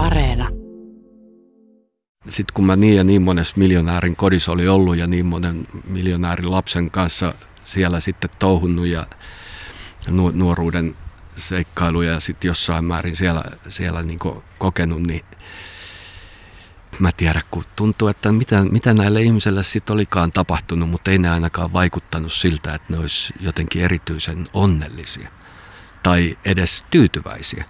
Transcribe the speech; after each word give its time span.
Areena. 0.00 0.48
Sitten 2.28 2.54
kun 2.54 2.66
mä 2.66 2.76
niin 2.76 2.96
ja 2.96 3.04
niin 3.04 3.22
monessa 3.22 3.54
miljonäärin 3.56 4.16
kodissa 4.16 4.52
oli 4.52 4.68
ollut 4.68 4.96
ja 4.96 5.06
niin 5.06 5.26
monen 5.26 5.66
miljonäärin 5.84 6.50
lapsen 6.50 6.90
kanssa 6.90 7.34
siellä 7.64 8.00
sitten 8.00 8.30
touhunnut 8.38 8.86
ja 8.86 9.06
nuoruuden 10.32 10.96
seikkailuja 11.36 12.12
ja 12.12 12.20
sitten 12.20 12.48
jossain 12.48 12.84
määrin 12.84 13.16
siellä, 13.16 13.44
siellä 13.68 14.02
niin 14.02 14.18
kokenut, 14.58 15.06
niin 15.06 15.24
mä 16.98 17.10
tiedän, 17.16 17.42
kun 17.50 17.64
tuntuu, 17.76 18.08
että 18.08 18.32
mitä, 18.32 18.64
mitä 18.64 18.94
näille 18.94 19.22
ihmisille 19.22 19.62
sitten 19.62 19.94
olikaan 19.94 20.32
tapahtunut, 20.32 20.90
mutta 20.90 21.10
ei 21.10 21.18
ne 21.18 21.30
ainakaan 21.30 21.72
vaikuttanut 21.72 22.32
siltä, 22.32 22.74
että 22.74 22.92
ne 22.92 22.98
olisi 22.98 23.34
jotenkin 23.40 23.82
erityisen 23.82 24.46
onnellisia 24.52 25.28
tai 26.02 26.38
edes 26.44 26.84
tyytyväisiä. 26.90 27.64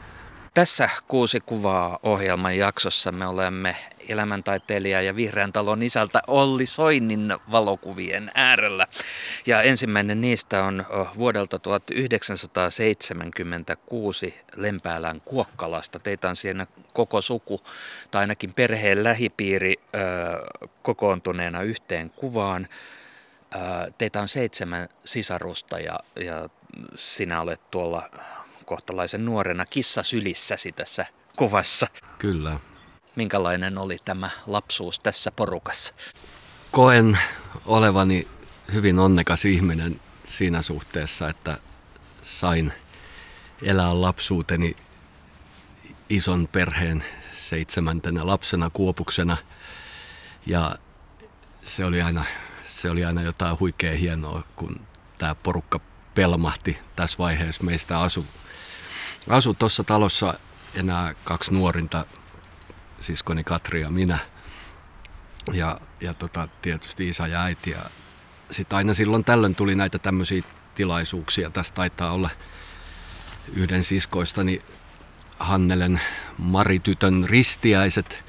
Tässä 0.54 0.90
kuusi 1.08 1.40
kuvaa 1.40 1.98
ohjelman 2.02 2.56
jaksossa 2.56 3.12
me 3.12 3.26
olemme 3.26 3.76
elämäntaiteilija 4.08 5.02
ja 5.02 5.16
Vihreän 5.16 5.52
talon 5.52 5.82
isältä 5.82 6.22
Olli 6.26 6.66
Soinnin 6.66 7.34
valokuvien 7.50 8.30
äärellä. 8.34 8.86
Ja 9.46 9.62
ensimmäinen 9.62 10.20
niistä 10.20 10.64
on 10.64 10.86
vuodelta 11.18 11.58
1976 11.58 14.34
Lempäälän 14.56 15.20
Kuokkalasta. 15.24 15.98
Teitä 15.98 16.28
on 16.28 16.36
siinä 16.36 16.66
koko 16.92 17.22
suku 17.22 17.60
tai 18.10 18.20
ainakin 18.20 18.52
perheen 18.52 19.04
lähipiiri 19.04 19.74
kokoontuneena 20.82 21.62
yhteen 21.62 22.10
kuvaan. 22.10 22.68
Teitä 23.98 24.20
on 24.20 24.28
seitsemän 24.28 24.88
sisarusta 25.04 25.78
ja, 25.78 26.00
ja 26.16 26.48
sinä 26.94 27.40
olet 27.40 27.70
tuolla 27.70 28.10
kohtalaisen 28.70 29.24
nuorena 29.24 29.66
kissa 29.66 30.02
sylissäsi 30.02 30.72
tässä 30.72 31.06
kuvassa. 31.36 31.86
Kyllä. 32.18 32.60
Minkälainen 33.16 33.78
oli 33.78 33.98
tämä 34.04 34.30
lapsuus 34.46 35.00
tässä 35.00 35.30
porukassa? 35.30 35.94
Koen 36.70 37.18
olevani 37.66 38.28
hyvin 38.72 38.98
onnekas 38.98 39.44
ihminen 39.44 40.00
siinä 40.24 40.62
suhteessa, 40.62 41.28
että 41.28 41.58
sain 42.22 42.72
elää 43.62 44.00
lapsuuteni 44.00 44.76
ison 46.08 46.48
perheen 46.52 47.04
seitsemäntenä 47.32 48.26
lapsena 48.26 48.70
kuopuksena. 48.72 49.36
Ja 50.46 50.76
se 51.64 51.84
oli 51.84 52.02
aina, 52.02 52.24
se 52.68 52.90
oli 52.90 53.04
aina 53.04 53.22
jotain 53.22 53.60
huikea 53.60 53.96
hienoa, 53.96 54.42
kun 54.56 54.80
tämä 55.18 55.34
porukka 55.34 55.80
pelmahti 56.14 56.78
tässä 56.96 57.18
vaiheessa. 57.18 57.64
Meistä 57.64 57.98
asu, 59.30 59.50
asu 59.50 59.54
tuossa 59.54 59.84
talossa 59.84 60.34
enää 60.74 61.14
kaksi 61.24 61.54
nuorinta 61.54 62.06
siskoni 63.00 63.44
Katri 63.44 63.80
ja 63.80 63.90
minä. 63.90 64.18
Ja, 65.52 65.80
ja 66.00 66.14
tota, 66.14 66.48
tietysti 66.62 67.08
isä 67.08 67.26
ja 67.26 67.42
äiti. 67.42 67.70
Ja 67.70 67.80
sitten 68.50 68.76
aina 68.76 68.94
silloin 68.94 69.24
tällöin 69.24 69.54
tuli 69.54 69.74
näitä 69.74 69.98
tämmöisiä 69.98 70.42
tilaisuuksia. 70.74 71.50
Tässä 71.50 71.74
taitaa 71.74 72.12
olla 72.12 72.30
yhden 73.52 73.84
siskoistani 73.84 74.62
Hannelen 75.38 76.00
Maritytön 76.38 77.26
ristiäiset, 77.28 78.24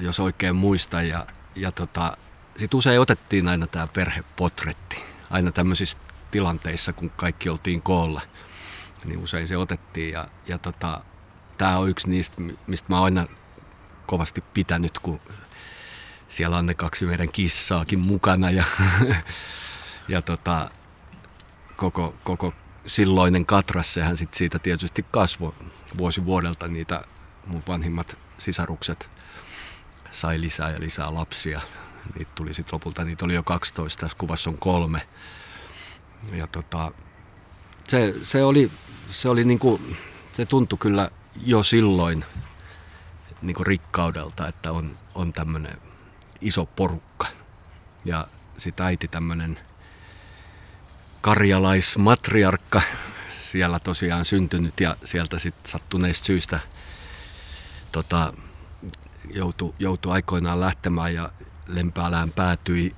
jos 0.00 0.20
oikein 0.20 0.56
muistan. 0.56 1.08
Ja, 1.08 1.26
ja 1.56 1.72
tota, 1.72 2.16
sitten 2.56 2.78
usein 2.78 3.00
otettiin 3.00 3.48
aina 3.48 3.66
tämä 3.66 3.86
perhepotretti. 3.86 5.02
Aina 5.30 5.52
tämmöisissä 5.52 5.98
tilanteissa, 6.30 6.92
kun 6.92 7.10
kaikki 7.10 7.48
oltiin 7.48 7.82
koolla, 7.82 8.20
niin 9.04 9.18
usein 9.18 9.48
se 9.48 9.56
otettiin. 9.56 10.12
Ja, 10.12 10.28
ja 10.48 10.58
tota, 10.58 11.04
tämä 11.58 11.78
on 11.78 11.88
yksi 11.88 12.10
niistä, 12.10 12.36
mistä 12.66 12.88
mä 12.88 13.02
aina 13.02 13.26
kovasti 14.06 14.40
pitänyt, 14.40 14.98
kun 14.98 15.20
siellä 16.28 16.56
on 16.56 16.66
ne 16.66 16.74
kaksi 16.74 17.06
meidän 17.06 17.32
kissaakin 17.32 17.98
mukana 17.98 18.50
ja, 18.50 18.64
ja 20.08 20.22
tota, 20.22 20.70
koko, 21.76 22.14
koko 22.24 22.52
silloinen 22.86 23.46
katras, 23.46 23.94
sehän 23.94 24.16
sit 24.16 24.34
siitä 24.34 24.58
tietysti 24.58 25.06
kasvoi 25.12 25.52
vuosi 25.98 26.24
vuodelta 26.24 26.68
niitä 26.68 27.04
mun 27.46 27.62
vanhimmat 27.68 28.18
sisarukset 28.38 29.10
sai 30.10 30.40
lisää 30.40 30.70
ja 30.70 30.80
lisää 30.80 31.14
lapsia. 31.14 31.60
Niitä 32.18 32.30
tuli 32.34 32.54
sitten 32.54 32.76
lopulta, 32.76 33.04
niitä 33.04 33.24
oli 33.24 33.34
jo 33.34 33.42
12, 33.42 34.00
tässä 34.00 34.18
kuvassa 34.18 34.50
on 34.50 34.58
kolme. 34.58 35.08
Ja 36.32 36.46
tota, 36.46 36.92
se, 37.88 38.14
se 38.22 38.44
oli, 38.44 38.70
se 39.14 39.28
oli 39.28 39.44
niinku, 39.44 39.80
se 40.32 40.46
tuntui 40.46 40.78
kyllä 40.78 41.10
jo 41.44 41.62
silloin 41.62 42.24
niin 43.42 43.54
kuin 43.54 43.66
rikkaudelta, 43.66 44.48
että 44.48 44.72
on, 44.72 44.98
on 45.14 45.32
tämmöinen 45.32 45.76
iso 46.40 46.66
porukka. 46.66 47.26
Ja 48.04 48.26
sitten 48.56 48.86
äiti 48.86 49.08
tämmöinen 49.08 49.58
karjalaismatriarkka 51.20 52.82
siellä 53.30 53.78
tosiaan 53.78 54.24
syntynyt 54.24 54.80
ja 54.80 54.96
sieltä 55.04 55.38
sitten 55.38 55.70
sattuneista 55.70 56.24
syistä 56.26 56.60
tota, 57.92 58.32
joutui, 59.34 59.74
joutui 59.78 60.12
aikoinaan 60.12 60.60
lähtemään 60.60 61.14
ja 61.14 61.30
Lempäälään 61.66 62.32
päätyi 62.32 62.96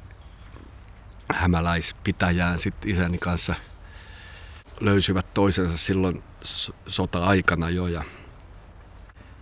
hämäläispitäjään 1.35 2.59
sitten 2.59 2.91
isäni 2.91 3.19
kanssa 3.19 3.55
löysivät 4.81 5.35
toisensa 5.35 5.77
silloin 5.77 6.23
sota-aikana 6.87 7.71
jo 7.71 7.87
ja 7.87 8.05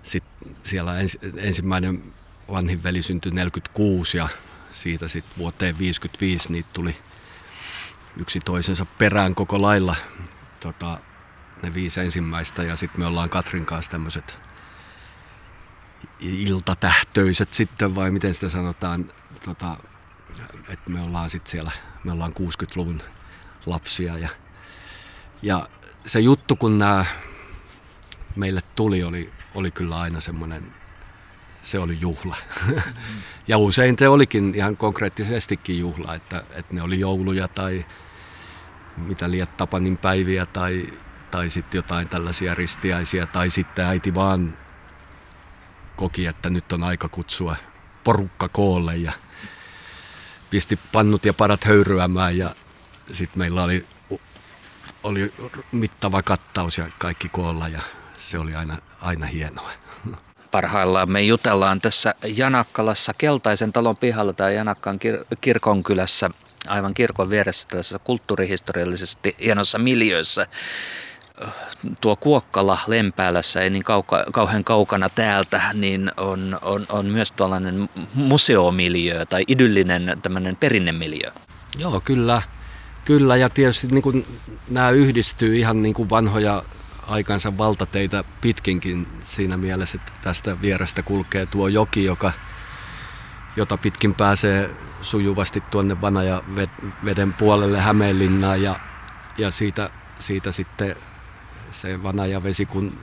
sitten 0.03 0.57
siellä 0.63 1.01
ens, 1.01 1.19
ensimmäinen 1.37 2.15
vanhin 2.53 2.83
veli 2.83 3.03
syntyi 3.03 3.33
46 3.33 4.17
ja 4.17 4.29
siitä 4.71 5.09
sitten 5.09 5.39
vuoteen 5.39 5.79
55 5.79 6.53
niitä 6.53 6.69
tuli 6.73 6.97
yksi 8.17 8.41
toisensa 8.41 8.85
perään 8.85 9.35
koko 9.35 9.63
lailla 9.63 9.97
tota, 10.61 10.99
ne 11.63 11.75
viisi 11.75 12.01
ensimmäistä 12.01 12.63
ja 12.63 12.77
sitten 12.77 13.01
me 13.01 13.07
ollaan 13.07 13.31
Katrin 13.31 13.67
kanssa 13.67 13.91
tämmöiset 13.91 14.39
iltatähtöiset 16.21 17.55
sitten 17.55 17.95
vai 17.95 18.11
miten 18.11 18.35
sitä 18.35 18.49
sanotaan, 18.49 19.05
tota, 19.45 19.77
että 20.69 20.91
me 20.91 21.01
ollaan 21.01 21.31
sitten 21.31 21.51
siellä, 21.51 21.71
me 22.05 22.13
ollaan 22.13 22.33
60-luvun 22.33 23.03
lapsia 23.67 24.19
ja, 24.19 24.29
ja 25.45 25.69
se 26.07 26.21
juttu 26.21 26.57
kun 26.57 26.79
nämä 26.79 27.05
meille 28.37 28.61
tuli 28.77 29.03
oli 29.03 29.33
oli 29.55 29.71
kyllä 29.71 30.01
aina 30.01 30.21
semmoinen, 30.21 30.63
se 31.63 31.79
oli 31.79 31.99
juhla. 32.01 32.37
Ja 33.49 33.59
usein 33.59 33.99
se 33.99 34.09
olikin 34.09 34.55
ihan 34.55 34.77
konkreettisestikin 34.77 35.79
juhla, 35.79 36.15
että, 36.15 36.45
että 36.55 36.75
ne 36.75 36.83
oli 36.83 37.01
jouluja 37.01 37.49
tai 37.49 37.87
mitä 38.97 39.31
liiat 39.31 39.57
Tapanin 39.57 39.97
päiviä 39.97 40.47
tai, 40.47 40.87
tai 41.31 41.51
sitten 41.51 41.79
jotain 41.79 42.09
tällaisia 42.09 42.55
ristiäisiä 42.55 43.27
tai 43.27 43.51
sitten 43.51 43.85
äiti 43.85 44.15
vaan 44.15 44.57
koki, 45.97 46.27
että 46.27 46.51
nyt 46.51 46.73
on 46.73 46.83
aika 46.83 47.09
kutsua 47.09 47.57
porukka 48.05 48.49
koolle 48.49 48.97
ja 48.97 49.13
pisti 50.51 50.79
pannut 50.93 51.25
ja 51.25 51.35
padat 51.35 51.65
höyryämään 51.65 52.39
ja 52.39 52.55
sitten 53.13 53.39
meillä 53.39 53.63
oli, 53.63 53.87
oli 55.05 55.33
mittava 55.73 56.23
kattaus 56.23 56.79
ja 56.79 56.85
kaikki 56.99 57.29
koolla 57.29 57.69
ja 57.69 57.81
se 58.19 58.39
oli 58.39 58.55
aina, 58.55 58.77
aina 59.01 59.27
hienoa. 59.27 59.71
Parhaillaan 60.51 61.11
me 61.11 61.23
jutellaan 61.23 61.79
tässä 61.79 62.15
Janakkalassa 62.27 63.13
Keltaisen 63.19 63.73
talon 63.73 63.97
pihalla 63.97 64.33
tai 64.33 64.55
Janakkan 64.55 64.99
kir- 65.05 65.37
kirkonkylässä 65.41 66.31
aivan 66.69 66.95
kirkon 66.95 67.31
vieressä 67.31 67.69
tässä 67.69 67.99
kulttuurihistoriallisesti 67.99 69.37
hienossa 69.41 69.79
miljöössä. 69.79 70.47
Tuo 72.01 72.17
Kuokkala 72.17 72.79
Lempäälässä 72.87 73.63
ei 73.63 73.71
niin 73.71 73.85
kauka, 73.85 74.25
kauhean 74.33 74.65
kaukana 74.65 75.09
täältä, 75.09 75.63
niin 75.73 76.13
on, 76.17 76.59
on, 76.63 76.87
on 76.89 77.07
myös 77.07 77.33
tuollainen 77.33 77.89
museomiljö 78.15 79.27
tai 79.27 79.45
idyllinen 79.49 80.19
tämmöinen 80.23 80.57
perinnemiljö. 80.57 81.31
Joo, 81.79 82.01
kyllä. 82.01 82.43
Kyllä, 83.05 83.37
ja 83.37 83.49
tietysti 83.49 83.87
niin 83.87 84.03
kuin, 84.03 84.27
nämä 84.71 84.91
yhdistyy 84.91 85.57
ihan 85.57 85.83
niin 85.83 85.95
kuin 85.95 86.11
vanhoja 86.11 86.63
aikansa 87.07 87.59
valtateitä 87.59 88.25
pitkinkin 88.41 89.07
siinä 89.25 89.57
mielessä, 89.57 89.99
että 90.01 90.13
tästä 90.23 90.63
vierestä 90.63 91.03
kulkee 91.03 91.47
tuo 91.47 91.69
joki, 91.69 92.05
joka, 92.05 92.33
jota 93.57 93.77
pitkin 93.77 94.15
pääsee 94.15 94.71
sujuvasti 95.03 95.61
tuonne 95.61 96.01
Vanaja 96.01 96.43
veden 97.05 97.33
puolelle 97.33 97.81
Hämeenlinnaan 97.81 98.63
ja, 98.63 98.77
ja 99.39 99.51
siitä, 99.51 99.91
siitä 100.19 100.53
sitten 100.53 100.97
se 101.71 102.03
vesi, 102.43 102.67
kun 102.67 102.99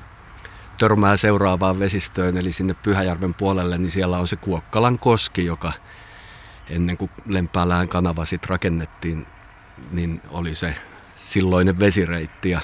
törmää 0.78 1.18
seuraavaan 1.18 1.80
vesistöön, 1.80 2.38
eli 2.38 2.52
sinne 2.52 2.74
Pyhäjärven 2.74 3.34
puolelle, 3.34 3.78
niin 3.78 3.92
siellä 3.92 4.18
on 4.18 4.28
se 4.28 4.36
Kuokkalan 4.36 5.00
koski, 5.00 5.46
joka 5.46 5.74
ennen 6.70 6.98
kuin 6.98 7.12
Lempäälään 7.26 7.88
kanava 7.88 8.26
sitten 8.26 8.50
rakennettiin, 8.50 9.28
niin 9.92 10.22
oli 10.30 10.56
se 10.56 10.76
silloinen 11.16 11.80
vesireitti. 11.80 12.50
Ja 12.50 12.62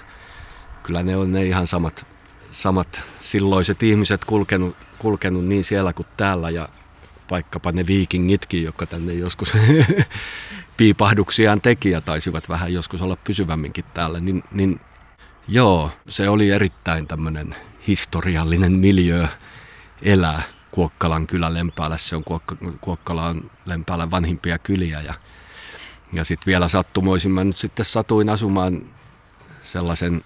kyllä 0.83 1.03
ne 1.03 1.17
on 1.17 1.31
ne 1.31 1.45
ihan 1.45 1.67
samat, 1.67 2.05
samat 2.51 3.01
silloiset 3.21 3.83
ihmiset 3.83 4.25
kulkenut, 4.25 4.77
kulkenut 4.99 5.45
niin 5.45 5.63
siellä 5.63 5.93
kuin 5.93 6.07
täällä 6.17 6.49
ja 6.49 6.69
vaikkapa 7.31 7.71
ne 7.71 7.87
viikingitkin, 7.87 8.63
jotka 8.63 8.85
tänne 8.85 9.13
joskus 9.13 9.53
piipahduksiaan 10.77 11.61
teki 11.61 11.89
ja 11.89 12.01
taisivat 12.01 12.49
vähän 12.49 12.73
joskus 12.73 13.01
olla 13.01 13.17
pysyvämminkin 13.23 13.85
täällä, 13.93 14.19
niin, 14.19 14.43
niin 14.51 14.79
joo, 15.47 15.91
se 16.09 16.29
oli 16.29 16.49
erittäin 16.49 17.07
tämmöinen 17.07 17.55
historiallinen 17.87 18.71
miljö 18.71 19.27
elää 20.01 20.41
Kuokkalan 20.71 21.27
kylä 21.27 21.53
Lempäällä. 21.53 21.97
Se 21.97 22.15
on 22.15 22.23
Kuokka, 22.23 22.55
Kuokkalan 22.81 23.51
Lempäälän 23.65 24.11
vanhimpia 24.11 24.59
kyliä 24.59 25.01
ja, 25.01 25.13
ja 26.13 26.23
sitten 26.23 26.45
vielä 26.45 26.67
sattumoisin 26.67 27.31
mä 27.31 27.43
nyt 27.43 27.57
sitten 27.57 27.85
satuin 27.85 28.29
asumaan 28.29 28.81
sellaisen 29.63 30.23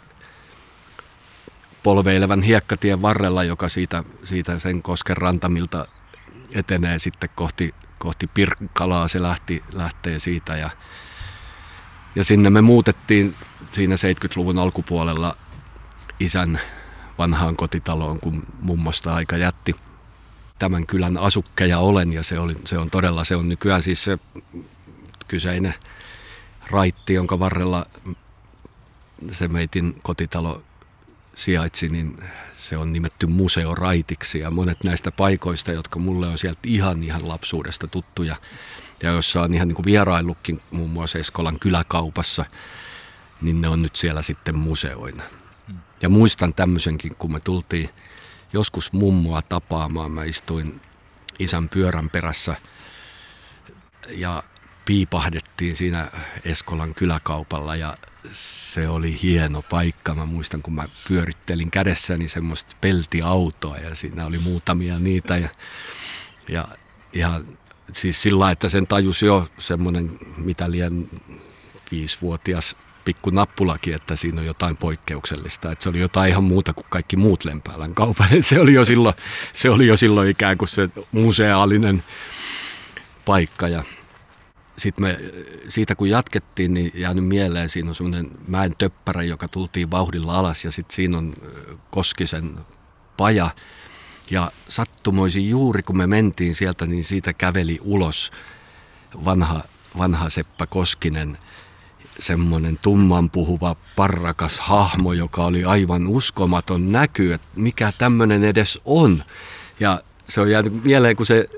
polveilevan 1.84 2.42
hiekkatien 2.42 3.02
varrella, 3.02 3.44
joka 3.44 3.70
siitä, 3.70 4.04
siitä 4.24 4.60
sen 4.60 4.82
kosken 4.82 5.18
rantamilta 5.18 5.88
etenee 6.56 7.00
sitten 7.00 7.30
kohti, 7.36 7.76
kohti 7.98 8.28
Pirkkalaa. 8.28 9.08
Se 9.08 9.22
lähti, 9.22 9.64
lähtee 9.74 10.20
siitä 10.20 10.58
ja, 10.58 10.70
ja 12.16 12.24
sinne 12.24 12.50
me 12.50 12.62
muutettiin 12.62 13.36
siinä 13.72 13.96
70-luvun 13.96 14.60
alkupuolella 14.60 15.38
isän 16.20 16.60
vanhaan 17.18 17.56
kotitaloon, 17.56 18.20
kun 18.20 18.44
mummosta 18.62 19.14
aika 19.14 19.38
jätti 19.38 19.76
tämän 20.60 20.88
kylän 20.88 21.18
asukkeja 21.18 21.80
olen 21.80 22.14
ja 22.14 22.24
se, 22.24 22.40
oli, 22.40 22.56
se 22.66 22.78
on 22.78 22.90
todella, 22.90 23.24
se 23.24 23.36
on 23.36 23.50
nykyään 23.50 23.82
siis 23.82 24.04
se 24.04 24.20
kyseinen 25.32 25.74
raitti, 26.72 27.14
jonka 27.14 27.40
varrella 27.40 27.86
se 29.32 29.48
meitin 29.48 30.00
kotitalo 30.04 30.64
sijaitsi, 31.36 31.90
niin 31.90 32.24
se 32.54 32.78
on 32.78 32.94
nimetty 32.94 33.28
museoraitiksi. 33.28 34.40
Ja 34.40 34.52
monet 34.52 34.84
näistä 34.84 35.12
paikoista, 35.12 35.72
jotka 35.72 36.00
mulle 36.00 36.28
on 36.28 36.38
sieltä 36.38 36.60
ihan 36.64 37.04
ihan 37.04 37.28
lapsuudesta 37.28 37.88
tuttuja 37.88 38.36
ja 39.04 39.10
jossa 39.10 39.42
on 39.42 39.54
ihan 39.54 39.68
niin 39.68 39.76
kuin 39.76 39.86
vieraillutkin 39.86 40.62
muun 40.72 40.90
muassa 40.90 41.20
Eskolan 41.20 41.60
kyläkaupassa, 41.60 42.46
niin 43.42 43.62
ne 43.62 43.68
on 43.68 43.82
nyt 43.82 43.96
siellä 43.96 44.22
sitten 44.22 44.58
museoina. 44.58 45.24
Ja 46.02 46.10
muistan 46.10 46.54
tämmöisenkin, 46.54 47.16
kun 47.16 47.32
me 47.32 47.40
tultiin 47.40 47.90
joskus 48.54 48.94
mummoa 48.94 49.42
tapaamaan, 49.42 50.12
mä 50.12 50.24
istuin 50.24 50.82
isän 51.40 51.70
pyörän 51.70 52.10
perässä 52.10 52.56
ja 54.10 54.44
piipahdettiin 54.86 55.76
siinä 55.76 56.12
Eskolan 56.46 56.94
kyläkaupalla 56.94 57.76
ja 57.76 57.98
se 58.32 58.88
oli 58.88 59.20
hieno 59.22 59.62
paikka. 59.62 60.16
Mä 60.16 60.26
muistan, 60.26 60.62
kun 60.62 60.74
mä 60.74 60.88
pyörittelin 61.08 61.72
kädessäni 61.72 62.28
semmoista 62.28 62.76
peltiautoa 62.82 63.78
ja 63.78 63.96
siinä 63.96 64.26
oli 64.26 64.38
muutamia 64.38 65.00
niitä 65.00 65.38
ja, 65.38 65.50
ja 66.50 66.68
ihan 67.14 67.58
siis 67.92 68.22
sillä 68.22 68.52
että 68.52 68.70
sen 68.70 68.88
tajus 68.88 69.22
jo 69.22 69.48
semmoinen 69.58 70.12
mitä 70.38 70.72
liian 70.72 71.08
viisivuotias 71.92 72.76
pikku 73.06 73.30
nappulakin, 73.30 73.96
että 73.96 74.16
siinä 74.16 74.42
on 74.42 74.48
jotain 74.48 74.78
poikkeuksellista. 74.78 75.72
Että 75.72 75.84
se 75.84 75.90
oli 75.90 76.00
jotain 76.00 76.30
ihan 76.30 76.44
muuta 76.44 76.74
kuin 76.74 76.86
kaikki 76.90 77.18
muut 77.18 77.46
Lempäälän 77.46 77.94
kaupan. 77.94 78.28
se, 78.42 78.60
oli 78.60 78.74
jo 78.74 78.86
silloin, 78.86 79.16
se 79.54 79.70
oli 79.70 79.88
jo 79.88 79.98
silloin 79.98 80.30
ikään 80.30 80.58
kuin 80.58 80.70
se 80.70 80.90
museaalinen 81.12 82.04
paikka. 83.26 83.68
Ja 83.68 83.84
sitten 84.82 85.06
me 85.06 85.20
siitä 85.70 85.96
kun 85.96 86.10
jatkettiin, 86.10 86.74
niin 86.74 86.92
jäänyt 86.96 87.26
mieleen, 87.26 87.70
siinä 87.70 87.90
on 87.90 87.96
semmoinen 87.96 88.32
mäen 88.48 88.74
töppärä, 88.78 89.24
joka 89.24 89.48
tultiin 89.48 89.92
vauhdilla 89.92 90.38
alas 90.38 90.66
ja 90.66 90.72
sitten 90.72 90.96
siinä 90.96 91.18
on 91.18 91.34
Koskisen 91.92 92.58
paja. 93.18 93.50
Ja 94.32 94.52
sattumoisin 94.70 95.50
juuri 95.50 95.84
kun 95.84 95.98
me 95.98 96.08
mentiin 96.08 96.56
sieltä, 96.56 96.86
niin 96.86 97.04
siitä 97.04 97.34
käveli 97.34 97.80
ulos 97.82 98.32
vanha, 99.26 99.64
vanha 99.98 100.30
Seppä 100.30 100.68
Koskinen, 100.68 101.38
semmoinen 102.20 102.80
tumman 102.82 103.30
puhuva 103.30 103.76
parrakas 103.96 104.60
hahmo, 104.60 105.14
joka 105.14 105.46
oli 105.46 105.64
aivan 105.64 106.08
uskomaton 106.08 106.92
näky, 106.92 107.34
että 107.34 107.48
mikä 107.56 107.94
tämmöinen 107.98 108.44
edes 108.44 108.80
on. 108.86 109.24
Ja 109.80 110.02
se 110.28 110.42
on 110.42 110.52
jäänyt 110.52 110.84
mieleen, 110.84 111.16
kun 111.16 111.26
se 111.26 111.50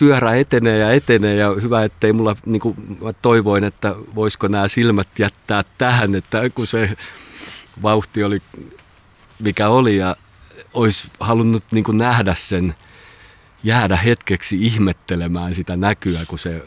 pyörä 0.00 0.34
etenee 0.34 0.78
ja 0.78 0.92
etenee 0.92 1.36
ja 1.36 1.54
hyvä, 1.62 1.84
ettei 1.84 2.12
mulla, 2.12 2.36
niin 2.46 2.60
kuin 2.60 2.76
mä 3.02 3.12
toivoin, 3.12 3.64
että 3.64 3.94
voisiko 4.14 4.48
nämä 4.48 4.68
silmät 4.68 5.08
jättää 5.18 5.64
tähän, 5.78 6.14
että 6.14 6.50
kun 6.50 6.66
se 6.66 6.96
vauhti 7.82 8.24
oli 8.24 8.42
mikä 9.38 9.68
oli 9.68 9.96
ja 9.96 10.16
olisi 10.74 11.08
halunnut 11.20 11.64
niin 11.70 11.84
kuin 11.84 11.96
nähdä 11.96 12.34
sen, 12.34 12.74
jäädä 13.62 13.96
hetkeksi 13.96 14.56
ihmettelemään 14.60 15.54
sitä 15.54 15.76
näkyä, 15.76 16.24
kun 16.26 16.38
se 16.38 16.64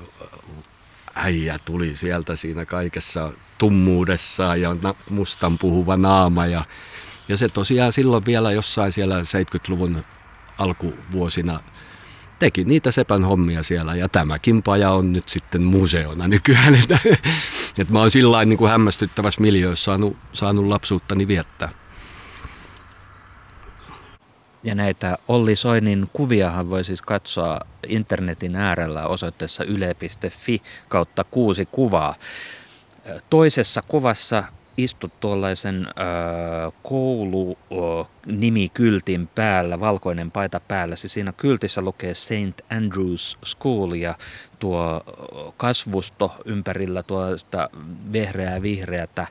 äijä 1.15 1.59
tuli 1.65 1.95
sieltä 1.95 2.35
siinä 2.35 2.65
kaikessa 2.65 3.33
tummuudessaan 3.57 4.61
ja 4.61 4.75
mustan 5.09 5.57
puhuva 5.57 5.97
naama 5.97 6.45
ja, 6.45 6.65
ja 7.27 7.37
se 7.37 7.49
tosiaan 7.49 7.93
silloin 7.93 8.25
vielä 8.25 8.51
jossain 8.51 8.91
siellä 8.91 9.15
70-luvun 9.19 10.03
alkuvuosina– 10.57 11.59
teki 12.39 12.63
niitä 12.63 12.91
sepän 12.91 13.23
hommia 13.23 13.63
siellä 13.63 13.95
ja 13.95 14.09
tämäkin 14.09 14.63
paja 14.63 14.91
on 14.91 15.13
nyt 15.13 15.29
sitten 15.29 15.63
museona 15.63 16.27
nykyään. 16.27 16.75
Että, 16.83 16.99
että 17.77 17.93
mä 17.93 17.99
oon 17.99 18.11
sillä 18.11 18.45
niin 18.45 18.57
kuin 18.57 18.71
hämmästyttävässä 18.71 19.41
miljöössä 19.41 19.83
saanut, 19.83 20.17
saanut 20.33 20.65
lapsuuttani 20.65 21.27
viettää. 21.27 21.69
Ja 24.63 24.75
näitä 24.75 25.17
Olli 25.27 25.55
Soinin 25.55 26.09
kuviahan 26.13 26.69
voi 26.69 26.83
siis 26.83 27.01
katsoa 27.01 27.59
internetin 27.87 28.55
äärellä 28.55 29.07
osoitteessa 29.07 29.63
yle.fi 29.63 30.61
kautta 30.89 31.23
kuusi 31.23 31.67
kuvaa. 31.71 32.15
Toisessa 33.29 33.81
kuvassa 33.87 34.43
istut 34.77 35.19
tuollaisen 35.19 35.85
äh, 35.85 35.93
koulunimikyltin 36.83 39.29
päällä, 39.35 39.79
valkoinen 39.79 40.31
paita 40.31 40.59
päällä. 40.59 40.95
Se 40.95 41.07
siinä 41.07 41.33
kyltissä 41.37 41.81
lukee 41.81 42.13
St. 42.13 42.61
Andrews 42.69 43.37
School 43.45 43.93
ja 43.93 44.15
tuo 44.59 45.03
kasvusto 45.57 46.35
ympärillä 46.45 47.03
tuosta 47.03 47.69
vehreää 48.13 48.61
vihreätä 48.61 49.27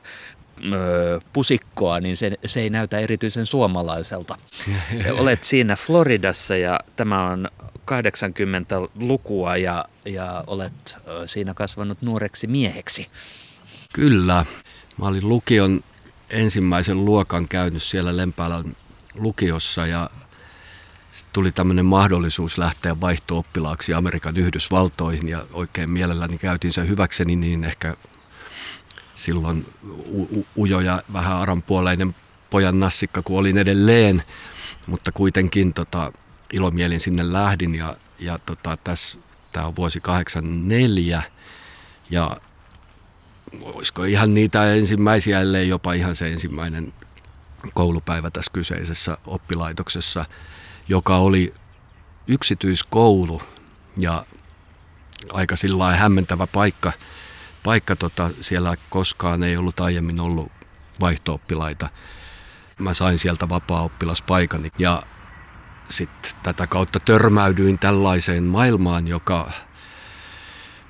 pusikkoa, 1.33 1.99
niin 1.99 2.17
se, 2.17 2.37
se 2.45 2.61
ei 2.61 2.69
näytä 2.69 2.99
erityisen 2.99 3.45
suomalaiselta. 3.45 4.37
Olet 5.19 5.43
siinä 5.43 5.75
Floridassa 5.75 6.57
ja 6.57 6.79
tämä 6.95 7.29
on 7.29 7.47
80-lukua 7.91 9.57
ja, 9.57 9.85
ja 10.05 10.43
olet 10.47 10.97
siinä 11.25 11.53
kasvanut 11.53 12.01
nuoreksi 12.01 12.47
mieheksi. 12.47 13.07
Kyllä. 13.93 14.45
Mä 14.97 15.05
olin 15.07 15.29
lukion 15.29 15.83
ensimmäisen 16.29 17.05
luokan 17.05 17.47
käynyt 17.47 17.83
siellä 17.83 18.17
Lempäälän 18.17 18.75
lukiossa 19.15 19.87
ja 19.87 20.09
tuli 21.33 21.51
tämmöinen 21.51 21.85
mahdollisuus 21.85 22.57
lähteä 22.57 23.01
vaihto-oppilaaksi 23.01 23.93
Amerikan 23.93 24.37
Yhdysvaltoihin 24.37 25.29
ja 25.29 25.45
oikein 25.53 25.91
mielelläni 25.91 26.37
käytiin 26.37 26.71
se 26.71 26.87
hyväkseni, 26.87 27.35
niin 27.35 27.63
ehkä 27.63 27.95
silloin 29.15 29.65
u- 30.09 30.47
ujo 30.57 30.79
ja 30.79 31.03
vähän 31.13 31.37
aranpuoleinen 31.37 32.15
pojan 32.49 32.79
nassikka 32.79 33.21
kuin 33.21 33.37
olin 33.37 33.57
edelleen, 33.57 34.23
mutta 34.87 35.11
kuitenkin 35.11 35.73
tota, 35.73 36.11
ilomielin 36.53 36.99
sinne 36.99 37.33
lähdin 37.33 37.75
ja, 37.75 37.97
ja 38.19 38.39
tota, 38.39 38.77
tässä 38.83 39.17
tämä 39.51 39.65
on 39.65 39.75
vuosi 39.75 39.99
84 39.99 41.23
ja 42.09 42.37
olisiko 43.61 44.03
ihan 44.03 44.33
niitä 44.33 44.73
ensimmäisiä, 44.73 45.41
ellei 45.41 45.69
jopa 45.69 45.93
ihan 45.93 46.15
se 46.15 46.27
ensimmäinen 46.27 46.93
koulupäivä 47.73 48.29
tässä 48.29 48.51
kyseisessä 48.53 49.17
oppilaitoksessa, 49.27 50.25
joka 50.87 51.17
oli 51.17 51.53
yksityiskoulu 52.27 53.41
ja 53.97 54.25
aika 55.33 55.55
sillä 55.55 55.95
hämmentävä 55.95 56.47
paikka. 56.47 56.91
paikka 57.63 57.95
tota, 57.95 58.29
siellä 58.41 58.75
koskaan 58.89 59.43
ei 59.43 59.57
ollut 59.57 59.79
aiemmin 59.79 60.19
ollut 60.19 60.51
vaihtooppilaita. 61.01 61.89
Mä 62.79 62.93
sain 62.93 63.19
sieltä 63.19 63.49
vapaa-oppilaspaikani 63.49 64.71
ja 64.79 65.03
sitten 65.89 66.31
tätä 66.43 66.67
kautta 66.67 66.99
törmäydyin 66.99 67.79
tällaiseen 67.79 68.43
maailmaan, 68.43 69.07
joka 69.07 69.51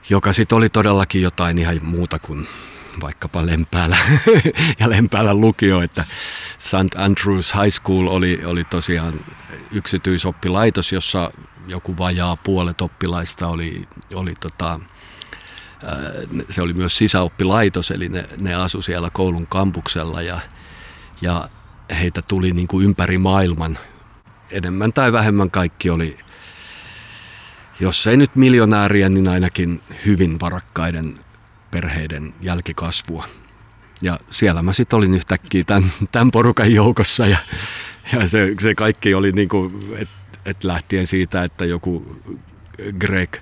joka 0.10 0.34
sitten 0.34 0.58
oli 0.58 0.70
todellakin 0.70 1.22
jotain 1.22 1.58
ihan 1.58 1.80
muuta 1.82 2.20
kuin 2.20 2.48
vaikkapa 3.02 3.46
Lempäällä 3.46 3.98
ja 4.80 4.90
Lempäällä 4.90 5.34
lukio, 5.34 5.82
että 5.82 6.06
St. 6.58 6.96
Andrews 6.98 7.54
High 7.54 7.74
School 7.82 8.08
oli, 8.08 8.42
oli 8.46 8.64
tosiaan 8.64 9.14
yksityisoppilaitos, 9.72 10.92
jossa 10.92 11.32
joku 11.68 11.98
vajaa 11.98 12.36
puolet 12.36 12.82
oppilaista 12.82 13.48
oli, 13.48 13.88
oli 14.14 14.34
tota, 14.40 14.80
se 16.50 16.62
oli 16.62 16.74
myös 16.74 16.98
sisäoppilaitos, 16.98 17.92
eli 17.92 18.10
ne, 18.10 18.28
ne 18.38 18.56
asu 18.56 18.82
siellä 18.82 19.10
koulun 19.10 19.48
kampuksella 19.48 20.22
ja, 20.22 20.40
ja 21.22 21.50
heitä 22.00 22.22
tuli 22.22 22.52
niin 22.52 22.68
kuin 22.68 22.86
ympäri 22.86 23.18
maailman. 23.18 23.78
Enemmän 24.52 24.94
tai 24.94 25.12
vähemmän 25.12 25.52
kaikki 25.52 25.90
oli, 25.90 26.18
jos 27.84 28.08
ei 28.08 28.18
nyt 28.18 28.36
miljonääriä, 28.36 29.10
niin 29.10 29.28
ainakin 29.28 29.82
hyvin 30.06 30.40
varakkaiden 30.40 31.20
perheiden 31.72 32.34
jälkikasvua. 32.42 33.28
Ja 34.02 34.20
siellä 34.30 34.62
mä 34.62 34.74
sitten 34.74 34.98
olin 34.98 35.14
yhtäkkiä 35.14 35.64
tämän, 35.64 35.92
tämän 36.12 36.32
porukan 36.32 36.74
joukossa 36.74 37.28
ja, 37.28 37.38
ja 38.14 38.28
se, 38.28 38.56
se 38.62 38.76
kaikki 38.76 39.14
oli 39.14 39.32
niin 39.32 39.50
kuin, 39.50 39.96
että 39.98 40.16
et 40.46 40.64
lähtien 40.64 41.08
siitä, 41.08 41.44
että 41.44 41.66
joku 41.66 42.22
Greg 43.00 43.36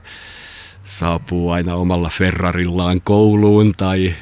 saapuu 0.83 1.49
aina 1.49 1.75
omalla 1.75 2.09
Ferrarillaan 2.09 3.01
kouluun 3.01 3.73
tai 3.77 4.13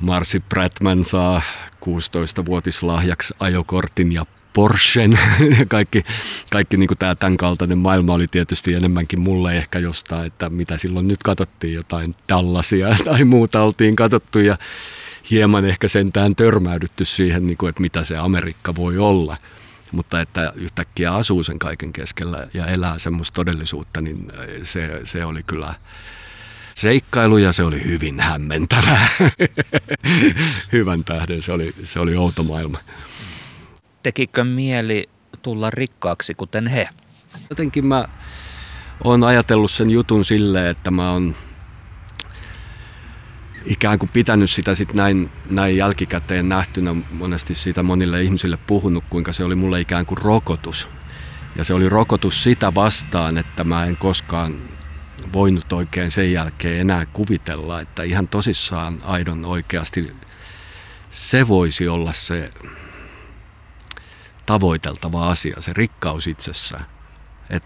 Marsi 0.00 0.40
Pratman 0.40 1.04
saa 1.04 1.42
16-vuotislahjaksi 1.84 3.34
ajokortin 3.40 4.12
ja 4.12 4.26
Porschen. 4.52 5.18
kaikki 5.68 6.04
kaikki 6.52 6.76
niin 6.76 6.90
tämä 6.98 7.14
tämän 7.14 7.36
kaltainen 7.36 7.78
maailma 7.78 8.14
oli 8.14 8.28
tietysti 8.28 8.74
enemmänkin 8.74 9.20
mulle 9.20 9.56
ehkä 9.56 9.78
jostain, 9.78 10.26
että 10.26 10.50
mitä 10.50 10.78
silloin 10.78 11.08
nyt 11.08 11.22
katsottiin, 11.22 11.74
jotain 11.74 12.14
Dallasia 12.28 12.88
tai 13.04 13.24
muuta 13.24 13.62
oltiin 13.62 13.96
katsottu 13.96 14.38
ja 14.38 14.56
hieman 15.30 15.64
ehkä 15.64 15.88
sentään 15.88 16.36
törmäydytty 16.36 17.04
siihen, 17.04 17.46
niin 17.46 17.56
kuin, 17.56 17.70
että 17.70 17.82
mitä 17.82 18.04
se 18.04 18.16
Amerikka 18.16 18.74
voi 18.74 18.98
olla. 18.98 19.36
Mutta 19.92 20.20
että 20.20 20.52
yhtäkkiä 20.56 21.14
asuu 21.14 21.44
sen 21.44 21.58
kaiken 21.58 21.92
keskellä 21.92 22.46
ja 22.54 22.66
elää 22.66 22.98
semmoista 22.98 23.34
todellisuutta, 23.34 24.00
niin 24.00 24.32
se, 24.62 25.00
se 25.04 25.24
oli 25.24 25.42
kyllä 25.42 25.74
seikkailu 26.74 27.38
ja 27.38 27.52
se 27.52 27.62
oli 27.62 27.84
hyvin 27.84 28.20
hämmentävää. 28.20 29.08
Hyvän 30.72 31.04
tähden, 31.04 31.42
se 31.42 31.52
oli, 31.52 31.74
se 31.84 32.00
oli 32.00 32.16
outo 32.16 32.42
maailma. 32.42 32.78
Tekikö 34.02 34.44
mieli 34.44 35.08
tulla 35.42 35.70
rikkaaksi 35.70 36.34
kuten 36.34 36.66
he? 36.66 36.88
Jotenkin 37.50 37.86
mä 37.86 38.08
oon 39.04 39.24
ajatellut 39.24 39.70
sen 39.70 39.90
jutun 39.90 40.24
silleen, 40.24 40.66
että 40.66 40.90
mä 40.90 41.12
oon 41.12 41.34
ikään 43.64 43.98
kuin 43.98 44.10
pitänyt 44.10 44.50
sitä 44.50 44.74
sit 44.74 44.94
näin, 44.94 45.30
näin 45.50 45.76
jälkikäteen 45.76 46.48
nähtynä, 46.48 46.94
monesti 47.12 47.54
siitä 47.54 47.82
monille 47.82 48.22
ihmisille 48.22 48.58
puhunut, 48.66 49.04
kuinka 49.10 49.32
se 49.32 49.44
oli 49.44 49.54
mulle 49.54 49.80
ikään 49.80 50.06
kuin 50.06 50.18
rokotus. 50.18 50.88
Ja 51.56 51.64
se 51.64 51.74
oli 51.74 51.88
rokotus 51.88 52.42
sitä 52.42 52.74
vastaan, 52.74 53.38
että 53.38 53.64
mä 53.64 53.84
en 53.84 53.96
koskaan 53.96 54.54
voinut 55.32 55.72
oikein 55.72 56.10
sen 56.10 56.32
jälkeen 56.32 56.80
enää 56.80 57.06
kuvitella, 57.06 57.80
että 57.80 58.02
ihan 58.02 58.28
tosissaan 58.28 58.98
aidon 59.02 59.44
oikeasti 59.44 60.12
se 61.10 61.48
voisi 61.48 61.88
olla 61.88 62.12
se 62.12 62.50
tavoiteltava 64.46 65.30
asia, 65.30 65.60
se 65.60 65.72
rikkaus 65.72 66.26
itsessään. 66.26 66.84
Et, 67.50 67.62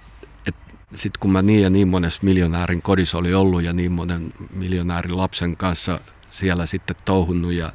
et 0.46 0.54
sitten 0.94 1.20
kun 1.20 1.32
mä 1.32 1.42
niin 1.42 1.62
ja 1.62 1.70
niin 1.70 1.88
monessa 1.88 2.20
miljonäärin 2.22 2.82
kodissa 2.82 3.18
oli 3.18 3.34
ollut 3.34 3.62
ja 3.62 3.72
niin 3.72 3.92
monen 3.92 4.32
miljonäärin 4.50 5.16
lapsen 5.16 5.56
kanssa 5.56 6.00
siellä 6.30 6.66
sitten 6.66 6.96
touhunnut 7.04 7.52
ja 7.52 7.72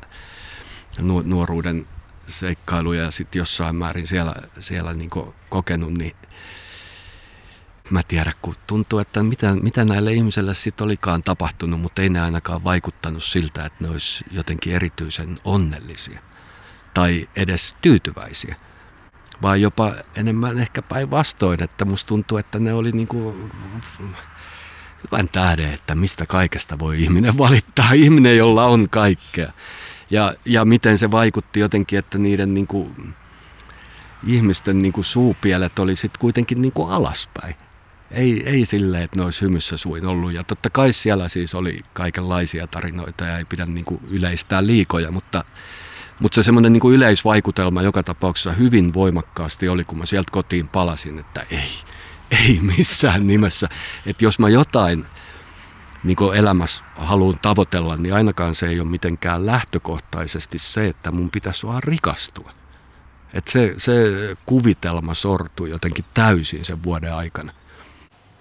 nuoruuden 1.23 1.87
seikkailuja 2.27 3.03
ja 3.03 3.11
sitten 3.11 3.39
jossain 3.39 3.75
määrin 3.75 4.07
siellä, 4.07 4.35
siellä 4.59 4.93
niin 4.93 5.09
kokenut, 5.49 5.97
niin 5.97 6.15
mä 7.89 8.03
tiedä, 8.03 8.33
kun 8.41 8.55
tuntuu, 8.67 8.99
että 8.99 9.23
mitä, 9.23 9.55
mitä 9.55 9.85
näille 9.85 10.13
ihmisille 10.13 10.53
sitten 10.53 10.85
olikaan 10.85 11.23
tapahtunut, 11.23 11.81
mutta 11.81 12.01
ei 12.01 12.09
ne 12.09 12.21
ainakaan 12.21 12.63
vaikuttanut 12.63 13.23
siltä, 13.23 13.65
että 13.65 13.83
ne 13.83 13.89
olisi 13.89 14.25
jotenkin 14.31 14.73
erityisen 14.73 15.37
onnellisia 15.43 16.19
tai 16.93 17.29
edes 17.35 17.75
tyytyväisiä 17.81 18.55
vaan 19.41 19.61
jopa 19.61 19.93
enemmän 20.15 20.59
ehkä 20.59 20.81
päinvastoin, 20.81 21.63
että 21.63 21.85
musta 21.85 22.07
tuntuu, 22.07 22.37
että 22.37 22.59
ne 22.59 22.73
oli 22.73 22.91
niin 22.91 23.07
kuin 23.07 23.51
hyvän 25.03 25.29
tähden, 25.29 25.73
että 25.73 25.95
mistä 25.95 26.25
kaikesta 26.25 26.79
voi 26.79 27.03
ihminen 27.03 27.37
valittaa, 27.37 27.91
ihminen, 28.03 28.37
jolla 28.37 28.65
on 28.65 28.89
kaikkea. 28.89 29.51
Ja, 30.09 30.33
ja 30.45 30.65
miten 30.65 30.97
se 30.97 31.11
vaikutti 31.11 31.59
jotenkin, 31.59 31.99
että 31.99 32.17
niiden 32.17 32.53
niin 32.53 32.67
kuin, 32.67 33.13
ihmisten 34.27 34.81
niin 34.81 34.93
kuin 34.93 35.05
suupielet 35.05 35.79
oli 35.79 35.95
sitten 35.95 36.19
kuitenkin 36.19 36.61
niin 36.61 36.71
kuin 36.71 36.91
alaspäin. 36.91 37.55
Ei, 38.11 38.49
ei 38.49 38.65
silleen, 38.65 39.03
että 39.03 39.19
ne 39.19 39.25
olisi 39.25 39.41
hymyssä 39.41 39.77
suin 39.77 40.05
ollut. 40.05 40.33
Ja 40.33 40.43
totta 40.43 40.69
kai 40.69 40.93
siellä 40.93 41.27
siis 41.27 41.55
oli 41.55 41.79
kaikenlaisia 41.93 42.67
tarinoita 42.67 43.25
ja 43.25 43.37
ei 43.37 43.45
pidä 43.45 43.65
niin 43.65 43.85
kuin 43.85 44.01
yleistää 44.09 44.65
liikoja, 44.65 45.11
mutta 45.11 45.43
mutta 46.21 46.35
se 46.35 46.43
semmoinen 46.43 46.73
niin 46.73 46.93
yleisvaikutelma 46.93 47.81
joka 47.81 48.03
tapauksessa 48.03 48.51
hyvin 48.51 48.93
voimakkaasti 48.93 49.69
oli, 49.69 49.83
kun 49.83 49.97
mä 49.97 50.05
sieltä 50.05 50.31
kotiin 50.31 50.67
palasin, 50.67 51.19
että 51.19 51.45
ei, 51.51 51.71
ei 52.31 52.59
missään 52.77 53.27
nimessä. 53.27 53.69
Että 54.05 54.25
jos 54.25 54.39
mä 54.39 54.49
jotain 54.49 55.05
niin 56.03 56.17
elämässä 56.35 56.83
haluan 56.95 57.39
tavoitella, 57.41 57.95
niin 57.97 58.13
ainakaan 58.13 58.55
se 58.55 58.67
ei 58.67 58.79
ole 58.79 58.89
mitenkään 58.89 59.45
lähtökohtaisesti 59.45 60.59
se, 60.59 60.87
että 60.87 61.11
mun 61.11 61.31
pitäisi 61.31 61.67
vaan 61.67 61.83
rikastua. 61.83 62.51
Että 63.33 63.51
se, 63.51 63.73
se 63.77 63.93
kuvitelma 64.45 65.13
sortui 65.13 65.69
jotenkin 65.69 66.05
täysin 66.13 66.65
sen 66.65 66.83
vuoden 66.83 67.13
aikana. 67.13 67.53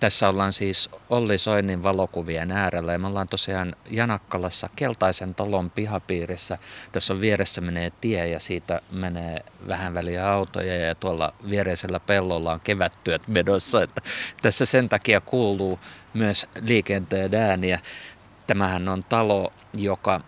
Tässä 0.00 0.28
ollaan 0.28 0.52
siis 0.52 0.90
Olli 1.10 1.38
Soinin 1.38 1.82
valokuvien 1.82 2.50
äärellä 2.50 2.92
ja 2.92 2.98
me 2.98 3.06
ollaan 3.06 3.28
tosiaan 3.28 3.76
Janakkalassa 3.90 4.68
Keltaisen 4.76 5.34
talon 5.34 5.70
pihapiirissä. 5.70 6.58
Tässä 6.92 7.14
on 7.14 7.20
vieressä 7.20 7.60
menee 7.60 7.92
tie 8.00 8.28
ja 8.28 8.40
siitä 8.40 8.80
menee 8.90 9.44
vähän 9.68 9.94
väliä 9.94 10.32
autoja 10.32 10.76
ja 10.76 10.94
tuolla 10.94 11.34
viereisellä 11.50 12.00
pellolla 12.00 12.52
on 12.52 12.60
kevättyöt 12.60 13.28
medossa. 13.28 13.82
Että 13.82 14.00
tässä 14.42 14.64
sen 14.64 14.88
takia 14.88 15.20
kuuluu 15.20 15.78
myös 16.14 16.46
liikenteen 16.60 17.34
ääniä. 17.34 17.80
Tämähän 18.46 18.88
on 18.88 19.04
talo, 19.04 19.52
joka 19.74 20.20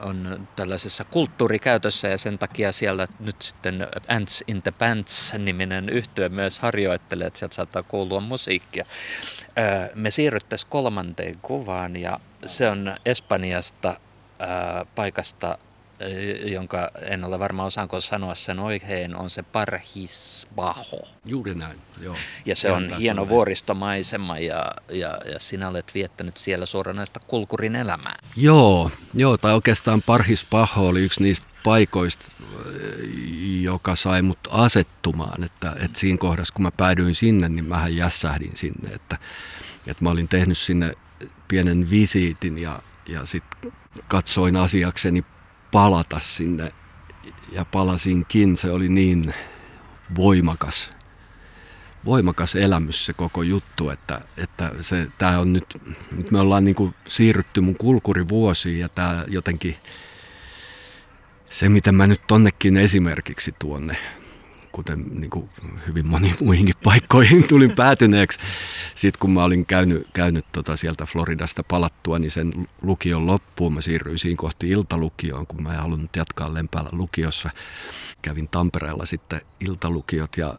on 0.00 0.48
tällaisessa 0.56 1.04
kulttuurikäytössä 1.04 2.08
ja 2.08 2.18
sen 2.18 2.38
takia 2.38 2.72
siellä 2.72 3.08
nyt 3.20 3.42
sitten 3.42 3.86
Ants 4.08 4.44
in 4.46 4.62
the 4.62 4.70
Pants-niminen 4.70 5.88
yhtyö 5.88 6.28
myös 6.28 6.58
harjoittelee, 6.60 7.26
että 7.26 7.38
sieltä 7.38 7.54
saattaa 7.54 7.82
kuulua 7.82 8.20
musiikkia. 8.20 8.86
Me 9.94 10.10
siirryttäisiin 10.10 10.70
kolmanteen 10.70 11.38
kuvaan 11.42 11.96
ja 11.96 12.20
se 12.46 12.68
on 12.68 12.96
Espanjasta 13.04 14.00
paikasta 14.94 15.58
jonka 16.44 16.90
en 17.02 17.24
ole 17.24 17.38
varma 17.38 17.64
osaanko 17.64 18.00
sanoa 18.00 18.34
sen 18.34 18.58
oikein, 18.58 19.16
on 19.16 19.30
se 19.30 19.42
Parhisbaho. 19.42 21.08
Juuri 21.24 21.54
näin, 21.54 21.78
joo. 22.00 22.16
Ja 22.46 22.56
se 22.56 22.72
on 22.72 22.96
hieno 22.98 23.22
näin. 23.22 23.28
vuoristomaisema 23.28 24.38
ja, 24.38 24.72
ja, 24.90 25.18
ja 25.32 25.40
sinä 25.40 25.68
olet 25.68 25.94
viettänyt 25.94 26.36
siellä 26.36 26.66
suoranaista 26.66 27.20
kulkurin 27.20 27.76
elämää. 27.76 28.14
Joo, 28.36 28.90
joo 29.14 29.36
tai 29.36 29.54
oikeastaan 29.54 30.02
Parhisbaho 30.02 30.88
oli 30.88 31.02
yksi 31.02 31.22
niistä 31.22 31.46
paikoista, 31.64 32.26
joka 33.60 33.96
sai 33.96 34.22
mut 34.22 34.38
asettumaan, 34.50 35.44
että, 35.44 35.76
että 35.84 35.98
siinä 35.98 36.18
kohdassa 36.18 36.54
kun 36.54 36.62
mä 36.62 36.70
päädyin 36.76 37.14
sinne, 37.14 37.48
niin 37.48 37.64
mähän 37.64 37.96
jässähdin 37.96 38.56
sinne, 38.56 38.88
että, 38.94 39.18
että 39.86 40.04
mä 40.04 40.10
olin 40.10 40.28
tehnyt 40.28 40.58
sinne 40.58 40.92
pienen 41.48 41.90
visiitin 41.90 42.58
ja, 42.58 42.82
ja 43.08 43.26
sitten 43.26 43.72
katsoin 44.08 44.56
asiakseni 44.56 45.24
palata 45.74 46.20
sinne 46.20 46.72
ja 47.52 47.64
palasinkin. 47.64 48.56
Se 48.56 48.70
oli 48.70 48.88
niin 48.88 49.34
voimakas, 50.16 50.90
voimakas 52.04 52.54
elämys 52.54 53.04
se 53.04 53.12
koko 53.12 53.42
juttu, 53.42 53.90
että, 53.90 54.20
että 54.36 54.72
se, 54.80 55.06
tää 55.18 55.40
on 55.40 55.52
nyt, 55.52 55.80
nyt 56.16 56.30
me 56.30 56.40
ollaan 56.40 56.64
niin 56.64 56.74
kuin 56.74 56.94
siirrytty 57.08 57.60
mun 57.60 57.76
kulkurivuosiin 57.76 58.78
ja 58.78 58.88
tämä 58.88 59.24
jotenkin 59.28 59.76
se, 61.50 61.68
miten 61.68 61.94
mä 61.94 62.06
nyt 62.06 62.20
tonnekin 62.26 62.76
esimerkiksi 62.76 63.54
tuonne 63.58 63.96
kuten 64.74 65.04
niin 65.20 65.30
kuin 65.30 65.50
hyvin 65.86 66.06
moni 66.06 66.34
muihinkin 66.44 66.74
paikkoihin 66.84 67.48
tulin 67.48 67.70
päätyneeksi. 67.70 68.38
Sitten 68.94 69.20
kun 69.20 69.30
mä 69.30 69.44
olin 69.44 69.66
käynyt, 69.66 70.08
käynyt 70.12 70.46
tota 70.52 70.76
sieltä 70.76 71.06
Floridasta 71.06 71.62
palattua, 71.62 72.18
niin 72.18 72.30
sen 72.30 72.68
lukion 72.82 73.26
loppuun 73.26 73.74
mä 73.74 73.80
siirryin 73.80 74.18
siinä 74.18 74.36
kohti 74.36 74.70
iltalukioon, 74.70 75.46
kun 75.46 75.62
mä 75.62 75.72
en 75.72 75.80
halunnut 75.80 76.16
jatkaa 76.16 76.54
Lempäällä 76.54 76.90
lukiossa. 76.92 77.50
Kävin 78.22 78.48
Tampereella 78.48 79.06
sitten 79.06 79.40
iltalukiot 79.60 80.36
ja 80.36 80.58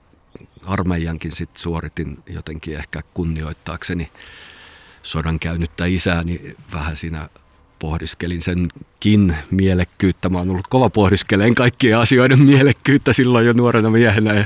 armeijankin 0.65 1.31
sitten 1.31 1.61
suoritin 1.61 2.17
jotenkin 2.27 2.75
ehkä 2.75 3.01
kunnioittaakseni 3.13 4.11
sodan 5.03 5.39
käynyttä 5.39 5.85
isääni 5.85 6.55
vähän 6.73 6.95
siinä 6.95 7.29
pohdiskelin 7.79 8.41
senkin 8.41 9.35
mielekkyyttä. 9.51 10.29
Mä 10.29 10.37
oon 10.37 10.49
ollut 10.49 10.67
kova 10.67 10.89
pohdiskeleen 10.89 11.55
kaikkien 11.55 11.97
asioiden 11.97 12.41
mielekkyyttä 12.41 13.13
silloin 13.13 13.45
jo 13.45 13.53
nuorena 13.53 13.89
miehenä. 13.89 14.33
Ja, 14.33 14.45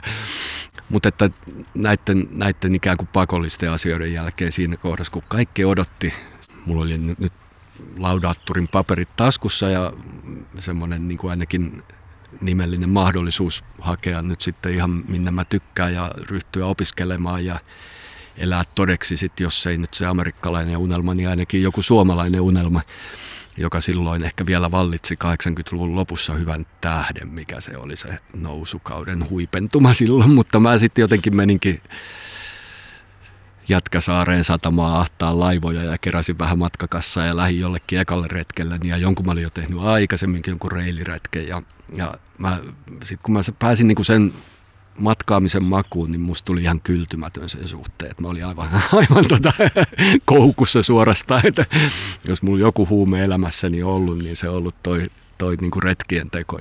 mutta 0.90 1.10
että 1.10 1.30
näiden, 1.76 2.28
näiden 2.32 2.76
ikään 2.76 2.98
kuin 2.98 3.10
pakollisten 3.14 3.72
asioiden 3.72 4.14
jälkeen 4.14 4.52
siinä 4.52 4.78
kohdassa, 4.78 5.12
kun 5.12 5.24
kaikki 5.28 5.66
odotti, 5.66 6.14
mulla 6.66 6.82
oli 6.82 6.98
nyt, 6.98 7.20
nyt 7.20 7.34
laudaatturin 7.98 8.68
paperit 8.68 9.16
taskussa 9.16 9.70
ja 9.70 9.94
semmoinen 10.60 11.08
niin 11.08 11.18
kuin 11.18 11.32
ainakin 11.32 11.84
nimellinen 12.42 12.90
mahdollisuus 12.90 13.64
hakea 13.82 14.22
nyt 14.22 14.42
sitten 14.42 14.74
ihan 14.74 15.04
minne 15.08 15.32
mä 15.32 15.46
tykkään 15.46 15.94
ja 15.94 16.12
ryhtyä 16.30 16.66
opiskelemaan 16.66 17.46
ja 17.46 17.60
elää 18.40 18.64
todeksi 18.76 19.18
sitten, 19.18 19.44
jos 19.44 19.68
ei 19.68 19.78
nyt 19.78 19.94
se 19.94 20.06
amerikkalainen 20.06 20.78
unelma, 20.78 21.14
niin 21.14 21.30
ainakin 21.30 21.64
joku 21.64 21.82
suomalainen 21.82 22.42
unelma, 22.42 22.82
joka 23.58 23.82
silloin 23.82 24.24
ehkä 24.24 24.46
vielä 24.46 24.72
vallitsi 24.72 25.16
80-luvun 25.16 25.96
lopussa 25.96 26.34
hyvän 26.34 26.66
tähden, 26.82 27.28
mikä 27.28 27.62
se 27.62 27.78
oli 27.78 27.98
se 27.98 28.20
nousukauden 28.34 29.30
huipentuma 29.30 29.94
silloin, 29.94 30.32
mutta 30.32 30.60
mä 30.60 30.78
sitten 30.78 31.02
jotenkin 31.02 31.36
meninkin 31.36 31.82
Jätkäsaareen 33.70 34.44
satamaa 34.44 35.00
ahtaa 35.00 35.40
laivoja 35.40 35.84
ja 35.84 35.98
keräsin 36.02 36.40
vähän 36.40 36.60
matkakassaa 36.60 37.26
ja 37.26 37.38
lähdin 37.38 37.60
jollekin 37.60 38.00
ekalle 38.00 38.28
retkelle. 38.28 38.80
Ja 38.84 38.98
jonkun 38.98 39.26
mä 39.26 39.32
olin 39.32 39.44
jo 39.44 39.50
tehnyt 39.50 39.80
aikaisemminkin 39.80 40.52
jonkun 40.52 40.72
reiliretken. 40.72 41.48
Ja, 41.48 41.62
ja 41.94 42.14
mä, 42.38 42.60
sit 43.04 43.20
kun 43.24 43.34
mä 43.34 43.40
pääsin 43.60 43.88
niinku 43.88 44.04
sen 44.04 44.34
matkaamisen 44.98 45.64
makuun, 45.64 46.12
niin 46.12 46.22
musta 46.22 46.46
tuli 46.46 46.62
ihan 46.62 46.82
kyltymätön 46.82 47.50
sen 47.50 47.68
suhteen. 47.68 48.12
Että 48.12 48.22
mä 48.22 48.28
olin 48.28 48.46
aivan, 48.46 48.70
aivan 48.94 49.26
tota, 49.28 49.54
koukussa 50.26 50.84
suorastaan, 50.84 51.48
että 51.48 51.66
jos 52.28 52.42
mulla 52.42 52.60
joku 52.60 52.88
huume 52.88 53.24
elämässäni 53.24 53.84
ollut, 53.84 54.18
niin 54.18 54.36
se 54.36 54.50
on 54.50 54.56
ollut 54.56 54.84
toi, 54.84 55.04
toi 55.38 55.56
niinku 55.56 55.80
retkien 55.80 56.30
teko. 56.30 56.60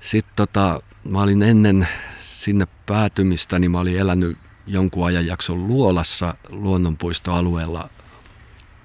Sitten 0.00 0.32
tota, 0.36 0.82
mä 1.04 1.22
olin 1.22 1.42
ennen 1.42 1.88
sinne 2.20 2.66
päätymistä, 2.86 3.58
niin 3.58 3.70
mä 3.70 3.80
olin 3.80 3.98
elänyt 3.98 4.38
jonkun 4.66 5.06
ajanjakson 5.06 5.68
Luolassa 5.68 6.34
luonnonpuistoalueella 6.48 7.90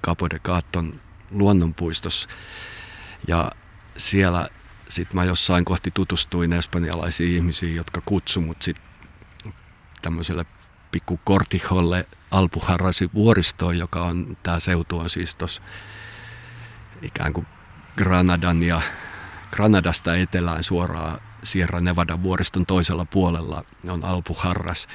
Capo 0.02 0.30
de 0.30 0.38
Gaton 0.38 1.00
luonnonpuistossa. 1.30 2.28
Ja 3.28 3.52
siellä 3.96 4.48
sitten 4.88 5.16
mä 5.16 5.24
jossain 5.24 5.64
kohti 5.64 5.90
tutustuin 5.90 6.52
espanjalaisiin 6.52 7.34
ihmisiin, 7.34 7.76
jotka 7.76 8.02
kutsu 8.04 8.40
mut 8.40 8.62
sitten 8.62 8.84
tämmöiselle 10.02 10.46
pikku 10.90 11.20
kortiholle 11.24 12.06
Alpujarrasi 12.30 13.10
vuoristoon, 13.14 13.78
joka 13.78 14.04
on, 14.04 14.36
tämä 14.42 14.60
seutu 14.60 14.98
on 14.98 15.10
siis 15.10 15.36
tuossa 15.36 15.62
ikään 17.02 17.32
kuin 17.32 17.46
Granadan 17.96 18.62
ja 18.62 18.82
Granadasta 19.50 20.16
etelään 20.16 20.64
suoraan 20.64 21.20
Sierra 21.42 21.80
Nevada 21.80 22.22
vuoriston 22.22 22.66
toisella 22.66 23.04
puolella 23.04 23.64
on 23.88 24.04
Alpujarras. 24.04 24.88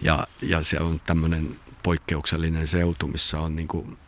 Ja, 0.00 0.26
ja 0.42 0.62
se 0.62 0.80
on 0.80 1.00
tämmöinen 1.00 1.60
poikkeuksellinen 1.82 2.66
seutu, 2.66 3.08
missä 3.08 3.40
on 3.40 3.56
niin 3.56 3.68
kuin 3.68 3.98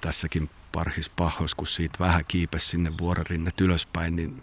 tässäkin 0.00 0.50
parhis 0.76 1.10
pahos, 1.10 1.54
kun 1.54 1.66
siitä 1.66 1.98
vähän 1.98 2.24
kiipesi 2.28 2.66
sinne 2.68 2.92
vuororinnet 3.00 3.60
ylöspäin, 3.60 4.16
niin 4.16 4.42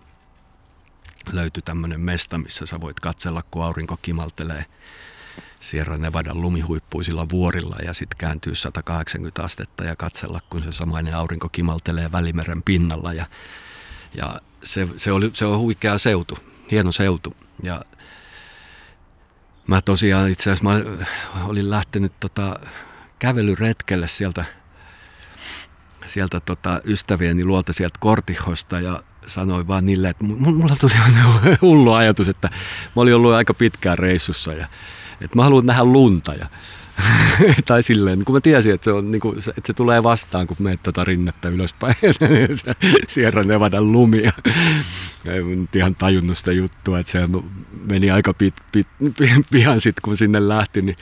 löytyi 1.32 1.64
tämmöinen 1.64 2.02
mesta, 2.02 2.38
missä 2.38 2.66
sä 2.66 2.82
voit 2.82 3.00
katsella, 3.00 3.44
kun 3.52 3.64
aurinko 3.64 3.98
kimaltelee 4.02 4.66
Sierra 5.60 5.98
Nevadan 5.98 6.42
lumihuippuisilla 6.42 7.30
vuorilla 7.30 7.76
ja 7.86 7.94
sitten 7.94 8.18
kääntyy 8.18 8.56
180 8.56 9.44
astetta 9.44 9.84
ja 9.84 9.96
katsella, 9.96 10.42
kun 10.50 10.64
se 10.64 10.72
samainen 10.72 11.16
aurinko 11.16 11.50
kimaltelee 11.50 12.12
Välimeren 12.12 12.64
pinnalla. 12.64 13.14
Ja, 13.14 13.26
ja 14.14 14.42
se, 14.64 14.88
se, 14.96 15.12
oli, 15.12 15.32
se 15.34 15.46
on 15.46 15.60
huikea 15.60 15.98
seutu, 15.98 16.38
hieno 16.72 16.92
seutu. 16.92 17.38
Ja 17.64 17.82
Mä 19.68 19.82
tosiaan 19.82 20.30
itse 20.30 20.52
asiassa 20.52 20.64
mä 20.70 20.82
olin 21.46 21.70
lähtenyt 21.70 22.14
tota 22.20 22.60
kävelyretkelle 23.20 24.08
sieltä, 24.08 24.46
sieltä 26.06 26.40
tota 26.40 26.82
ystävieni 26.86 27.46
luolta 27.46 27.74
sieltä 27.74 27.98
Kortihosta 28.00 28.80
ja 28.80 29.04
sanoin 29.28 29.68
vaan 29.68 29.86
niille, 29.86 30.10
että 30.10 30.24
mulla 30.24 30.76
tuli 30.80 30.94
hullu 31.62 31.94
ajatus, 31.94 32.28
että 32.28 32.50
mä 32.96 33.02
olin 33.02 33.16
ollut 33.16 33.34
aika 33.34 33.54
pitkään 33.54 33.98
reissussa 33.98 34.54
ja 34.54 34.68
että 35.22 35.38
mä 35.38 35.44
haluan 35.44 35.66
nähdä 35.66 35.84
lunta 35.84 36.34
ja 36.34 36.48
tai 37.68 37.84
silleen, 37.84 38.26
kun 38.26 38.36
mä 38.36 38.42
tiesin, 38.42 38.74
että 38.74 38.86
se, 38.86 38.92
on, 38.92 39.12
niin 39.12 39.22
kuin, 39.22 39.38
että 39.38 39.62
se 39.64 39.74
tulee 39.74 40.04
vastaan, 40.04 40.48
kun 40.48 40.58
menet 40.60 40.84
tuota 40.84 41.04
rinnettä 41.04 41.50
ylöspäin, 41.50 41.96
Sierra 43.08 43.44
Nevadan 43.44 43.92
lumia. 43.92 44.32
Ei 45.26 45.44
nyt 45.44 45.76
ihan 45.76 45.96
tajunnut 45.96 46.38
sitä 46.38 46.52
juttua, 46.52 47.00
että 47.00 47.12
se 47.12 47.20
meni 47.90 48.12
aika 48.12 48.34
pit, 48.34 48.54
pit, 48.72 48.88
pian 49.52 49.82
sitten, 49.82 50.02
kun 50.02 50.18
sinne 50.18 50.48
lähti, 50.48 50.82
niin 50.82 50.96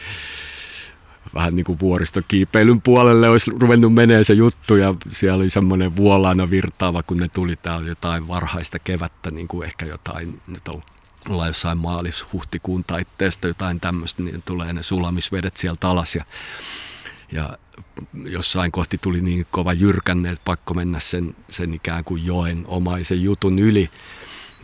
vähän 1.35 1.55
niin 1.55 1.63
kuin 1.63 1.79
vuoristokiipeilyn 1.79 2.81
puolelle 2.81 3.29
olisi 3.29 3.51
ruvennut 3.51 3.93
menee 3.93 4.23
se 4.23 4.33
juttu 4.33 4.75
ja 4.75 4.95
siellä 5.09 5.37
oli 5.37 5.49
semmoinen 5.49 5.95
vuolaana 5.95 6.49
virtaava, 6.49 7.03
kun 7.03 7.17
ne 7.17 7.27
tuli 7.27 7.55
täällä 7.55 7.87
jotain 7.87 8.27
varhaista 8.27 8.79
kevättä, 8.79 9.31
niin 9.31 9.47
kuin 9.47 9.67
ehkä 9.67 9.85
jotain, 9.85 10.41
nyt 10.47 10.67
on 10.67 10.81
ollaan 11.29 11.49
jossain 11.49 11.77
maalis-huhtikuun 11.77 12.83
taitteesta 12.87 13.47
jotain 13.47 13.79
tämmöistä, 13.79 14.23
niin 14.23 14.43
tulee 14.45 14.73
ne 14.73 14.83
sulamisvedet 14.83 15.57
sieltä 15.57 15.89
alas 15.89 16.15
ja, 16.15 16.25
ja 17.31 17.57
jossain 18.13 18.71
kohti 18.71 18.97
tuli 18.97 19.21
niin 19.21 19.45
kova 19.51 19.73
jyrkänne, 19.73 20.31
että 20.31 20.45
pakko 20.45 20.73
mennä 20.73 20.99
sen, 20.99 21.35
sen 21.49 21.73
ikään 21.73 22.03
kuin 22.03 22.25
joen 22.25 22.63
omaisen 22.67 23.21
jutun 23.21 23.59
yli. 23.59 23.89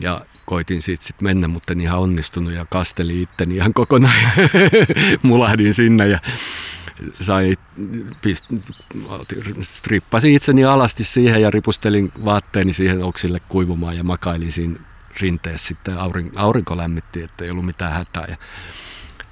Ja 0.00 0.20
koitin 0.48 0.82
siitä 0.82 1.04
sitten 1.04 1.28
mennä, 1.28 1.48
mutta 1.48 1.72
en 1.72 1.80
ihan 1.80 1.98
onnistunut 1.98 2.52
ja 2.52 2.66
kasteli 2.70 3.22
itteni 3.22 3.56
ihan 3.56 3.74
kokonaan 3.74 4.14
mulahdin 5.22 5.74
sinne 5.74 6.08
ja 6.08 6.18
sai, 7.20 7.56
pist, 8.22 8.44
strippasin 9.62 10.32
itseni 10.32 10.64
alasti 10.64 11.04
siihen 11.04 11.42
ja 11.42 11.50
ripustelin 11.50 12.12
vaatteeni 12.24 12.72
siihen 12.72 13.04
oksille 13.04 13.40
kuivumaan 13.48 13.96
ja 13.96 14.04
makailin 14.04 14.52
siinä 14.52 14.80
rinteessä 15.20 15.68
sitten 15.68 15.98
aurin, 15.98 16.32
aurinko 16.36 16.76
lämmitti, 16.76 17.22
että 17.22 17.44
ei 17.44 17.50
ollut 17.50 17.66
mitään 17.66 17.92
hätää. 17.92 18.24
Ja 18.28 18.36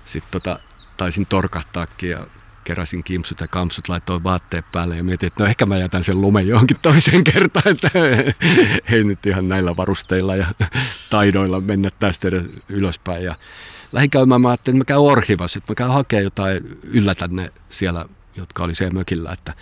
sitten 0.05 0.33
tota, 0.33 0.59
taisin 0.97 1.27
torkahtaakin 1.27 2.11
ja 2.11 2.27
keräsin 2.67 3.05
kimsut 3.05 3.41
ja 3.41 3.49
kampsut, 3.49 3.89
laitoin 3.89 4.25
vaatteet 4.25 4.65
päälle 4.73 4.97
ja 4.97 5.05
mietin, 5.05 5.27
että 5.27 5.45
no 5.45 5.51
ehkä 5.51 5.67
mä 5.67 5.79
jätän 5.79 6.05
sen 6.05 6.21
lumen 6.21 6.49
johonkin 6.49 6.79
toiseen 6.83 7.25
kertaan, 7.33 7.69
että 7.69 7.91
ei 8.95 9.05
nyt 9.05 9.27
ihan 9.27 9.49
näillä 9.49 9.77
varusteilla 9.77 10.37
ja 10.37 10.47
taidoilla 11.11 11.61
mennä 11.61 11.91
tästä 11.99 12.29
edes 12.29 12.45
ylöspäin. 12.69 13.25
Ja 13.25 13.35
lähdin 13.93 14.11
käymään, 14.11 14.41
mä 14.41 14.49
ajattelin, 14.49 14.77
että 14.77 14.81
mä 14.81 14.97
käyn 14.97 15.01
Orhivassa, 15.01 15.59
että 15.59 15.73
mä 15.73 15.75
käyn 15.75 15.91
hakemaan 15.91 16.25
jotain, 16.25 16.79
yllätän 16.83 17.37
ne 17.37 17.53
siellä, 17.71 18.07
jotka 18.37 18.65
oli 18.65 18.75
siellä 18.75 18.95
mökillä, 18.95 19.33
että, 19.33 19.55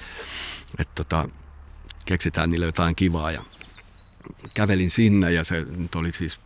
että 0.79 0.93
tota, 0.95 1.29
keksitään 2.05 2.51
niille 2.51 2.67
jotain 2.67 2.97
kivaa. 2.97 3.31
Ja 3.31 3.43
kävelin 4.55 4.91
sinne 4.91 5.33
ja 5.33 5.45
se 5.45 5.67
nyt 5.77 5.95
oli 5.95 6.13
siis 6.13 6.41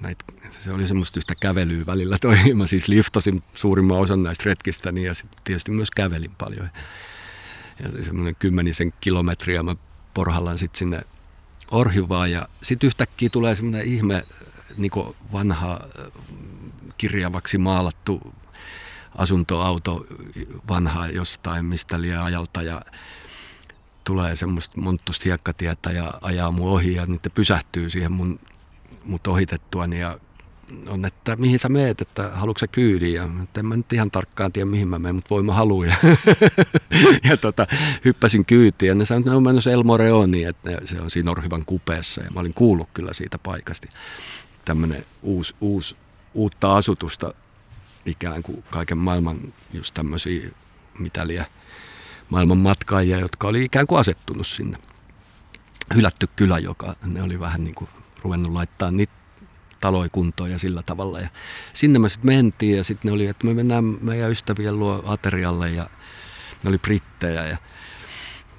näitä, 0.00 0.24
se 0.60 0.72
oli 0.72 0.88
semmoista 0.88 1.18
yhtä 1.18 1.34
kävelyä 1.40 1.86
välillä. 1.86 2.16
Toi, 2.22 2.36
mä 2.54 2.66
siis 2.66 2.88
liftasin 2.88 3.42
suurimman 3.52 3.98
osan 3.98 4.22
näistä 4.22 4.44
retkistä 4.46 4.90
ja 4.90 5.14
sitten 5.14 5.40
tietysti 5.44 5.70
myös 5.70 5.90
kävelin 5.90 6.34
paljon. 6.38 6.68
Ja 7.82 8.04
semmoinen 8.04 8.34
kymmenisen 8.38 8.92
kilometriä 9.00 9.62
mä 9.62 9.74
porhallan 10.14 10.58
sitten 10.58 10.78
sinne 10.78 11.00
Orhivaan 11.70 12.30
ja 12.30 12.48
sitten 12.62 12.86
yhtäkkiä 12.86 13.28
tulee 13.28 13.56
semmoinen 13.56 13.86
ihme 13.86 14.24
niin 14.76 14.92
vanha 15.32 15.80
kirjavaksi 16.98 17.58
maalattu 17.58 18.34
asuntoauto 19.14 20.06
vanha 20.68 21.06
jostain 21.06 21.64
mistä 21.64 22.00
liian 22.00 22.24
ajalta 22.24 22.62
ja 22.62 22.82
tulee 24.04 24.36
semmoista 24.36 24.80
monttusta 24.80 25.22
hiekkatietä 25.24 25.92
ja 25.92 26.14
ajaa 26.20 26.50
mun 26.50 26.70
ohi 26.70 26.94
ja 26.94 27.06
niitä 27.06 27.30
pysähtyy 27.30 27.90
siihen 27.90 28.12
mun, 28.12 28.40
mut 29.08 29.26
ohitettuani 29.26 30.00
ja 30.00 30.18
on, 30.88 31.04
että 31.04 31.36
mihin 31.36 31.58
sä 31.58 31.68
meet, 31.68 32.00
että 32.00 32.30
haluatko 32.34 32.58
sä 32.58 32.66
kyydin 32.66 33.14
ja 33.14 33.28
en 33.58 33.66
mä 33.66 33.76
nyt 33.76 33.92
ihan 33.92 34.10
tarkkaan 34.10 34.52
tiedä 34.52 34.70
mihin 34.70 34.88
mä 34.88 34.98
menen, 34.98 35.14
mutta 35.14 35.30
voi 35.30 35.42
mä 35.42 35.54
haluan 35.54 35.88
ja, 35.88 35.94
ja 37.30 37.36
tota, 37.36 37.66
hyppäsin 38.04 38.44
kyytiin 38.44 38.88
ja 38.88 38.94
ne 38.94 39.04
sanoivat, 39.04 39.22
että 39.22 39.30
ne 39.30 39.36
on 39.36 39.42
mennyt 39.42 39.66
El 39.66 39.82
Moreoniin, 39.82 40.48
että 40.48 40.70
se 40.84 41.00
on 41.00 41.10
siinä 41.10 41.30
Orhivan 41.30 41.64
kupeessa 41.64 42.22
ja 42.22 42.30
mä 42.30 42.40
olin 42.40 42.54
kuullut 42.54 42.88
kyllä 42.94 43.12
siitä 43.12 43.38
paikasta. 43.38 43.88
Tämmöinen 44.64 45.04
uusi, 45.22 45.54
uusi, 45.60 45.96
uutta 46.34 46.76
asutusta 46.76 47.34
ikään 48.06 48.42
kuin 48.42 48.64
kaiken 48.70 48.98
maailman 48.98 49.54
just 49.72 49.94
tämmöisiä 49.94 50.50
mitäliä 50.98 51.46
maailman 52.28 52.58
matkaajia, 52.58 53.18
jotka 53.18 53.48
oli 53.48 53.64
ikään 53.64 53.86
kuin 53.86 53.98
asettunut 53.98 54.46
sinne. 54.46 54.78
Hylätty 55.94 56.28
kylä, 56.36 56.58
joka 56.58 56.96
ne 57.06 57.22
oli 57.22 57.40
vähän 57.40 57.64
niin 57.64 57.74
kuin 57.74 57.90
ruvennut 58.22 58.52
laittaa 58.52 58.90
niitä 58.90 59.12
taloja 59.80 60.08
kuntoon 60.08 60.50
ja 60.50 60.58
sillä 60.58 60.82
tavalla. 60.82 61.20
Ja 61.20 61.28
sinne 61.74 61.98
me 61.98 62.08
sitten 62.08 62.34
mentiin 62.34 62.76
ja 62.76 62.84
sitten 62.84 63.08
ne 63.08 63.14
oli, 63.14 63.26
että 63.26 63.46
me 63.46 63.54
mennään 63.54 63.84
meidän 63.84 64.30
ystävien 64.30 64.78
luo 64.78 65.02
aterialle 65.06 65.70
ja 65.70 65.90
ne 66.62 66.68
oli 66.68 66.78
brittejä 66.78 67.46
ja 67.46 67.56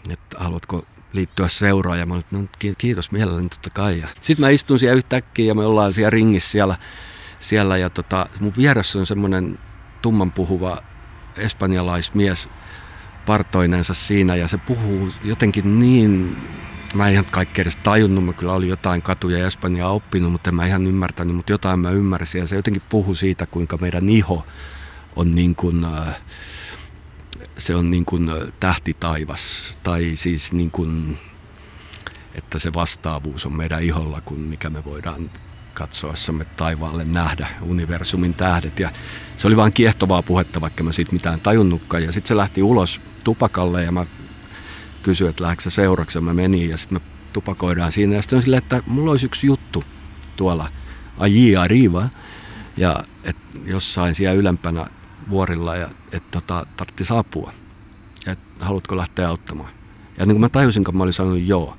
että 0.10 0.38
haluatko 0.40 0.86
liittyä 1.14 1.48
seuraan 1.48 2.00
ja 2.00 2.06
mä 2.06 2.14
olin, 2.14 2.26
no 2.32 2.40
kiitos 2.78 3.12
mielelläni 3.12 3.50
totta 3.50 3.70
kai. 3.70 4.04
Sitten 4.22 4.46
mä 4.46 4.50
istun 4.50 4.80
siellä 4.80 4.98
yhtäkkiä 4.98 5.46
ja 5.46 5.56
me 5.56 5.66
ollaan 5.66 5.94
siellä 5.94 6.10
ringissä 6.10 6.52
siellä, 6.52 6.78
siellä 7.40 7.78
ja 7.78 7.90
tota, 7.90 8.30
mun 8.40 8.54
vieressä 8.58 9.00
on 9.00 9.06
semmoinen 9.06 9.60
tumman 10.02 10.32
puhuva 10.32 10.78
espanjalaismies, 11.38 12.50
partoinensa 13.26 13.94
siinä 13.94 14.36
ja 14.36 14.48
se 14.48 14.58
puhuu 14.58 15.10
jotenkin 15.24 15.80
niin 15.80 16.38
mä 16.94 17.08
en 17.08 17.14
ihan 17.14 17.26
kaikkea 17.26 17.62
edes 17.62 17.76
tajunnut, 17.76 18.26
mä 18.26 18.34
kyllä 18.34 18.54
oli 18.54 18.68
jotain 18.68 19.02
katuja 19.02 19.38
ja 19.38 19.48
Espanjaa 19.48 19.90
oppinut, 19.90 20.32
mutta 20.32 20.50
en 20.50 20.56
mä 20.56 20.66
ihan 20.66 20.88
ymmärtänyt, 20.88 21.36
mutta 21.36 21.52
jotain 21.52 21.80
mä 21.80 21.92
ymmärsin 21.92 22.40
ja 22.40 22.48
se 22.48 22.56
jotenkin 22.56 22.82
puhu 22.90 23.16
siitä, 23.16 23.46
kuinka 23.46 23.78
meidän 23.78 24.10
iho 24.10 24.46
on 25.16 25.36
niin 25.36 25.56
kuin, 25.56 25.86
äh, 25.86 26.22
se 27.58 27.76
on 27.76 27.92
niin 27.92 28.06
kuin 28.06 28.32
tähtitaivas 28.60 29.74
tai 29.84 30.12
siis 30.16 30.54
niin 30.54 30.72
kuin, 30.72 31.18
että 32.36 32.60
se 32.60 32.74
vastaavuus 32.74 33.46
on 33.46 33.54
meidän 33.54 33.84
iholla 33.84 34.22
kuin 34.22 34.40
mikä 34.40 34.70
me 34.70 34.86
voidaan 34.86 35.32
katsoessamme 35.74 36.46
taivaalle 36.46 37.06
nähdä 37.06 37.48
universumin 37.62 38.34
tähdet. 38.34 38.80
Ja 38.80 38.92
se 39.38 39.48
oli 39.48 39.58
vaan 39.58 39.74
kiehtovaa 39.74 40.22
puhetta, 40.22 40.62
vaikka 40.62 40.84
mä 40.84 40.92
siitä 40.92 41.14
mitään 41.14 41.40
tajunnutkaan. 41.40 42.04
Ja 42.04 42.12
sitten 42.12 42.28
se 42.28 42.38
lähti 42.38 42.64
ulos 42.64 43.02
tupakalle 43.24 43.84
ja 43.84 43.92
mä 43.92 44.06
kysyin, 45.04 45.30
että 45.30 45.44
lähdekö 45.44 45.70
seuraksi 45.70 46.18
ja 46.18 46.22
mä 46.22 46.34
menin 46.34 46.70
ja 46.70 46.78
sitten 46.78 46.96
me 47.02 47.02
tupakoidaan 47.34 47.92
siinä. 47.92 48.16
Ja 48.16 48.22
sitten 48.22 48.38
on 48.38 48.44
silleen, 48.44 48.64
että 48.64 48.84
mulla 48.88 49.12
olisi 49.12 49.26
yksi 49.26 49.48
juttu 49.48 49.84
tuolla 50.36 50.70
Aji 51.18 51.56
Arriva 51.56 52.10
ja 52.78 53.04
et 53.24 53.38
jossain 53.66 54.16
siellä 54.16 54.34
ylempänä 54.40 54.88
vuorilla 55.30 55.76
ja 55.76 55.90
että 56.12 56.42
tota, 56.42 56.66
tarvitsisi 56.78 57.14
apua. 57.14 57.52
Ja 58.26 58.32
et, 58.32 58.40
haluatko 58.60 58.98
lähteä 58.98 59.30
auttamaan? 59.30 59.70
Ja 60.18 60.26
niin 60.26 60.36
kuin 60.36 60.42
mä 60.42 60.50
tajusin, 60.50 60.84
kun 60.84 60.98
mä 60.98 61.04
olin 61.04 61.14
sanonut 61.14 61.48
joo. 61.48 61.78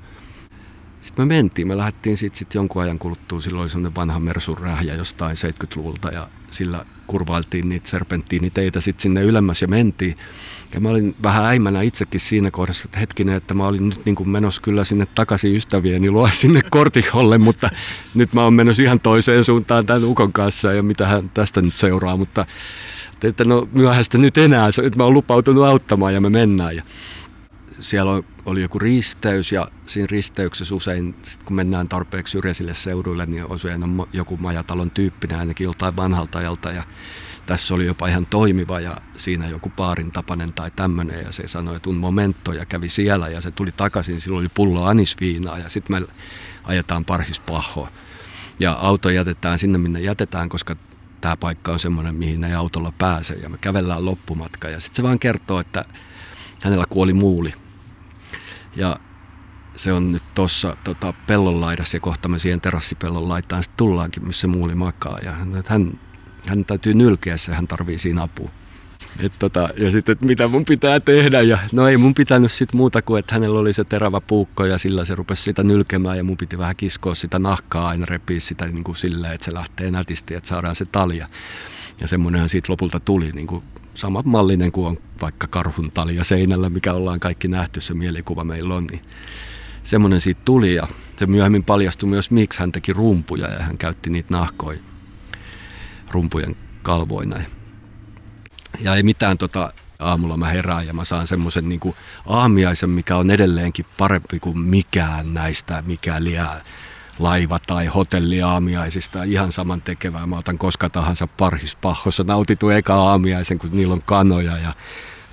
Sitten 1.01 1.27
me 1.27 1.35
mentiin, 1.35 1.67
me 1.67 1.77
lähdettiin 1.77 2.17
sitten 2.17 2.39
sit 2.39 2.53
jonkun 2.53 2.81
ajan 2.81 2.99
kuluttua, 2.99 3.41
silloin 3.41 3.61
oli 3.61 3.69
semmoinen 3.69 3.95
vanha 3.95 4.19
Mersun 4.19 4.57
rähjä 4.57 4.95
jostain 4.95 5.37
70-luvulta 5.37 6.09
ja 6.09 6.27
sillä 6.51 6.85
kurvailtiin 7.07 7.69
niitä 7.69 7.89
serpenttiiniteitä 7.89 8.81
sitten 8.81 9.01
sinne 9.01 9.21
ylemmäs 9.21 9.61
ja 9.61 9.67
mentiin. 9.67 10.15
Ja 10.73 10.79
mä 10.81 10.89
olin 10.89 11.15
vähän 11.23 11.45
äimänä 11.45 11.81
itsekin 11.81 12.19
siinä 12.19 12.51
kohdassa, 12.51 12.85
että 12.85 12.99
hetkinen, 12.99 13.35
että 13.35 13.53
mä 13.53 13.67
olin 13.67 13.89
nyt 13.89 14.05
niin 14.05 14.15
kuin 14.15 14.29
menossa 14.29 14.61
kyllä 14.61 14.83
sinne 14.83 15.07
takaisin 15.15 15.55
ystävieni 15.55 16.11
luo 16.11 16.29
sinne 16.33 16.61
Kortiholle, 16.69 17.37
mutta 17.37 17.69
nyt 18.13 18.33
mä 18.33 18.43
oon 18.43 18.53
menossa 18.53 18.83
ihan 18.83 18.99
toiseen 18.99 19.43
suuntaan 19.43 19.85
tämän 19.85 20.03
Ukon 20.03 20.33
kanssa 20.33 20.73
ja 20.73 20.83
mitä 20.83 21.07
hän 21.07 21.31
tästä 21.33 21.61
nyt 21.61 21.77
seuraa, 21.77 22.17
mutta 22.17 22.45
että 23.23 23.43
no 23.43 23.67
myöhäistä 23.73 24.17
nyt 24.17 24.37
enää, 24.37 24.67
että 24.67 24.97
mä 24.97 25.03
oon 25.03 25.13
lupautunut 25.13 25.63
auttamaan 25.63 26.13
ja 26.13 26.21
me 26.21 26.29
mennään. 26.29 26.75
Ja 26.75 26.83
siellä 27.81 28.23
oli 28.45 28.61
joku 28.61 28.79
risteys 28.79 29.51
ja 29.51 29.67
siinä 29.85 30.07
risteyksessä 30.11 30.75
usein, 30.75 31.15
sit 31.23 31.43
kun 31.43 31.55
mennään 31.55 31.89
tarpeeksi 31.89 32.31
syrjäisille 32.31 32.73
seuduille, 32.73 33.25
niin 33.25 33.45
usein 33.45 33.83
on 33.83 34.07
joku 34.13 34.37
majatalon 34.37 34.91
tyyppinen 34.91 35.39
ainakin 35.39 35.65
joltain 35.65 35.95
vanhalta 35.95 36.39
ajalta 36.39 36.71
ja 36.71 36.83
tässä 37.45 37.73
oli 37.73 37.85
jopa 37.85 38.07
ihan 38.07 38.25
toimiva 38.25 38.79
ja 38.79 38.97
siinä 39.17 39.47
joku 39.47 39.69
paarin 39.69 40.11
tapanen 40.11 40.53
tai 40.53 40.71
tämmöinen 40.75 41.23
ja 41.25 41.31
se 41.31 41.47
sanoi, 41.47 41.75
että 41.75 41.89
un 41.89 41.97
momento 41.97 42.53
ja 42.53 42.65
kävi 42.65 42.89
siellä 42.89 43.27
ja 43.27 43.41
se 43.41 43.51
tuli 43.51 43.71
takaisin, 43.71 44.21
silloin 44.21 44.41
oli 44.41 44.51
pullo 44.53 44.85
anisviinaa 44.85 45.57
ja 45.57 45.69
sitten 45.69 46.01
me 46.01 46.07
ajetaan 46.63 47.05
parhispahhoa. 47.05 47.91
Ja 48.59 48.71
auto 48.71 49.09
jätetään 49.09 49.59
sinne, 49.59 49.77
minne 49.77 49.99
jätetään, 50.01 50.49
koska 50.49 50.75
tämä 51.21 51.37
paikka 51.37 51.71
on 51.71 51.79
semmoinen, 51.79 52.15
mihin 52.15 52.43
ei 52.43 52.53
autolla 52.53 52.93
pääse. 52.97 53.33
Ja 53.33 53.49
me 53.49 53.57
kävellään 53.57 54.05
loppumatka 54.05 54.69
ja 54.69 54.79
sitten 54.79 54.95
se 54.95 55.03
vaan 55.03 55.19
kertoo, 55.19 55.59
että 55.59 55.85
hänellä 56.61 56.83
kuoli 56.89 57.13
muuli 57.13 57.53
ja 58.75 58.97
se 59.75 59.93
on 59.93 60.11
nyt 60.11 60.23
tuossa 60.35 60.77
tota, 60.83 61.13
pellon 61.27 61.61
laidassa 61.61 61.97
ja 61.97 62.01
kohta 62.01 62.27
me 62.27 62.39
siihen 62.39 62.61
terassipellon 62.61 63.29
laitaan 63.29 63.63
sitten 63.63 63.77
tullaankin, 63.77 64.27
missä 64.27 64.47
muuli 64.47 64.75
makaa. 64.75 65.19
Ja 65.23 65.31
hän, 65.67 65.99
hän 66.45 66.65
täytyy 66.65 66.93
nylkeä 66.93 67.37
se, 67.37 67.53
hän 67.53 67.67
tarvii 67.67 67.97
siinä 67.97 68.21
apua. 68.21 68.49
Et 69.19 69.33
tota, 69.39 69.69
ja 69.77 69.91
sitten, 69.91 70.13
että 70.13 70.25
mitä 70.25 70.47
mun 70.47 70.65
pitää 70.65 70.99
tehdä. 70.99 71.41
Ja 71.41 71.57
no 71.71 71.87
ei 71.87 71.97
mun 71.97 72.13
pitänyt 72.13 72.51
sitten 72.51 72.77
muuta 72.77 73.01
kuin, 73.01 73.19
että 73.19 73.35
hänellä 73.35 73.59
oli 73.59 73.73
se 73.73 73.83
terävä 73.83 74.21
puukko 74.21 74.65
ja 74.65 74.77
sillä 74.77 75.05
se 75.05 75.15
rupesi 75.15 75.43
sitä 75.43 75.63
nylkemään 75.63 76.17
ja 76.17 76.23
mun 76.23 76.37
piti 76.37 76.57
vähän 76.57 76.75
kiskoa 76.75 77.15
sitä 77.15 77.39
nahkaa 77.39 77.87
aina 77.87 78.05
repiä 78.05 78.39
sitä 78.39 78.65
niin 78.65 78.83
kuin 78.83 78.95
silleen, 78.95 79.33
että 79.33 79.45
se 79.45 79.53
lähtee 79.53 79.91
nätisti, 79.91 80.35
että 80.35 80.49
saadaan 80.49 80.75
se 80.75 80.85
talja. 80.85 81.27
Ja 82.01 82.07
semmoinenhan 82.07 82.49
siitä 82.49 82.71
lopulta 82.71 82.99
tuli 82.99 83.31
niin 83.31 83.47
kuin 83.47 83.63
sama 83.93 84.21
mallinen 84.25 84.71
kuin 84.71 84.87
on 84.87 84.97
vaikka 85.21 85.47
karhun 85.47 85.91
talja 85.91 86.23
seinällä, 86.23 86.69
mikä 86.69 86.93
ollaan 86.93 87.19
kaikki 87.19 87.47
nähty, 87.47 87.81
se 87.81 87.93
mielikuva 87.93 88.43
meillä 88.43 88.75
on, 88.75 88.87
niin 88.87 89.01
semmoinen 89.83 90.21
siitä 90.21 90.41
tuli 90.45 90.75
ja 90.75 90.87
se 91.17 91.25
myöhemmin 91.25 91.63
paljastui 91.63 92.09
myös, 92.09 92.31
miksi 92.31 92.59
hän 92.59 92.71
teki 92.71 92.93
rumpuja 92.93 93.47
ja 93.47 93.59
hän 93.59 93.77
käytti 93.77 94.09
niitä 94.09 94.37
nahkoja 94.37 94.79
rumpujen 96.11 96.55
kalvoina. 96.81 97.39
Ja 98.79 98.95
ei 98.95 99.03
mitään 99.03 99.37
tota, 99.37 99.73
aamulla 99.99 100.37
mä 100.37 100.47
herään 100.49 100.87
ja 100.87 100.93
mä 100.93 101.05
saan 101.05 101.27
semmoisen 101.27 101.69
niin 101.69 101.95
aamiaisen, 102.25 102.89
mikä 102.89 103.17
on 103.17 103.31
edelleenkin 103.31 103.85
parempi 103.97 104.39
kuin 104.39 104.59
mikään 104.59 105.33
näistä, 105.33 105.83
mikä 105.85 106.23
liää 106.23 106.61
laiva- 107.23 107.59
tai 107.67 107.85
hotelliaamiaisista 107.85 109.23
ihan 109.23 109.51
saman 109.51 109.81
tekevää. 109.81 110.27
Mä 110.27 110.37
otan 110.37 110.57
koska 110.57 110.89
tahansa 110.89 111.27
parhispahhossa 111.27 112.23
nautitu 112.23 112.69
eka 112.69 112.93
aamiaisen, 112.95 113.59
kun 113.59 113.69
niillä 113.73 113.93
on 113.93 114.01
kanoja 114.05 114.57
ja 114.57 114.73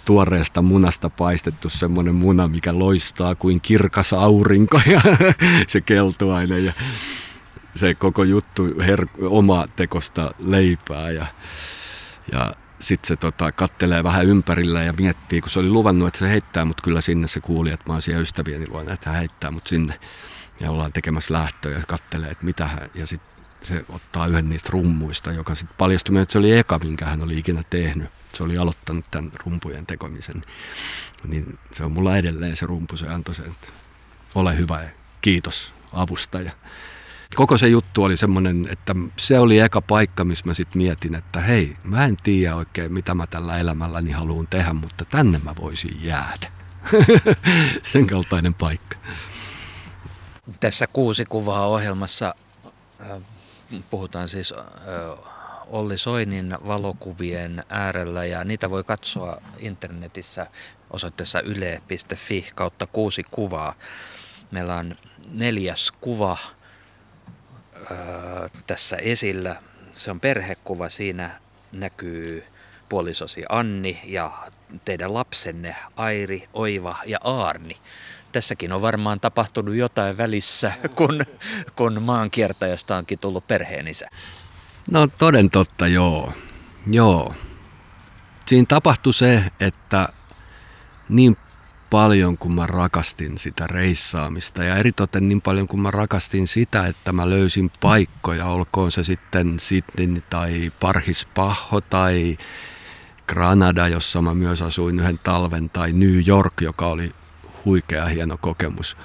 tuoreesta 0.04 0.62
munasta 0.62 1.10
paistettu 1.10 1.68
semmoinen 1.68 2.14
muna, 2.14 2.48
mikä 2.48 2.78
loistaa 2.78 3.34
kuin 3.34 3.60
kirkas 3.60 4.12
aurinko 4.12 4.80
ja 4.86 5.00
se 5.68 5.80
keltuainen 5.80 6.64
ja 6.64 6.72
se 7.74 7.94
koko 7.94 8.24
juttu 8.24 8.66
her- 8.66 9.26
oma 9.28 9.66
tekosta 9.76 10.34
leipää 10.38 11.10
ja, 11.10 11.26
ja 12.32 12.54
sitten 12.80 13.08
se 13.08 13.16
tota, 13.16 13.52
kattelee 13.52 14.04
vähän 14.04 14.26
ympärillä 14.26 14.82
ja 14.82 14.92
miettii, 14.92 15.40
kun 15.40 15.50
se 15.50 15.58
oli 15.58 15.68
luvannut, 15.68 16.08
että 16.08 16.18
se 16.18 16.28
heittää 16.28 16.64
mut 16.64 16.80
kyllä 16.80 17.00
sinne. 17.00 17.28
Se 17.28 17.40
kuuli, 17.40 17.70
että 17.70 17.84
mä 17.86 17.92
oon 17.92 18.02
siellä 18.02 18.22
ystävieni 18.22 18.68
luona, 18.68 18.92
että 18.92 19.10
hän 19.10 19.18
heittää 19.18 19.50
mut 19.50 19.66
sinne 19.66 19.94
ja 20.60 20.70
ollaan 20.70 20.92
tekemässä 20.92 21.34
lähtöä 21.34 21.72
ja 21.78 21.82
kattelee, 21.88 22.30
että 22.30 22.44
mitä 22.44 22.66
hän, 22.66 22.90
ja 22.94 23.06
sitten 23.06 23.38
se 23.62 23.84
ottaa 23.88 24.26
yhden 24.26 24.48
niistä 24.48 24.70
rummuista, 24.72 25.32
joka 25.32 25.54
sitten 25.54 25.76
paljastui, 25.78 26.20
että 26.20 26.32
se 26.32 26.38
oli 26.38 26.58
eka, 26.58 26.78
minkä 26.78 27.04
hän 27.04 27.22
oli 27.22 27.38
ikinä 27.38 27.62
tehnyt. 27.70 28.08
Se 28.32 28.42
oli 28.42 28.58
aloittanut 28.58 29.04
tämän 29.10 29.30
rumpujen 29.44 29.86
tekomisen. 29.86 30.42
Niin 31.26 31.58
se 31.72 31.84
on 31.84 31.92
mulla 31.92 32.16
edelleen 32.16 32.56
se 32.56 32.66
rumpu, 32.66 32.96
se 32.96 33.08
antoi 33.08 33.34
sen, 33.34 33.46
että 33.46 33.68
ole 34.34 34.56
hyvä 34.56 34.82
ja 34.82 34.88
kiitos 35.20 35.74
avusta. 35.92 36.40
Ja 36.40 36.50
koko 37.34 37.58
se 37.58 37.68
juttu 37.68 38.04
oli 38.04 38.16
semmoinen, 38.16 38.66
että 38.70 38.94
se 39.16 39.38
oli 39.38 39.58
eka 39.58 39.80
paikka, 39.80 40.24
missä 40.24 40.46
mä 40.46 40.54
sitten 40.54 40.82
mietin, 40.82 41.14
että 41.14 41.40
hei, 41.40 41.76
mä 41.84 42.04
en 42.04 42.16
tiedä 42.16 42.56
oikein, 42.56 42.92
mitä 42.92 43.14
mä 43.14 43.26
tällä 43.26 43.58
elämälläni 43.58 44.10
haluan 44.10 44.46
tehdä, 44.46 44.72
mutta 44.72 45.04
tänne 45.04 45.40
mä 45.44 45.54
voisin 45.60 46.04
jäädä. 46.04 46.52
sen 47.82 48.06
kaltainen 48.06 48.54
paikka. 48.54 48.96
Tässä 50.60 50.86
kuusi 50.92 51.24
kuvaa 51.24 51.66
ohjelmassa 51.66 52.34
äh, 53.00 53.20
puhutaan 53.90 54.28
siis 54.28 54.52
äh, 54.52 54.64
Olli 55.66 55.98
Soinin 55.98 56.56
valokuvien 56.66 57.64
äärellä 57.68 58.24
ja 58.24 58.44
niitä 58.44 58.70
voi 58.70 58.84
katsoa 58.84 59.42
internetissä 59.58 60.46
osoitteessa 60.90 61.40
yle.fi 61.40 62.50
kautta 62.54 62.86
kuusi 62.86 63.24
kuvaa. 63.30 63.74
Meillä 64.50 64.76
on 64.76 64.94
neljäs 65.30 65.92
kuva 66.00 66.32
äh, 66.32 66.38
tässä 68.66 68.96
esillä. 68.96 69.62
Se 69.92 70.10
on 70.10 70.20
perhekuva. 70.20 70.88
Siinä 70.88 71.40
näkyy 71.72 72.44
puolisosi 72.88 73.44
Anni 73.48 74.00
ja 74.04 74.50
teidän 74.84 75.14
lapsenne 75.14 75.76
Airi, 75.96 76.48
Oiva 76.52 76.96
ja 77.06 77.18
Aarni 77.24 77.76
tässäkin 78.32 78.72
on 78.72 78.82
varmaan 78.82 79.20
tapahtunut 79.20 79.74
jotain 79.74 80.18
välissä, 80.18 80.72
kun, 80.96 81.22
kun 81.76 82.02
maankiertäjästä 82.02 82.96
onkin 82.96 83.18
tullut 83.18 83.46
perheenisä. 83.46 84.06
No 84.90 85.06
toden 85.06 85.50
totta, 85.50 85.86
joo. 85.86 86.32
Joo. 86.90 87.32
Siinä 88.46 88.66
tapahtui 88.68 89.14
se, 89.14 89.44
että 89.60 90.08
niin 91.08 91.36
paljon 91.90 92.38
kuin 92.38 92.52
mä 92.52 92.66
rakastin 92.66 93.38
sitä 93.38 93.66
reissaamista 93.66 94.64
ja 94.64 94.76
eritoten 94.76 95.28
niin 95.28 95.40
paljon 95.40 95.68
kuin 95.68 95.82
mä 95.82 95.90
rakastin 95.90 96.46
sitä, 96.46 96.86
että 96.86 97.12
mä 97.12 97.30
löysin 97.30 97.70
paikkoja, 97.80 98.46
olkoon 98.46 98.92
se 98.92 99.04
sitten 99.04 99.60
Sydney 99.60 100.22
tai 100.30 100.72
Parhispaho 100.80 101.80
tai 101.80 102.38
Granada, 103.26 103.88
jossa 103.88 104.22
mä 104.22 104.34
myös 104.34 104.62
asuin 104.62 105.00
yhden 105.00 105.20
talven, 105.24 105.70
tai 105.70 105.92
New 105.92 106.28
York, 106.28 106.52
joka 106.60 106.86
oli 106.86 107.14
huikea 107.64 108.06
hieno 108.06 108.36
kokemus. 108.40 108.96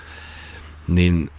Niin 0.87 1.29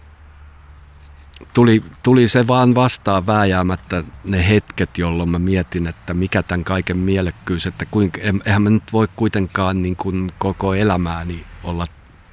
tuli, 1.53 1.83
tuli 2.03 2.27
se 2.27 2.47
vaan 2.47 2.75
vastaan 2.75 3.27
vääjäämättä 3.27 4.03
ne 4.23 4.49
hetket, 4.49 4.97
jolloin 4.97 5.29
mä 5.29 5.39
mietin, 5.39 5.87
että 5.87 6.13
mikä 6.13 6.43
tämän 6.43 6.63
kaiken 6.63 6.97
mielekkyys, 6.97 7.67
että 7.67 7.85
kuinka, 7.85 8.21
eihän 8.45 8.61
mä 8.61 8.69
nyt 8.69 8.93
voi 8.93 9.07
kuitenkaan 9.15 9.81
niin 9.81 9.95
kuin 9.95 10.31
koko 10.39 10.73
elämääni 10.73 11.45
olla 11.63 11.87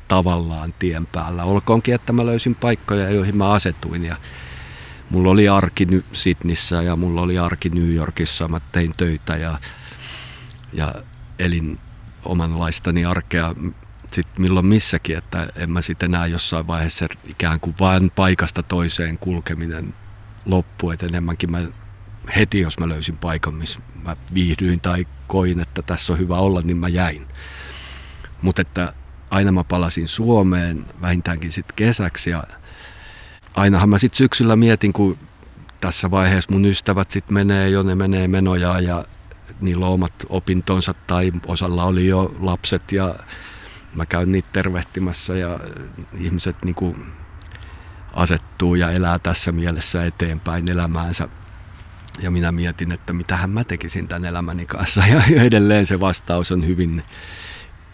tavallaan 0.08 0.74
tien 0.78 1.06
päällä. 1.06 1.44
Olkoonkin, 1.44 1.94
että 1.94 2.12
mä 2.12 2.26
löysin 2.26 2.54
paikkoja, 2.54 3.10
joihin 3.10 3.36
mä 3.36 3.50
asetuin 3.50 4.04
ja 4.04 4.16
mulla 5.10 5.30
oli 5.30 5.48
arki 5.48 5.86
Sydnissä 6.12 6.82
ja 6.82 6.96
mulla 6.96 7.22
oli 7.22 7.38
arki 7.38 7.68
New 7.68 7.94
Yorkissa, 7.94 8.48
mä 8.48 8.60
tein 8.72 8.94
töitä 8.96 9.36
ja, 9.36 9.58
ja 10.72 10.94
elin 11.38 11.78
omanlaistani 12.24 13.04
arkea 13.04 13.54
että 14.18 14.30
sit 14.30 14.38
milloin 14.38 14.66
missäkin, 14.66 15.16
että 15.16 15.48
en 15.56 15.70
mä 15.70 15.82
sitten 15.82 16.10
enää 16.10 16.26
jossain 16.26 16.66
vaiheessa 16.66 17.08
ikään 17.28 17.60
kuin 17.60 17.74
vain 17.80 18.10
paikasta 18.10 18.62
toiseen 18.62 19.18
kulkeminen 19.18 19.94
loppu, 20.46 20.90
että 20.90 21.06
enemmänkin 21.06 21.50
mä 21.50 21.60
heti, 22.36 22.60
jos 22.60 22.78
mä 22.78 22.88
löysin 22.88 23.16
paikan, 23.16 23.54
missä 23.54 23.78
mä 24.02 24.16
viihdyin 24.34 24.80
tai 24.80 25.06
koin, 25.26 25.60
että 25.60 25.82
tässä 25.82 26.12
on 26.12 26.18
hyvä 26.18 26.36
olla, 26.36 26.60
niin 26.60 26.76
mä 26.76 26.88
jäin. 26.88 27.26
Mutta 28.42 28.62
että 28.62 28.92
aina 29.30 29.52
mä 29.52 29.64
palasin 29.64 30.08
Suomeen 30.08 30.86
vähintäänkin 31.00 31.52
sitten 31.52 31.76
kesäksi 31.76 32.30
ja 32.30 32.44
ainahan 33.54 33.88
mä 33.88 33.98
sitten 33.98 34.18
syksyllä 34.18 34.56
mietin, 34.56 34.92
kun 34.92 35.18
tässä 35.80 36.10
vaiheessa 36.10 36.52
mun 36.52 36.64
ystävät 36.64 37.10
sitten 37.10 37.34
menee 37.34 37.68
jo, 37.68 37.82
ne 37.82 37.94
menee 37.94 38.28
menojaan 38.28 38.84
ja 38.84 39.04
niillä 39.60 39.86
on 39.86 39.92
omat 39.92 40.14
opintonsa 40.28 40.94
tai 41.06 41.32
osalla 41.46 41.84
oli 41.84 42.06
jo 42.06 42.34
lapset 42.40 42.92
ja 42.92 43.14
mä 43.94 44.06
käyn 44.06 44.32
niitä 44.32 44.48
tervehtimässä 44.52 45.34
ja 45.34 45.60
ihmiset 46.18 46.56
niin 46.64 46.74
kuin 46.74 47.06
asettuu 48.12 48.74
ja 48.74 48.90
elää 48.90 49.18
tässä 49.18 49.52
mielessä 49.52 50.04
eteenpäin 50.04 50.70
elämäänsä. 50.70 51.28
Ja 52.22 52.30
minä 52.30 52.52
mietin, 52.52 52.92
että 52.92 53.12
mitähän 53.12 53.50
mä 53.50 53.64
tekisin 53.64 54.08
tämän 54.08 54.24
elämäni 54.24 54.66
kanssa. 54.66 55.02
Ja 55.30 55.42
edelleen 55.42 55.86
se 55.86 56.00
vastaus 56.00 56.52
on 56.52 56.66
hyvin 56.66 57.02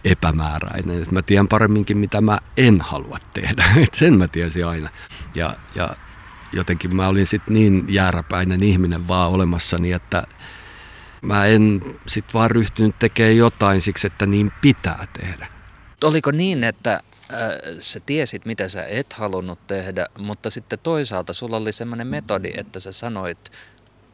epämääräinen. 0.05 1.07
Mä 1.11 1.23
tiedän 1.23 1.49
paremminkin, 1.49 1.99
mitä 1.99 2.21
mä 2.21 2.39
en 2.57 2.81
halua 2.81 3.19
tehdä. 3.35 3.65
Et 3.85 3.95
sen 3.95 4.19
mä 4.19 4.29
tiesin 4.29 4.67
aina. 4.67 4.91
Ja, 5.35 5.57
ja 5.75 5.97
jotenkin 6.53 6.97
mä 6.97 7.09
olin 7.09 7.27
sitten 7.27 7.55
niin 7.55 7.85
jääräpäinen 7.89 8.63
ihminen 8.63 9.09
vaan 9.09 9.31
olemassani, 9.31 9.93
että 9.93 10.23
mä 11.23 11.47
en 11.47 11.81
sitten 12.07 12.35
vaan 12.35 12.51
ryhtynyt 12.51 12.99
tekemään 12.99 13.37
jotain 13.37 13.81
siksi, 13.81 14.07
että 14.07 14.27
niin 14.27 14.53
pitää 14.61 15.07
tehdä. 15.21 15.58
Oliko 16.05 16.31
niin, 16.31 16.65
että 16.65 16.95
äh, 16.95 17.41
sä 17.81 18.01
tiesit, 18.07 18.45
mitä 18.45 18.69
sä 18.69 18.85
et 18.85 19.13
halunnut 19.13 19.59
tehdä, 19.67 20.07
mutta 20.19 20.51
sitten 20.51 20.79
toisaalta 20.83 21.33
sulla 21.33 21.57
oli 21.57 21.73
semmoinen 21.73 22.07
metodi, 22.07 22.51
että 22.57 22.81
sä 22.81 22.93
sanoit, 22.93 23.51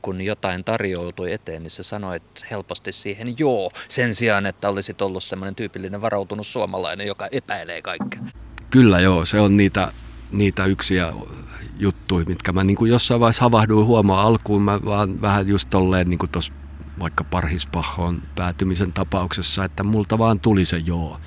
kun 0.02 0.20
jotain 0.20 0.64
tarjoutui 0.64 1.32
eteen, 1.32 1.62
niin 1.62 1.70
sä 1.70 1.82
sanoit 1.82 2.22
helposti 2.50 2.92
siihen 2.92 3.38
joo, 3.38 3.70
sen 3.88 4.14
sijaan, 4.14 4.46
että 4.46 4.68
olisit 4.68 5.02
ollut 5.02 5.24
semmoinen 5.24 5.54
tyypillinen 5.54 6.00
varautunut 6.00 6.46
suomalainen, 6.46 7.06
joka 7.06 7.28
epäilee 7.32 7.82
kaikkea. 7.82 8.20
Kyllä 8.70 9.00
joo, 9.00 9.24
se 9.24 9.40
on 9.40 9.56
niitä, 9.56 9.92
niitä 10.32 10.66
yksiä 10.66 11.12
juttuja, 11.78 12.24
mitkä 12.26 12.52
mä 12.52 12.64
niin 12.64 12.76
kuin 12.76 12.90
jossain 12.90 13.20
vaiheessa 13.20 13.42
havahduin 13.42 13.86
huomaa 13.86 14.22
alkuun. 14.22 14.62
Mä 14.62 14.80
vaan 14.84 15.20
vähän 15.20 15.48
just 15.48 15.68
tolleen 15.68 16.10
niin 16.10 16.18
kuin 16.18 16.30
tuossa 16.30 16.52
vaikka 16.98 17.24
parhispahon 17.24 18.22
päätymisen 18.36 18.92
tapauksessa, 18.92 19.64
että 19.64 19.84
multa 19.84 20.18
vaan 20.18 20.40
tuli 20.40 20.64
se 20.64 20.76
joo. 20.76 21.20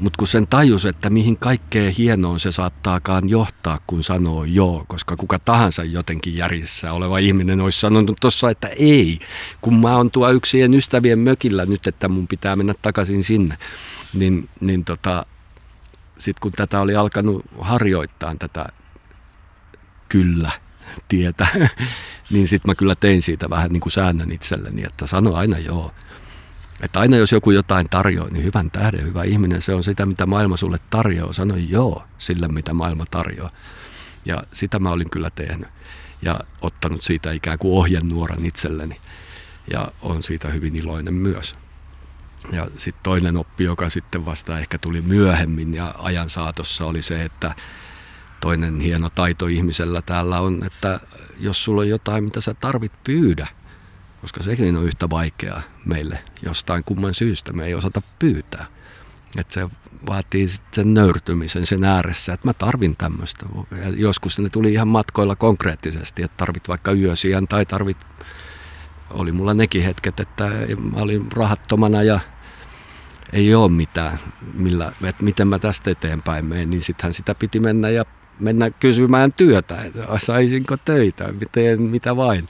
Mutta 0.00 0.16
kun 0.18 0.28
sen 0.28 0.46
tajus, 0.46 0.86
että 0.86 1.10
mihin 1.10 1.36
kaikkeen 1.36 1.92
hienoon 1.92 2.40
se 2.40 2.52
saattaakaan 2.52 3.28
johtaa, 3.28 3.80
kun 3.86 4.02
sanoo 4.04 4.44
joo, 4.44 4.84
koska 4.88 5.16
kuka 5.16 5.38
tahansa 5.38 5.84
jotenkin 5.84 6.36
järjessä 6.36 6.92
oleva 6.92 7.18
ihminen 7.18 7.60
olisi 7.60 7.80
sanonut 7.80 8.16
tuossa, 8.20 8.50
että 8.50 8.68
ei, 8.68 9.18
kun 9.60 9.74
mä 9.74 9.96
oon 9.96 10.10
tuo 10.10 10.30
yksien 10.30 10.74
ystävien 10.74 11.18
mökillä 11.18 11.66
nyt, 11.66 11.86
että 11.86 12.08
mun 12.08 12.28
pitää 12.28 12.56
mennä 12.56 12.74
takaisin 12.82 13.24
sinne, 13.24 13.58
niin, 14.14 14.48
niin 14.60 14.84
tota, 14.84 15.26
sitten 16.18 16.40
kun 16.40 16.52
tätä 16.52 16.80
oli 16.80 16.96
alkanut 16.96 17.44
harjoittaa 17.60 18.34
tätä 18.38 18.66
kyllä 20.08 20.50
tietä, 21.08 21.46
niin 22.30 22.48
sitten 22.48 22.70
mä 22.70 22.74
kyllä 22.74 22.94
tein 22.94 23.22
siitä 23.22 23.50
vähän 23.50 23.70
niin 23.70 23.80
kuin 23.80 23.92
säännön 23.92 24.32
itselleni, 24.32 24.84
että 24.84 25.06
sano 25.06 25.34
aina 25.34 25.58
joo. 25.58 25.92
Että 26.80 27.00
aina 27.00 27.16
jos 27.16 27.32
joku 27.32 27.50
jotain 27.50 27.88
tarjoaa, 27.90 28.30
niin 28.30 28.44
hyvän 28.44 28.70
tähden, 28.70 29.04
hyvä 29.04 29.22
ihminen, 29.22 29.62
se 29.62 29.74
on 29.74 29.84
sitä, 29.84 30.06
mitä 30.06 30.26
maailma 30.26 30.56
sulle 30.56 30.78
tarjoaa. 30.90 31.32
Sano 31.32 31.56
joo 31.56 32.04
sille, 32.18 32.48
mitä 32.48 32.74
maailma 32.74 33.04
tarjoaa. 33.10 33.50
Ja 34.24 34.42
sitä 34.52 34.78
mä 34.78 34.90
olin 34.90 35.10
kyllä 35.10 35.30
tehnyt. 35.30 35.68
Ja 36.22 36.40
ottanut 36.60 37.02
siitä 37.02 37.32
ikään 37.32 37.58
kuin 37.58 37.78
ohjenuoran 37.78 38.46
itselleni. 38.46 39.00
Ja 39.72 39.92
on 40.02 40.22
siitä 40.22 40.48
hyvin 40.48 40.76
iloinen 40.76 41.14
myös. 41.14 41.56
Ja 42.52 42.66
sitten 42.76 43.02
toinen 43.02 43.36
oppi, 43.36 43.64
joka 43.64 43.90
sitten 43.90 44.24
vasta 44.26 44.58
ehkä 44.58 44.78
tuli 44.78 45.00
myöhemmin 45.00 45.74
ja 45.74 45.94
ajan 45.98 46.30
saatossa, 46.30 46.86
oli 46.86 47.02
se, 47.02 47.24
että 47.24 47.54
toinen 48.40 48.80
hieno 48.80 49.10
taito 49.10 49.46
ihmisellä 49.46 50.02
täällä 50.02 50.40
on, 50.40 50.64
että 50.64 51.00
jos 51.40 51.64
sulla 51.64 51.80
on 51.80 51.88
jotain, 51.88 52.24
mitä 52.24 52.40
sä 52.40 52.54
tarvit, 52.54 52.92
pyydä. 53.04 53.46
Koska 54.20 54.42
sekin 54.42 54.76
on 54.76 54.84
yhtä 54.84 55.10
vaikeaa 55.10 55.62
meille 55.84 56.18
jostain 56.42 56.84
kumman 56.84 57.14
syystä. 57.14 57.52
Me 57.52 57.66
ei 57.66 57.74
osata 57.74 58.02
pyytää. 58.18 58.66
Että 59.36 59.54
se 59.54 59.68
vaatii 60.06 60.46
sen 60.72 60.94
nöyrtymisen 60.94 61.66
sen 61.66 61.84
ääressä, 61.84 62.32
että 62.32 62.48
mä 62.48 62.52
tarvin 62.52 62.96
tämmöistä. 62.96 63.46
Joskus 63.96 64.38
ne 64.38 64.48
tuli 64.48 64.72
ihan 64.72 64.88
matkoilla 64.88 65.36
konkreettisesti, 65.36 66.22
että 66.22 66.36
tarvit 66.36 66.68
vaikka 66.68 66.92
yösiän 66.92 67.48
tai 67.48 67.66
tarvit... 67.66 67.96
Oli 69.10 69.32
mulla 69.32 69.54
nekin 69.54 69.82
hetket, 69.82 70.20
että 70.20 70.44
mä 70.92 71.00
olin 71.00 71.32
rahattomana 71.32 72.02
ja 72.02 72.20
ei 73.32 73.54
ole 73.54 73.72
mitään, 73.72 74.18
millä, 74.54 74.92
että 75.04 75.24
miten 75.24 75.48
mä 75.48 75.58
tästä 75.58 75.90
eteenpäin 75.90 76.44
menen, 76.44 76.70
niin 76.70 76.82
sittenhän 76.82 77.14
sitä 77.14 77.34
piti 77.34 77.60
mennä 77.60 77.90
ja 77.90 78.04
mennä 78.40 78.70
kysymään 78.70 79.32
työtä, 79.32 79.82
että 79.82 80.18
saisinko 80.18 80.76
töitä, 80.76 81.32
miten, 81.32 81.82
mitä 81.82 82.16
vain. 82.16 82.48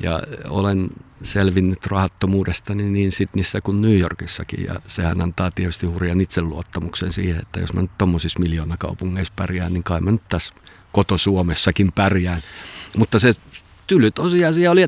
Ja 0.00 0.22
olen 0.48 0.88
selvinnyt 1.22 1.86
rahattomuudestani 1.86 2.82
niin 2.82 3.12
Sydnissä 3.12 3.60
kuin 3.60 3.82
New 3.82 3.98
Yorkissakin 3.98 4.64
ja 4.64 4.74
sehän 4.86 5.22
antaa 5.22 5.50
tietysti 5.50 5.86
hurjan 5.86 6.20
itseluottamuksen 6.20 7.12
siihen, 7.12 7.40
että 7.42 7.60
jos 7.60 7.72
mä 7.72 7.82
nyt 7.82 7.98
tuommoisissa 7.98 8.40
miljoonakaupungeissa 8.40 9.32
pärjään, 9.36 9.72
niin 9.72 9.84
kai 9.84 10.00
mä 10.00 10.10
nyt 10.10 10.28
tässä 10.28 10.54
koto-Suomessakin 10.92 11.92
pärjään. 11.92 12.42
Mutta 12.96 13.18
se 13.18 13.32
tyly 13.86 14.10
tosiasia 14.10 14.70
oli, 14.70 14.86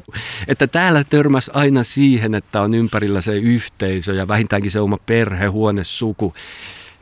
että 0.48 0.66
täällä 0.66 1.04
törmäs 1.04 1.50
aina 1.54 1.82
siihen, 1.82 2.34
että 2.34 2.60
on 2.62 2.74
ympärillä 2.74 3.20
se 3.20 3.36
yhteisö 3.36 4.14
ja 4.14 4.28
vähintäänkin 4.28 4.70
se 4.70 4.80
oma 4.80 4.98
perhe, 5.06 5.46
huone, 5.46 5.84
suku, 5.84 6.32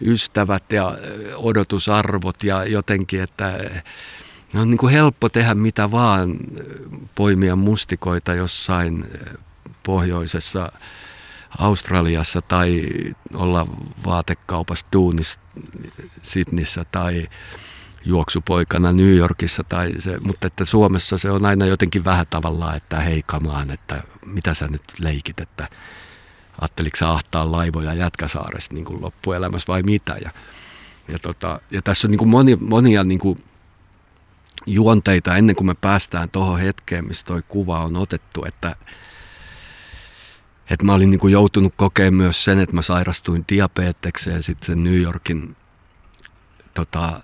ystävät 0.00 0.72
ja 0.72 0.98
odotusarvot 1.36 2.44
ja 2.44 2.64
jotenkin, 2.64 3.22
että 3.22 3.60
on 4.60 4.70
niin 4.70 4.78
kuin 4.78 4.92
helppo 4.92 5.28
tehdä 5.28 5.54
mitä 5.54 5.90
vaan, 5.90 6.36
poimia 7.14 7.56
mustikoita 7.56 8.34
jossain 8.34 9.04
pohjoisessa 9.82 10.72
Australiassa 11.58 12.42
tai 12.42 12.86
olla 13.34 13.66
vaatekaupassa 14.06 14.86
duunissa 14.92 15.40
Sydnissä 16.22 16.84
tai 16.92 17.28
juoksupoikana 18.04 18.92
New 18.92 19.16
Yorkissa. 19.16 19.64
Tai 19.64 19.92
se, 19.98 20.18
mutta 20.26 20.46
että 20.46 20.64
Suomessa 20.64 21.18
se 21.18 21.30
on 21.30 21.46
aina 21.46 21.66
jotenkin 21.66 22.04
vähän 22.04 22.26
tavallaan, 22.30 22.76
että 22.76 23.00
hei 23.00 23.22
kamaan, 23.26 23.70
että 23.70 24.02
mitä 24.26 24.54
sä 24.54 24.68
nyt 24.68 24.82
leikit, 24.98 25.40
että 25.40 25.68
ajatteliko 26.60 26.96
sä 26.96 27.10
ahtaa 27.10 27.52
laivoja 27.52 27.94
Jätkäsaaresta 27.94 28.74
niin 28.74 29.02
loppuelämässä 29.02 29.66
vai 29.68 29.82
mitä. 29.82 30.16
Ja, 30.24 30.30
ja, 31.08 31.18
tota, 31.18 31.60
ja 31.70 31.82
tässä 31.82 32.06
on 32.06 32.10
niin 32.10 32.18
kuin 32.18 32.28
moni, 32.28 32.56
monia 32.56 33.04
niin 33.04 33.18
kuin 33.18 33.38
juonteita 34.66 35.36
ennen 35.36 35.56
kuin 35.56 35.66
me 35.66 35.74
päästään 35.74 36.30
tuohon 36.30 36.60
hetkeen, 36.60 37.08
missä 37.08 37.26
toi 37.26 37.42
kuva 37.48 37.84
on 37.84 37.96
otettu, 37.96 38.44
että, 38.44 38.76
että 40.70 40.86
mä 40.86 40.94
olin 40.94 41.10
niin 41.10 41.20
kuin 41.20 41.32
joutunut 41.32 41.74
kokemaan 41.76 42.14
myös 42.14 42.44
sen, 42.44 42.58
että 42.58 42.74
mä 42.74 42.82
sairastuin 42.82 43.44
diabetekseen 43.48 44.42
sitten 44.42 44.66
sen 44.66 44.84
New 44.84 45.00
Yorkin 45.00 45.56
tota, 46.74 47.20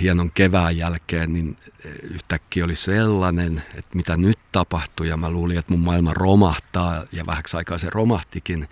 hienon 0.00 0.30
kevään 0.30 0.76
jälkeen, 0.76 1.32
niin 1.32 1.56
yhtäkkiä 2.02 2.64
oli 2.64 2.76
sellainen, 2.76 3.62
että 3.74 3.96
mitä 3.96 4.16
nyt 4.16 4.38
tapahtui 4.52 5.08
ja 5.08 5.16
mä 5.16 5.30
luulin, 5.30 5.58
että 5.58 5.72
mun 5.72 5.84
maailma 5.84 6.14
romahtaa 6.14 7.04
ja 7.12 7.26
vähäksi 7.26 7.56
aikaa 7.56 7.78
se 7.78 7.90
romahtikin. 7.90 8.68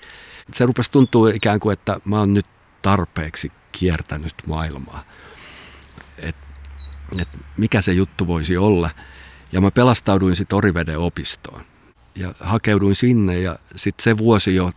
Se 0.53 0.67
rupesi 0.67 0.91
tuntua 0.91 1.31
ikään 1.31 1.61
kuin, 1.61 1.73
että 1.73 2.01
mä 2.05 2.19
oon 2.19 2.35
nyt 2.35 2.47
tarpeeksi 2.83 3.53
kiertänyt 3.73 4.35
maailmaa. 4.47 5.05
Et, 6.19 6.37
et 7.19 7.29
mikä 7.57 7.81
se 7.81 7.93
juttu 7.93 8.27
voisi 8.27 8.57
olla. 8.57 8.91
Ja 9.53 9.61
mä 9.61 9.71
pelastauduin 9.71 10.37
sitten 10.37 10.57
Oriveden 10.57 10.99
opistoon 10.99 11.63
ja 12.17 12.35
hakeuduin 12.41 12.97
sinne 12.97 13.41
ja 13.41 13.59
sitten 13.77 14.05
se 14.05 14.19
vuosi 14.19 14.55
jo 14.55 14.73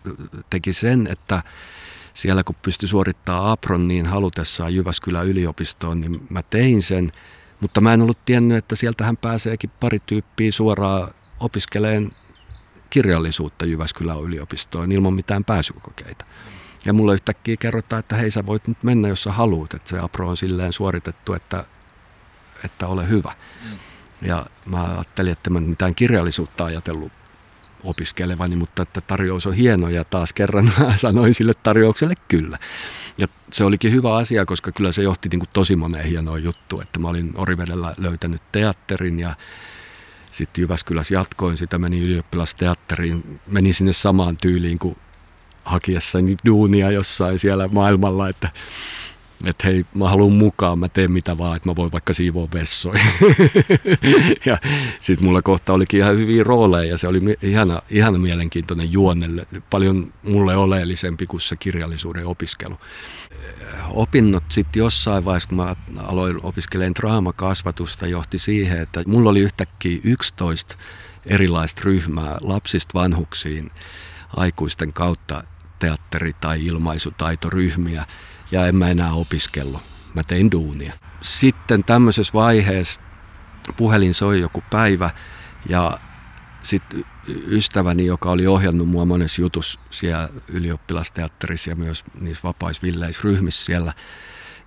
teki 0.49 0.73
sen, 0.73 1.07
että 1.11 1.43
siellä 2.13 2.43
kun 2.43 2.55
pystyi 2.61 2.89
suorittamaan 2.89 3.51
apron 3.51 3.87
niin 3.87 4.05
halutessaan 4.05 4.75
Jyväskylän 4.75 5.27
yliopistoon, 5.27 6.01
niin 6.01 6.21
mä 6.29 6.43
tein 6.43 6.83
sen. 6.83 7.11
Mutta 7.59 7.81
mä 7.81 7.93
en 7.93 8.01
ollut 8.01 8.25
tiennyt, 8.25 8.57
että 8.57 8.75
sieltähän 8.75 9.17
pääseekin 9.17 9.69
pari 9.79 9.99
tyyppiä 10.05 10.51
suoraan 10.51 11.13
opiskeleen 11.39 12.11
kirjallisuutta 12.89 13.65
Jyväskylän 13.65 14.21
yliopistoon 14.21 14.91
ilman 14.91 15.13
mitään 15.13 15.43
pääsykokeita. 15.43 16.25
Ja 16.85 16.93
mulle 16.93 17.13
yhtäkkiä 17.13 17.57
kerrotaan, 17.57 17.99
että 17.99 18.15
hei 18.15 18.31
sä 18.31 18.45
voit 18.45 18.67
nyt 18.67 18.83
mennä, 18.83 19.07
jos 19.07 19.23
sä 19.23 19.31
haluat, 19.31 19.73
että 19.73 19.89
se 19.89 19.99
apro 19.99 20.29
on 20.29 20.37
silleen 20.37 20.73
suoritettu, 20.73 21.33
että, 21.33 21.65
että 22.63 22.87
ole 22.87 23.09
hyvä. 23.09 23.33
Ja 24.21 24.45
mä 24.65 24.83
ajattelin, 24.83 25.31
että 25.31 25.49
mä 25.49 25.59
mitään 25.59 25.95
kirjallisuutta 25.95 26.65
ajatellut 26.65 27.11
opiskelevani, 27.83 28.55
mutta 28.55 28.83
että 28.83 29.01
tarjous 29.01 29.47
on 29.47 29.53
hieno 29.53 29.89
ja 29.89 30.03
taas 30.03 30.33
kerran 30.33 30.71
sanoin 30.95 31.33
sille 31.33 31.53
tarjoukselle 31.53 32.13
kyllä. 32.27 32.57
Ja 33.17 33.27
se 33.51 33.63
olikin 33.63 33.91
hyvä 33.91 34.15
asia, 34.15 34.45
koska 34.45 34.71
kyllä 34.71 34.91
se 34.91 35.03
johti 35.03 35.29
niin 35.29 35.39
kuin 35.39 35.49
tosi 35.53 35.75
moneen 35.75 36.05
hienoon 36.05 36.43
juttuun, 36.43 36.81
että 36.81 36.99
mä 36.99 37.07
olin 37.07 37.31
Orivedellä 37.35 37.93
löytänyt 37.97 38.41
teatterin 38.51 39.19
ja 39.19 39.35
sitten 40.31 40.61
Jyväskylässä 40.61 41.13
jatkoin 41.13 41.57
sitä, 41.57 41.77
menin 41.77 42.03
ylioppilasteatteriin, 42.03 43.39
menin 43.47 43.73
sinne 43.73 43.93
samaan 43.93 44.37
tyyliin 44.37 44.79
kuin 44.79 44.97
hakiessani 45.63 46.37
duunia 46.45 46.91
jossain 46.91 47.39
siellä 47.39 47.67
maailmalla, 47.67 48.29
että 48.29 48.49
että 49.45 49.67
hei, 49.67 49.85
mä 49.93 50.09
haluan 50.09 50.31
mukaan, 50.31 50.79
mä 50.79 50.89
teen 50.89 51.11
mitä 51.11 51.37
vaan, 51.37 51.57
että 51.57 51.69
mä 51.69 51.75
voin 51.75 51.91
vaikka 51.91 52.13
siivoa 52.13 52.47
vessoja. 52.53 53.03
ja 54.45 54.57
sitten 54.99 55.27
mulla 55.27 55.41
kohta 55.41 55.73
olikin 55.73 55.99
ihan 55.99 56.15
hyviä 56.15 56.43
rooleja 56.43 56.91
ja 56.91 56.97
se 56.97 57.07
oli 57.07 57.19
ihana, 57.41 57.81
ihana 57.89 58.17
mielenkiintoinen 58.17 58.91
juonelle, 58.91 59.47
paljon 59.69 60.13
mulle 60.23 60.57
oleellisempi 60.57 61.27
kuin 61.27 61.41
se 61.41 61.55
kirjallisuuden 61.55 62.25
opiskelu. 62.25 62.77
Opinnot 63.89 64.43
sitten 64.49 64.79
jossain 64.79 65.25
vaiheessa, 65.25 65.49
kun 65.49 65.57
mä 65.57 65.75
aloin 65.97 66.39
opiskelemaan 66.43 66.95
draamakasvatusta, 66.95 68.07
johti 68.07 68.39
siihen, 68.39 68.79
että 68.79 69.03
mulla 69.07 69.29
oli 69.29 69.39
yhtäkkiä 69.39 69.99
11 70.03 70.75
erilaista 71.25 71.81
ryhmää 71.85 72.37
lapsista 72.41 72.93
vanhuksiin 72.93 73.71
aikuisten 74.37 74.93
kautta 74.93 75.43
teatteri- 75.79 76.35
tai 76.41 76.65
ilmaisutaitoryhmiä 76.65 78.05
ja 78.51 78.67
en 78.67 78.75
mä 78.75 78.89
enää 78.89 79.13
opiskellut. 79.13 79.81
Mä 80.13 80.23
tein 80.23 80.51
duunia. 80.51 80.93
Sitten 81.21 81.83
tämmöisessä 81.83 82.33
vaiheessa 82.33 83.01
puhelin 83.77 84.13
soi 84.13 84.39
joku 84.39 84.63
päivä 84.69 85.09
ja 85.69 85.99
sitten 86.61 87.05
ystäväni, 87.27 88.05
joka 88.05 88.29
oli 88.29 88.47
ohjannut 88.47 88.89
mua 88.89 89.05
monessa 89.05 89.41
jutussa 89.41 89.79
siellä 89.91 90.29
ylioppilasteatterissa 90.47 91.69
ja 91.69 91.75
myös 91.75 92.03
niissä 92.19 92.43
vapaisvilleissä 92.43 93.21
ryhmissä 93.23 93.65
siellä 93.65 93.93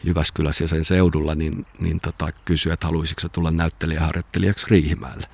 Jyväskylässä 0.05 0.65
ja 0.65 0.69
sen 0.69 0.85
seudulla, 0.85 1.35
niin, 1.35 1.67
niin 1.81 2.01
tota, 2.01 2.29
kysyi, 2.45 2.73
että 2.73 2.87
haluaisitko 2.87 3.29
tulla 3.29 3.51
näyttelijäharjoittelijaksi 3.51 4.67
Riihimäelle. 4.71 5.27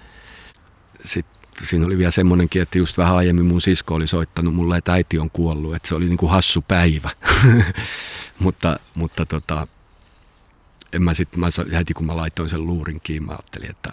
Sitten 1.05 1.38
siinä 1.63 1.87
oli 1.87 1.99
vielä 1.99 2.11
semmoinenkin, 2.11 2.63
että 2.63 2.79
just 2.79 2.99
vähän 2.99 3.17
aiemmin 3.17 3.45
mun 3.45 3.61
sisko 3.61 3.95
oli 3.95 4.07
soittanut 4.07 4.55
mulle, 4.55 4.77
että 4.77 4.93
äiti 4.93 5.19
on 5.19 5.31
kuollut, 5.31 5.75
että 5.75 5.89
se 5.89 5.95
oli 5.95 6.09
niin 6.09 6.19
kuin 6.19 6.31
hassu 6.31 6.63
päivä. 6.63 7.11
mutta 8.39 8.81
mutta 8.95 9.27
tota, 9.27 9.67
en 10.93 11.03
mä 11.03 11.15
sit, 11.15 11.37
mä, 11.37 11.47
heti 11.73 11.95
kun 11.95 12.07
mä 12.07 12.17
laitoin 12.17 12.49
sen 12.49 12.67
luurin 12.67 13.01
kiinni, 13.01 13.27
mä 13.27 13.33
ajattelin, 13.33 13.71
että, 13.71 13.93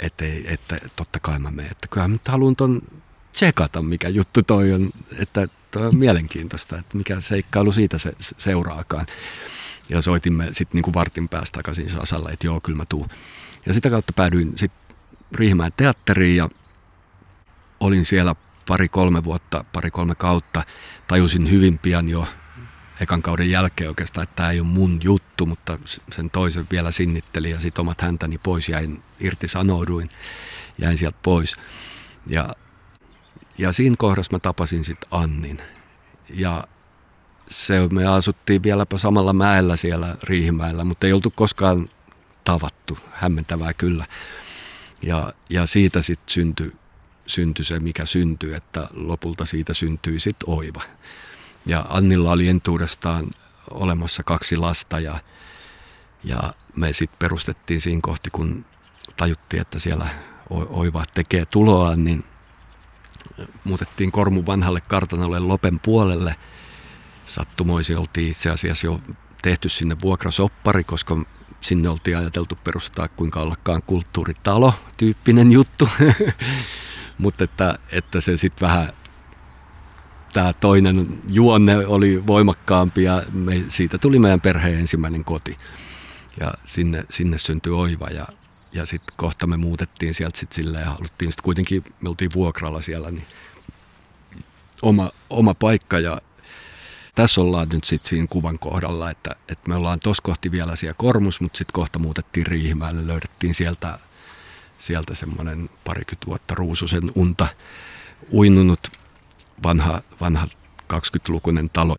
että, 0.00 0.24
ei, 0.24 0.44
että 0.48 0.78
totta 0.96 1.20
kai 1.20 1.38
mä 1.38 1.50
menen, 1.50 1.70
että 1.70 1.88
kyllä 1.88 2.08
mä 2.08 2.12
nyt 2.12 2.28
haluan 2.28 2.56
ton 2.56 2.82
tsekata, 3.32 3.82
mikä 3.82 4.08
juttu 4.08 4.42
toi 4.42 4.72
on, 4.72 4.90
että 5.18 5.48
toi 5.70 5.86
on 5.86 5.96
mielenkiintoista, 5.96 6.78
että 6.78 6.96
mikä 6.96 7.20
seikkailu 7.20 7.72
siitä 7.72 7.98
se, 7.98 8.12
se 8.20 8.34
seuraakaan. 8.38 9.06
Ja 9.88 10.02
soitimme 10.02 10.48
sitten 10.52 10.78
niin 10.78 10.82
kuin 10.82 10.94
vartin 10.94 11.28
päästä 11.28 11.56
takaisin 11.56 11.90
Sasalle, 11.90 12.30
että 12.30 12.46
joo, 12.46 12.60
kyllä 12.60 12.76
mä 12.76 12.84
tuun. 12.88 13.08
Ja 13.66 13.74
sitä 13.74 13.90
kautta 13.90 14.12
päädyin 14.12 14.52
sitten 14.56 14.85
Riihimäen 15.32 15.72
teatteriin 15.76 16.36
ja 16.36 16.48
olin 17.80 18.04
siellä 18.04 18.34
pari-kolme 18.68 19.24
vuotta, 19.24 19.64
pari-kolme 19.72 20.14
kautta. 20.14 20.62
Tajusin 21.08 21.50
hyvin 21.50 21.78
pian 21.78 22.08
jo 22.08 22.28
ekan 23.00 23.22
kauden 23.22 23.50
jälkeen 23.50 23.90
oikeastaan, 23.90 24.22
että 24.22 24.36
tämä 24.36 24.50
ei 24.50 24.60
ole 24.60 24.68
mun 24.68 25.00
juttu, 25.02 25.46
mutta 25.46 25.78
sen 26.12 26.30
toisen 26.30 26.66
vielä 26.70 26.90
sinnitteli 26.90 27.50
ja 27.50 27.60
sitten 27.60 27.80
omat 27.80 28.00
häntäni 28.00 28.38
pois 28.38 28.68
jäin, 28.68 29.02
irtisanouduin, 29.20 30.08
jäin 30.78 30.98
sieltä 30.98 31.18
pois. 31.22 31.56
Ja, 32.26 32.54
ja 33.58 33.72
siinä 33.72 33.96
kohdassa 33.98 34.32
mä 34.32 34.38
tapasin 34.38 34.84
sitten 34.84 35.08
Annin. 35.10 35.62
Ja 36.34 36.64
se, 37.50 37.88
me 37.92 38.06
asuttiin 38.06 38.62
vieläpä 38.62 38.98
samalla 38.98 39.32
mäellä 39.32 39.76
siellä 39.76 40.16
Riihimäellä, 40.22 40.84
mutta 40.84 41.06
ei 41.06 41.12
oltu 41.12 41.30
koskaan 41.30 41.88
tavattu, 42.44 42.98
hämmentävää 43.12 43.72
kyllä. 43.74 44.06
Ja, 45.06 45.32
ja 45.50 45.66
siitä 45.66 46.02
sitten 46.02 46.32
syntyi 46.32 46.72
synty 47.26 47.64
se, 47.64 47.80
mikä 47.80 48.06
syntyi, 48.06 48.54
että 48.54 48.88
lopulta 48.92 49.44
siitä 49.44 49.74
syntyi 49.74 50.20
sitten 50.20 50.48
oiva. 50.48 50.82
Ja 51.66 51.86
Annilla 51.88 52.32
oli 52.32 52.48
entuudestaan 52.48 53.26
olemassa 53.70 54.22
kaksi 54.22 54.56
lasta 54.56 55.00
ja, 55.00 55.18
ja 56.24 56.54
me 56.76 56.92
sitten 56.92 57.18
perustettiin 57.18 57.80
siinä 57.80 58.00
kohti, 58.02 58.30
kun 58.30 58.64
tajuttiin, 59.16 59.60
että 59.60 59.78
siellä 59.78 60.08
Oiva 60.50 61.04
tekee 61.14 61.46
tuloa, 61.46 61.96
niin 61.96 62.24
muutettiin 63.64 64.12
Kormun 64.12 64.46
vanhalle 64.46 64.80
kartanolle 64.80 65.38
Lopen 65.38 65.80
puolelle. 65.80 66.36
Sattumoisi 67.26 67.94
oltiin 67.94 68.30
itse 68.30 68.50
asiassa 68.50 68.86
jo 68.86 69.00
tehty 69.42 69.68
sinne 69.68 70.00
vuokrasoppari, 70.00 70.84
koska 70.84 71.16
sinne 71.60 71.88
oltiin 71.88 72.16
ajateltu 72.16 72.58
perustaa 72.64 73.08
kuinka 73.08 73.40
ollakaan 73.40 73.82
kulttuuritalo 73.82 74.74
tyyppinen 74.96 75.52
juttu. 75.52 75.88
Mutta 77.18 77.44
että, 77.44 77.78
että 77.92 78.20
se 78.20 78.36
sitten 78.36 78.68
vähän 78.68 78.88
tämä 80.32 80.52
toinen 80.52 81.20
juonne 81.28 81.86
oli 81.86 82.26
voimakkaampi 82.26 83.02
ja 83.02 83.22
me, 83.32 83.64
siitä 83.68 83.98
tuli 83.98 84.18
meidän 84.18 84.40
perheen 84.40 84.78
ensimmäinen 84.78 85.24
koti. 85.24 85.56
Ja 86.40 86.54
sinne, 86.64 87.04
sinne 87.10 87.38
syntyi 87.38 87.72
Oiva 87.72 88.06
ja, 88.06 88.26
ja 88.72 88.86
sitten 88.86 89.14
kohta 89.16 89.46
me 89.46 89.56
muutettiin 89.56 90.14
sieltä 90.14 90.38
sitten 90.38 90.56
silleen 90.56 90.84
ja 90.84 90.90
haluttiin 90.90 91.32
sitten 91.32 91.44
kuitenkin, 91.44 91.84
me 92.00 92.08
oltiin 92.08 92.30
vuokralla 92.34 92.82
siellä, 92.82 93.10
niin 93.10 93.26
oma, 94.82 95.10
oma 95.30 95.54
paikka 95.54 95.98
ja 95.98 96.20
tässä 97.16 97.40
ollaan 97.40 97.68
nyt 97.68 97.84
sitten 97.84 98.08
siinä 98.08 98.26
kuvan 98.30 98.58
kohdalla, 98.58 99.10
että, 99.10 99.30
että 99.48 99.68
me 99.68 99.74
ollaan 99.76 100.00
tuossa 100.00 100.22
kohti 100.22 100.50
vielä 100.50 100.76
siellä 100.76 100.94
Kormus, 100.98 101.40
mutta 101.40 101.58
sitten 101.58 101.72
kohta 101.72 101.98
muutettiin 101.98 102.46
Riihimäelle, 102.46 103.06
löydettiin 103.06 103.54
sieltä, 103.54 103.98
sieltä 104.78 105.14
semmoinen 105.14 105.70
parikymmentä 105.84 106.26
vuotta 106.26 106.54
ruususen 106.54 107.02
unta 107.14 107.46
uinunut 108.32 108.92
vanha, 109.62 110.02
vanha 110.20 110.46
20-lukuinen 110.94 111.70
talo. 111.72 111.96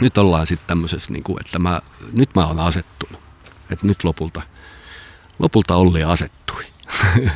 Nyt 0.00 0.18
ollaan 0.18 0.46
sitten 0.46 0.66
tämmöisessä, 0.66 1.12
niin 1.12 1.24
kuin, 1.24 1.40
että 1.40 1.58
mä, 1.58 1.82
nyt 2.12 2.34
mä 2.34 2.46
oon 2.46 2.60
asettunut. 2.60 3.20
Että 3.70 3.86
nyt 3.86 4.04
lopulta, 4.04 4.42
lopulta 5.38 5.76
Olli 5.76 6.04
asettui. 6.04 6.64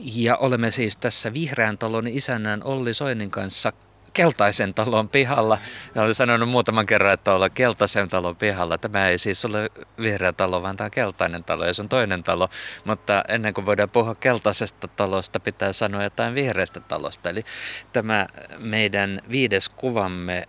Ja 0.00 0.36
olemme 0.36 0.70
siis 0.70 0.96
tässä 0.96 1.32
Vihreän 1.32 1.78
talon 1.78 2.08
isännän 2.08 2.62
Olli 2.62 2.94
Soinin 2.94 3.30
kanssa 3.30 3.72
keltaisen 4.18 4.74
talon 4.74 5.08
pihalla. 5.08 5.58
Ja 5.94 6.02
olen 6.02 6.14
sanonut 6.14 6.48
muutaman 6.48 6.86
kerran, 6.86 7.12
että 7.12 7.34
olla 7.34 7.50
keltaisen 7.50 8.08
talon 8.08 8.36
pihalla. 8.36 8.78
Tämä 8.78 9.08
ei 9.08 9.18
siis 9.18 9.44
ole 9.44 9.70
vihreä 9.98 10.32
talo, 10.32 10.62
vaan 10.62 10.76
tämä 10.76 10.86
on 10.86 10.90
keltainen 10.90 11.44
talo 11.44 11.64
ja 11.64 11.74
se 11.74 11.82
on 11.82 11.88
toinen 11.88 12.24
talo. 12.24 12.48
Mutta 12.84 13.24
ennen 13.28 13.54
kuin 13.54 13.66
voidaan 13.66 13.90
puhua 13.90 14.14
keltaisesta 14.14 14.88
talosta, 14.88 15.40
pitää 15.40 15.72
sanoa 15.72 16.02
jotain 16.02 16.34
vihreästä 16.34 16.80
talosta. 16.80 17.30
Eli 17.30 17.44
tämä 17.92 18.26
meidän 18.58 19.20
viides 19.30 19.68
kuvamme 19.68 20.48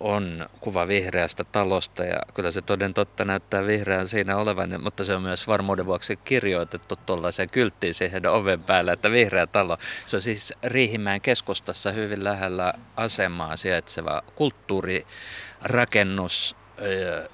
on 0.00 0.48
kuva 0.60 0.88
vihreästä 0.88 1.44
talosta 1.44 2.04
ja 2.04 2.18
kyllä 2.34 2.50
se 2.50 2.62
toden 2.62 2.94
totta 2.94 3.24
näyttää 3.24 3.66
vihreän 3.66 4.08
siinä 4.08 4.36
olevan, 4.36 4.82
mutta 4.82 5.04
se 5.04 5.14
on 5.14 5.22
myös 5.22 5.48
varmuuden 5.48 5.86
vuoksi 5.86 6.16
kirjoitettu 6.16 6.96
tuollaiseen 6.96 7.50
kylttiin 7.50 7.94
siihen 7.94 8.26
oven 8.26 8.62
päälle, 8.62 8.92
että 8.92 9.10
vihreä 9.10 9.46
talo. 9.46 9.78
Se 10.06 10.16
on 10.16 10.20
siis 10.20 10.54
Riihimäen 10.64 11.20
keskustassa 11.20 11.92
hyvin 11.92 12.24
lähellä 12.24 12.72
asemaa 12.96 13.56
sijaitseva 13.56 14.22
kulttuurirakennus, 14.34 16.56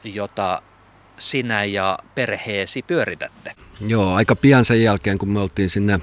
jota 0.05 0.63
sinä 1.17 1.65
ja 1.65 1.99
perheesi 2.15 2.83
pyöritätte. 2.83 3.55
Joo, 3.87 4.15
aika 4.15 4.37
pian 4.37 4.65
sen 4.65 4.83
jälkeen, 4.83 5.19
kun 5.19 5.29
me 5.29 5.41
oltiin 5.41 5.71
sinne 5.71 6.01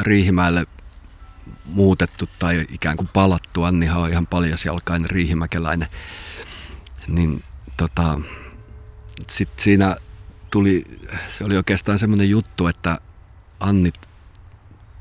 Riihimäelle 0.00 0.66
muutettu 1.64 2.28
tai 2.38 2.66
ikään 2.70 2.96
kuin 2.96 3.08
palattu. 3.12 3.62
Annihan 3.62 4.02
on 4.02 4.10
ihan 4.10 4.26
paljasjalkainen 4.26 5.10
riihimäkeläinen. 5.10 5.88
Niin 7.08 7.44
tota, 7.76 8.20
sitten 9.30 9.64
siinä 9.64 9.96
tuli, 10.50 10.84
se 11.28 11.44
oli 11.44 11.56
oikeastaan 11.56 11.98
semmoinen 11.98 12.30
juttu, 12.30 12.66
että 12.66 12.98
Anni 13.60 13.92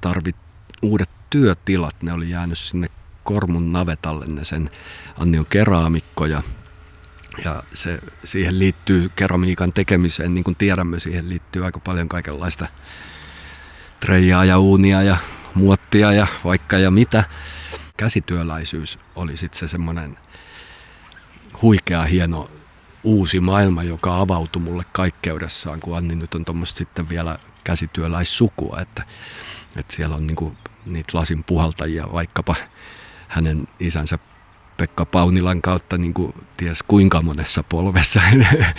tarvit 0.01 0.35
uudet 0.81 1.09
työtilat. 1.29 1.95
Ne 2.01 2.13
oli 2.13 2.29
jäänyt 2.29 2.57
sinne 2.57 2.87
Kormun 3.23 3.73
navetalle 3.73 4.25
ne 4.25 4.43
sen. 4.43 4.69
Anni 5.17 5.39
on 5.39 5.45
keraamikko 5.45 6.25
ja, 6.25 6.43
ja 7.45 7.63
se, 7.73 7.99
siihen 8.23 8.59
liittyy 8.59 9.11
keramiikan 9.15 9.73
tekemiseen, 9.73 10.33
niin 10.33 10.43
kuin 10.43 10.55
tiedämme, 10.55 10.99
siihen 10.99 11.29
liittyy 11.29 11.65
aika 11.65 11.79
paljon 11.79 12.09
kaikenlaista 12.09 12.67
treijaa 13.99 14.45
ja 14.45 14.59
uunia 14.59 15.03
ja 15.03 15.17
muottia 15.57 16.13
ja 16.13 16.27
vaikka 16.43 16.77
ja 16.77 16.91
mitä. 16.91 17.23
Käsityöläisyys 17.97 18.99
oli 19.15 19.37
sitten 19.37 19.59
se 19.59 19.67
semmoinen 19.67 20.17
huikea 21.61 22.03
hieno 22.03 22.49
uusi 23.03 23.39
maailma, 23.39 23.83
joka 23.83 24.19
avautui 24.19 24.61
mulle 24.61 24.83
kaikkeudessaan, 24.91 25.79
kun 25.79 25.97
Anni 25.97 26.15
nyt 26.15 26.35
on 26.35 26.45
tuommoista 26.45 26.77
sitten 26.77 27.09
vielä 27.09 27.39
käsityöläissukua. 27.63 28.79
Että 28.81 29.03
että 29.75 29.95
siellä 29.95 30.15
on 30.15 30.27
niinku 30.27 30.55
niitä 30.85 31.17
lasin 31.17 31.43
puhaltajia 31.43 32.07
vaikkapa 32.11 32.55
hänen 33.27 33.67
isänsä 33.79 34.19
Pekka 34.77 35.05
Paunilan 35.05 35.61
kautta 35.61 35.97
niin 35.97 36.13
kuin 36.13 36.33
ties 36.57 36.83
kuinka 36.83 37.21
monessa 37.21 37.63
polvessa. 37.63 38.21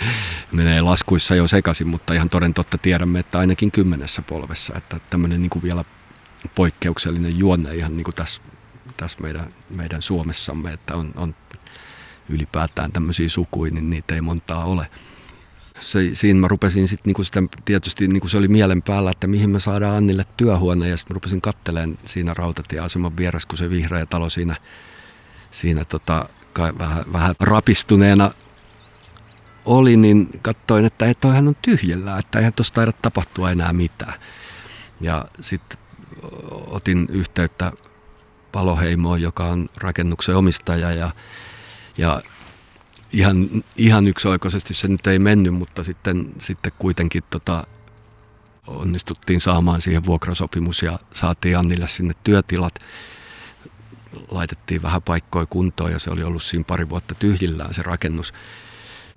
Menee 0.51 0.81
laskuissa 0.81 1.35
jo 1.35 1.47
sekaisin, 1.47 1.87
mutta 1.87 2.13
ihan 2.13 2.29
toden 2.29 2.53
totta 2.53 2.77
tiedämme, 2.77 3.19
että 3.19 3.39
ainakin 3.39 3.71
kymmenessä 3.71 4.21
polvessa. 4.21 4.73
Että 4.77 4.99
tämmöinen 5.09 5.41
niin 5.41 5.49
kuin 5.49 5.63
vielä 5.63 5.85
poikkeuksellinen 6.55 7.39
juonne 7.39 7.75
ihan 7.75 7.97
niin 7.97 8.03
kuin 8.03 8.15
tässä, 8.15 8.41
tässä 8.97 9.17
meidän, 9.21 9.53
meidän 9.69 10.01
Suomessamme, 10.01 10.73
että 10.73 10.95
on, 10.95 11.13
on 11.15 11.35
ylipäätään 12.29 12.91
tämmöisiä 12.91 13.29
sukuja, 13.29 13.71
niin 13.71 13.89
niitä 13.89 14.15
ei 14.15 14.21
montaa 14.21 14.65
ole. 14.65 14.87
Se, 15.79 16.09
siinä 16.13 16.39
mä 16.39 16.47
rupesin 16.47 16.87
sitten 16.87 17.09
niinku 17.09 17.23
sitä, 17.23 17.43
tietysti 17.65 18.07
niinku 18.07 18.27
se 18.27 18.37
oli 18.37 18.47
mielen 18.47 18.81
päällä, 18.81 19.11
että 19.11 19.27
mihin 19.27 19.49
me 19.49 19.59
saadaan 19.59 19.97
Annille 19.97 20.25
työhuone 20.37 20.89
ja 20.89 20.97
sitten 20.97 21.15
rupesin 21.15 21.41
katteleen 21.41 21.99
siinä 22.05 22.33
rautatieaseman 22.33 23.17
vieressä, 23.17 23.47
kun 23.47 23.57
se 23.57 23.69
vihreä 23.69 24.05
talo 24.05 24.29
siinä, 24.29 24.55
siinä 25.51 25.85
tota, 25.85 26.29
kai 26.53 26.73
vähän, 26.77 27.05
vähän 27.13 27.35
rapistuneena 27.39 28.31
oli, 29.65 29.97
niin 29.97 30.29
katsoin, 30.41 30.85
että 30.85 31.05
ei 31.05 31.15
toihan 31.15 31.47
on 31.47 31.55
tyhjellä, 31.61 32.17
että 32.17 32.39
eihän 32.39 32.53
tuosta 32.53 32.75
taida 32.75 32.91
tapahtua 32.91 33.51
enää 33.51 33.73
mitään. 33.73 34.13
Ja 35.01 35.25
sitten 35.41 35.79
otin 36.67 37.07
yhteyttä 37.09 37.71
Paloheimoon, 38.51 39.21
joka 39.21 39.45
on 39.45 39.69
rakennuksen 39.77 40.35
omistaja 40.35 40.91
ja, 40.91 41.11
ja 41.97 42.21
ihan, 43.13 43.63
ihan 43.75 44.07
yksioikoisesti 44.07 44.73
se 44.73 44.87
nyt 44.87 45.07
ei 45.07 45.19
mennyt, 45.19 45.53
mutta 45.53 45.83
sitten, 45.83 46.33
sitten 46.39 46.71
kuitenkin 46.79 47.23
tota, 47.29 47.67
onnistuttiin 48.67 49.41
saamaan 49.41 49.81
siihen 49.81 50.05
vuokrasopimus 50.05 50.83
ja 50.83 50.99
saatiin 51.13 51.57
Annille 51.57 51.87
sinne 51.87 52.13
työtilat. 52.23 52.79
Laitettiin 54.31 54.81
vähän 54.81 55.01
paikkoja 55.01 55.45
kuntoon 55.45 55.91
ja 55.91 55.99
se 55.99 56.09
oli 56.09 56.23
ollut 56.23 56.43
siinä 56.43 56.63
pari 56.63 56.89
vuotta 56.89 57.15
tyhjillään 57.15 57.73
se 57.73 57.81
rakennus. 57.81 58.33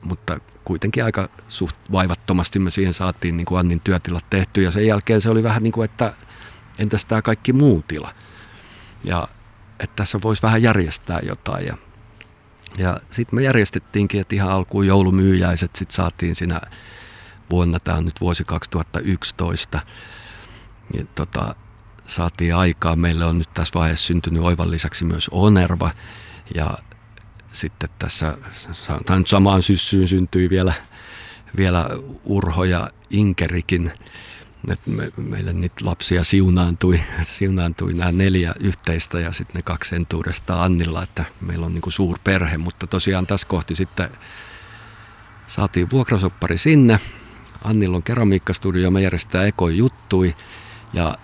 Mutta 0.04 0.40
kuitenkin 0.64 1.04
aika 1.04 1.28
suht 1.48 1.76
vaivattomasti 1.92 2.58
me 2.58 2.70
siihen 2.70 2.94
saatiin 2.94 3.36
niin 3.36 3.44
kuin 3.44 3.58
Annin 3.58 3.80
työtilat 3.80 4.24
tehty 4.30 4.62
ja 4.62 4.70
sen 4.70 4.86
jälkeen 4.86 5.20
se 5.20 5.30
oli 5.30 5.42
vähän 5.42 5.62
niin 5.62 5.72
kuin, 5.72 5.84
että 5.84 6.14
entäs 6.78 7.04
tämä 7.04 7.22
kaikki 7.22 7.52
muu 7.52 7.84
tila. 7.88 8.14
Ja 9.04 9.28
että 9.80 9.96
tässä 9.96 10.18
voisi 10.22 10.42
vähän 10.42 10.62
järjestää 10.62 11.20
jotain 11.22 11.66
ja 11.66 11.76
ja 12.78 13.00
sitten 13.10 13.36
me 13.36 13.42
järjestettiinkin, 13.42 14.20
että 14.20 14.34
ihan 14.34 14.52
alkuun 14.52 14.86
joulumyyjäiset 14.86 15.76
sitten 15.76 15.94
saatiin 15.94 16.34
siinä 16.34 16.60
vuonna, 17.50 17.80
tämä 17.80 17.98
on 17.98 18.04
nyt 18.04 18.20
vuosi 18.20 18.44
2011, 18.44 19.80
niin 20.92 21.08
tota, 21.14 21.54
saatiin 22.06 22.54
aikaa. 22.54 22.96
Meille 22.96 23.24
on 23.24 23.38
nyt 23.38 23.48
tässä 23.54 23.74
vaiheessa 23.74 24.06
syntynyt 24.06 24.42
oivan 24.42 24.70
lisäksi 24.70 25.04
myös 25.04 25.28
Onerva 25.32 25.90
ja 26.54 26.78
sitten 27.52 27.90
tässä 27.98 28.38
sanotaan 28.72 29.18
nyt 29.18 29.28
samaan 29.28 29.62
syssyyn 29.62 30.08
syntyi 30.08 30.50
vielä, 30.50 30.72
vielä 31.56 31.88
Urho 32.24 32.64
ja 32.64 32.90
Inkerikin 33.10 33.92
että 34.70 34.90
me, 34.90 35.12
meille 35.16 35.52
niitä 35.52 35.84
lapsia 35.84 36.24
siunaantui, 36.24 37.02
siunaantui 37.22 37.94
nämä 37.94 38.12
neljä 38.12 38.54
yhteistä 38.60 39.20
ja 39.20 39.32
sitten 39.32 39.56
ne 39.56 39.62
kaksi 39.62 39.96
entuudesta 39.96 40.62
Annilla, 40.62 41.02
että 41.02 41.24
meillä 41.40 41.66
on 41.66 41.74
niin 41.74 41.82
kuin 41.82 41.92
suur 41.92 42.18
perhe, 42.24 42.58
mutta 42.58 42.86
tosiaan 42.86 43.26
tässä 43.26 43.46
kohti 43.46 43.74
sitten 43.74 44.10
saatiin 45.46 45.90
vuokrasoppari 45.90 46.58
sinne. 46.58 47.00
Annilla 47.64 47.96
on 47.96 48.02
keramiikkastudio, 48.02 48.90
me 48.90 49.00
järjestetään 49.00 49.46
Ekoi 49.46 49.76
juttui 49.76 50.34
ja 50.92 51.18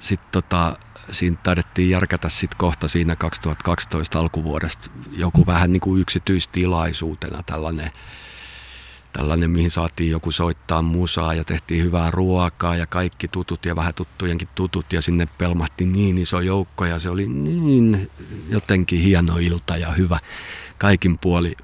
sitten 0.00 0.28
tota, 0.32 0.76
siinä 1.10 1.36
taidettiin 1.42 1.90
järkätä 1.90 2.28
sitten 2.28 2.58
kohta 2.58 2.88
siinä 2.88 3.16
2012 3.16 4.18
alkuvuodesta 4.18 4.90
joku 5.12 5.46
vähän 5.46 5.72
niin 5.72 5.80
kuin 5.80 6.00
yksityistilaisuutena 6.00 7.42
tällainen 7.42 7.90
tällainen, 9.12 9.50
mihin 9.50 9.70
saatiin 9.70 10.10
joku 10.10 10.30
soittaa 10.30 10.82
musaa 10.82 11.34
ja 11.34 11.44
tehtiin 11.44 11.84
hyvää 11.84 12.10
ruokaa 12.10 12.76
ja 12.76 12.86
kaikki 12.86 13.28
tutut 13.28 13.66
ja 13.66 13.76
vähän 13.76 13.94
tuttujenkin 13.94 14.48
tutut 14.54 14.92
ja 14.92 15.02
sinne 15.02 15.28
pelmahti 15.38 15.86
niin 15.86 16.18
iso 16.18 16.40
joukko 16.40 16.84
ja 16.84 16.98
se 16.98 17.10
oli 17.10 17.28
niin 17.28 18.10
jotenkin 18.48 19.00
hieno 19.00 19.36
ilta 19.38 19.76
ja 19.76 19.90
hyvä 19.90 20.18
kaikin 20.78 21.18
puoli. 21.18 21.56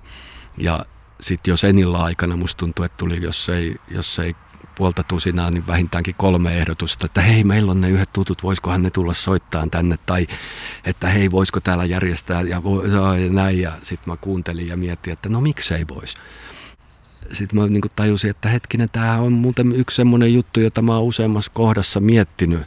Ja 0.59 0.87
sitten 1.21 1.53
jo 1.53 1.57
senillä 1.57 1.99
aikana 1.99 2.37
musta 2.37 2.59
tuntui, 2.59 2.87
että 2.87 2.97
tuli, 2.97 3.23
jos 3.23 3.49
ei, 3.49 3.77
jos 3.91 4.19
ei 4.19 4.35
puolta 4.75 5.03
tusinaa, 5.03 5.51
niin 5.51 5.67
vähintäänkin 5.67 6.15
kolme 6.19 6.59
ehdotusta, 6.59 7.07
että 7.07 7.21
hei, 7.21 7.45
meillä 7.45 7.71
on 7.71 7.81
ne 7.81 7.91
yhdet 7.91 8.13
tutut, 8.13 8.43
voisikohan 8.43 8.83
ne 8.83 8.91
tulla 8.91 9.15
soittaa 9.15 9.67
tänne, 9.71 9.99
tai 10.07 10.27
että 10.85 11.09
hei, 11.09 11.31
voisiko 11.31 11.61
täällä 11.61 11.85
järjestää, 11.85 12.43
ja, 12.43 12.63
ja 13.25 13.31
näin, 13.31 13.61
ja 13.61 13.73
sitten 13.83 14.13
mä 14.13 14.17
kuuntelin 14.17 14.69
ja 14.69 14.77
mietin, 14.77 15.13
että 15.13 15.29
no 15.29 15.41
miksei 15.41 15.85
voisi 15.89 16.17
sitten 17.33 17.61
mä 17.61 17.66
niin 17.66 17.83
tajusin, 17.97 18.31
että 18.31 18.49
hetkinen, 18.49 18.89
tämä 18.93 19.19
on 19.19 19.33
muuten 19.33 19.73
yksi 19.73 19.97
semmoinen 19.97 20.35
juttu, 20.35 20.61
jota 20.61 20.83
mä 20.83 20.97
oon 20.97 21.05
useammassa 21.05 21.53
kohdassa 21.55 22.01
miettinyt. 22.01 22.62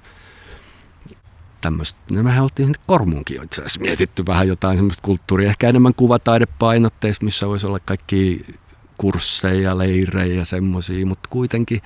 Tämmöistä, 1.62 2.00
no 2.12 2.24
mehän 2.24 2.44
oltiin 2.44 2.76
Kormunkin 2.88 3.44
itse 3.44 3.62
asiassa 3.62 3.82
mietitty 3.82 4.26
vähän 4.26 4.48
jotain 4.48 4.78
semmoista 4.78 5.02
kulttuuria, 5.02 5.50
ehkä 5.50 5.70
enemmän 5.70 5.94
kuvataidepainotteista, 5.94 7.26
missä 7.26 7.48
voisi 7.48 7.66
olla 7.66 7.80
kaikki 7.80 8.46
kursseja, 8.98 9.78
leirejä 9.78 10.36
ja 10.36 10.46
semmoisia, 10.46 11.06
mutta 11.06 11.30
kuitenkin 11.30 11.82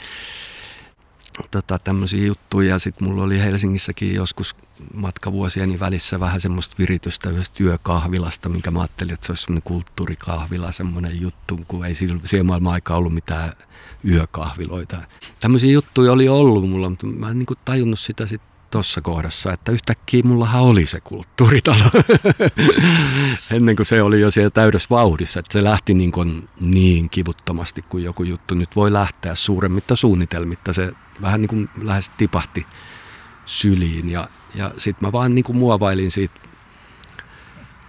tota, 1.51 1.79
tämmöisiä 1.79 2.25
juttuja. 2.25 2.79
Sitten 2.79 3.07
mulla 3.07 3.23
oli 3.23 3.39
Helsingissäkin 3.39 4.13
joskus 4.13 4.55
matkavuosieni 4.93 5.79
välissä 5.79 6.19
vähän 6.19 6.41
semmoista 6.41 6.75
viritystä 6.79 7.29
yhdestä 7.29 7.55
työkahvilasta, 7.55 8.49
minkä 8.49 8.71
mä 8.71 8.79
ajattelin, 8.79 9.13
että 9.13 9.25
se 9.25 9.31
olisi 9.31 9.43
semmoinen 9.43 9.63
kulttuurikahvila, 9.63 10.71
semmoinen 10.71 11.21
juttu, 11.21 11.59
kun 11.67 11.85
ei 11.85 11.95
siihen 11.95 12.45
maailman 12.45 12.73
aikaa 12.73 12.97
ollut 12.97 13.13
mitään 13.13 13.53
yökahviloita. 14.05 14.97
Tämmöisiä 15.39 15.71
juttuja 15.71 16.11
oli 16.11 16.29
ollut 16.29 16.69
mulla, 16.69 16.89
mutta 16.89 17.07
mä 17.07 17.29
en 17.29 17.39
niin 17.39 17.45
kuin 17.45 17.59
tajunnut 17.65 17.99
sitä 17.99 18.25
sitten 18.27 18.55
tuossa 18.71 19.01
kohdassa, 19.01 19.53
että 19.53 19.71
yhtäkkiä 19.71 20.23
mullahan 20.23 20.61
oli 20.61 20.85
se 20.85 20.99
kulttuuritalo. 20.99 21.91
Ennen 23.51 23.75
kuin 23.75 23.85
se 23.85 24.01
oli 24.01 24.21
jo 24.21 24.31
siellä 24.31 24.49
täydessä 24.49 24.87
vauhdissa, 24.89 25.39
että 25.39 25.53
se 25.53 25.63
lähti 25.63 25.93
niin, 25.93 26.11
kuin 26.11 26.49
niin 26.59 27.09
kivuttomasti 27.09 27.81
kuin 27.81 28.03
joku 28.03 28.23
juttu 28.23 28.55
nyt 28.55 28.75
voi 28.75 28.93
lähteä 28.93 29.35
suuremmitta 29.35 29.95
suunnitelmitta. 29.95 30.73
Se 30.73 30.91
vähän 31.21 31.41
niin 31.41 31.49
kuin 31.49 31.69
lähes 31.81 32.09
tipahti 32.09 32.65
syliin 33.45 34.09
ja, 34.09 34.29
ja 34.55 34.71
sitten 34.77 35.07
mä 35.07 35.11
vaan 35.11 35.35
niin 35.35 35.45
kuin 35.45 35.57
muovailin 35.57 36.11
siitä, 36.11 36.39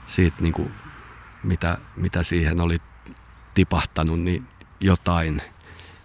siitä 0.07 0.37
niin 0.41 0.53
kuin 0.53 0.70
mitä, 1.43 1.79
mitä 1.97 2.22
siihen 2.22 2.61
oli 2.61 2.77
tipahtanut, 3.55 4.20
niin 4.20 4.45
jotain. 4.81 5.43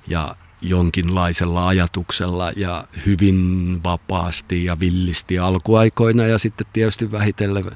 Ja 0.08 0.36
jonkinlaisella 0.62 1.68
ajatuksella 1.68 2.52
ja 2.56 2.88
hyvin 3.06 3.80
vapaasti 3.84 4.66
ja 4.66 4.80
villisti 4.80 5.40
alkuaikoina 5.40 6.26
ja 6.26 6.38
sitten 6.38 6.68
tietysti 6.74 7.12
vähitellen 7.12 7.72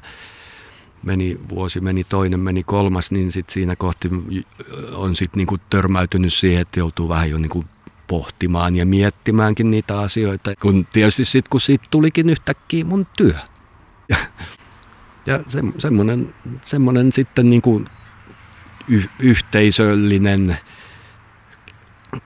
meni 1.02 1.38
vuosi, 1.48 1.80
meni 1.80 2.04
toinen, 2.04 2.40
meni 2.40 2.62
kolmas, 2.62 3.10
niin 3.10 3.32
sitten 3.32 3.52
siinä 3.52 3.76
kohti 3.76 4.08
on 4.92 5.16
sitten 5.16 5.38
niinku 5.38 5.58
törmäytynyt 5.70 6.34
siihen, 6.34 6.62
että 6.62 6.80
joutuu 6.80 7.08
vähän 7.08 7.30
jo 7.30 7.38
niinku 7.38 7.64
pohtimaan 8.06 8.76
ja 8.76 8.86
miettimäänkin 8.86 9.70
niitä 9.70 10.00
asioita. 10.00 10.54
Kun 10.60 10.86
tietysti 10.92 11.24
sitten, 11.24 11.50
kun 11.50 11.60
siitä 11.60 11.84
tulikin 11.90 12.30
yhtäkkiä 12.30 12.84
mun 12.84 13.06
työ. 13.16 13.34
Ja, 14.08 14.16
ja 15.26 15.40
se, 15.48 15.60
semmoinen, 15.78 16.34
semmoinen 16.62 17.12
sitten 17.12 17.50
niinku 17.50 17.84
y, 18.88 19.02
yhteisöllinen 19.18 20.56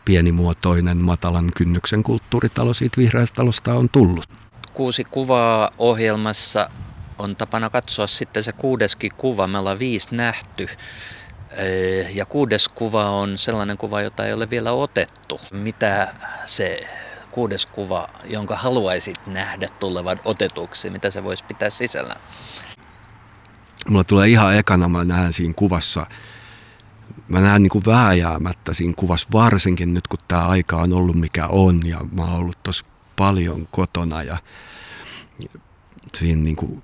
pienimuotoinen 0.05 0.99
matalan 0.99 1.51
kynnyksen 1.57 2.03
kulttuuritalo 2.03 2.74
siitä 2.74 2.97
vihreästä 2.97 3.37
talosta 3.37 3.74
on 3.74 3.89
tullut. 3.89 4.24
Kuusi 4.74 5.05
kuvaa 5.05 5.70
ohjelmassa 5.78 6.70
on 7.18 7.37
tapana 7.37 7.70
katsoa 7.70 8.07
sitten 8.07 8.43
se 8.43 8.53
kuudeskin 8.53 9.11
kuva. 9.16 9.47
Me 9.47 9.59
ollaan 9.59 9.78
viisi 9.78 10.09
nähty. 10.11 10.68
Ja 12.15 12.27
kuudes 12.27 12.69
kuva 12.69 13.11
on 13.11 13.39
sellainen 13.39 13.77
kuva, 13.77 14.03
jota 14.03 14.27
ei 14.27 14.33
ole 14.33 14.51
vielä 14.51 14.73
otettu. 14.73 15.41
Mitä 15.53 16.15
se 16.45 16.89
kuudes 17.31 17.67
kuva, 17.67 18.09
jonka 18.25 18.57
haluaisit 18.57 19.27
nähdä 19.27 19.69
tulevan 19.69 20.19
otetuksi, 20.25 20.91
mitä 20.91 21.11
se 21.11 21.25
voisi 21.25 21.45
pitää 21.45 21.71
sisällä? 21.71 22.17
Mulla 23.89 24.05
tulee 24.05 24.29
ihan 24.29 24.57
ekana, 24.57 24.89
mä 24.89 25.05
näen 25.05 25.33
siinä 25.33 25.55
kuvassa 25.57 26.07
mä 27.31 27.41
näen 27.41 27.63
niin 27.63 27.71
kuin 27.71 27.85
vääjäämättä 27.87 28.75
siinä 28.75 28.95
kuvassa, 28.97 29.29
varsinkin 29.33 29.95
nyt 29.95 30.09
kun 30.09 30.19
tämä 30.29 30.47
aika 30.47 30.77
on 30.77 30.93
ollut 30.93 31.17
mikä 31.17 31.47
on 31.47 31.87
ja 31.87 32.01
mä 32.13 32.23
oon 32.23 32.35
ollut 32.35 32.63
tosi 32.63 32.85
paljon 33.17 33.69
kotona 33.71 34.23
ja 34.23 34.39
siinä 36.15 36.43
niin 36.43 36.57
kuin 36.57 36.83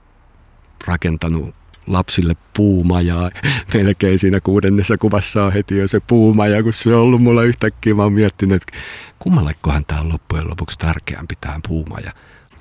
rakentanut 0.86 1.54
lapsille 1.86 2.36
puumajaa. 2.56 3.30
Melkein 3.74 4.18
siinä 4.18 4.40
kuudennessa 4.40 4.98
kuvassa 4.98 5.44
on 5.44 5.52
heti 5.52 5.78
jo 5.78 5.88
se 5.88 6.00
puumaja, 6.00 6.62
kun 6.62 6.72
se 6.72 6.94
on 6.94 7.00
ollut 7.02 7.22
mulla 7.22 7.42
yhtäkkiä. 7.42 7.94
Mä 7.94 8.02
oon 8.02 8.12
miettinyt, 8.12 8.62
että 8.62 8.78
kummallekohan 9.18 9.84
tämä 9.86 10.00
on 10.00 10.12
loppujen 10.12 10.50
lopuksi 10.50 10.78
tärkeämpi 10.78 11.34
tämä 11.40 11.60
puumaja. 11.68 12.12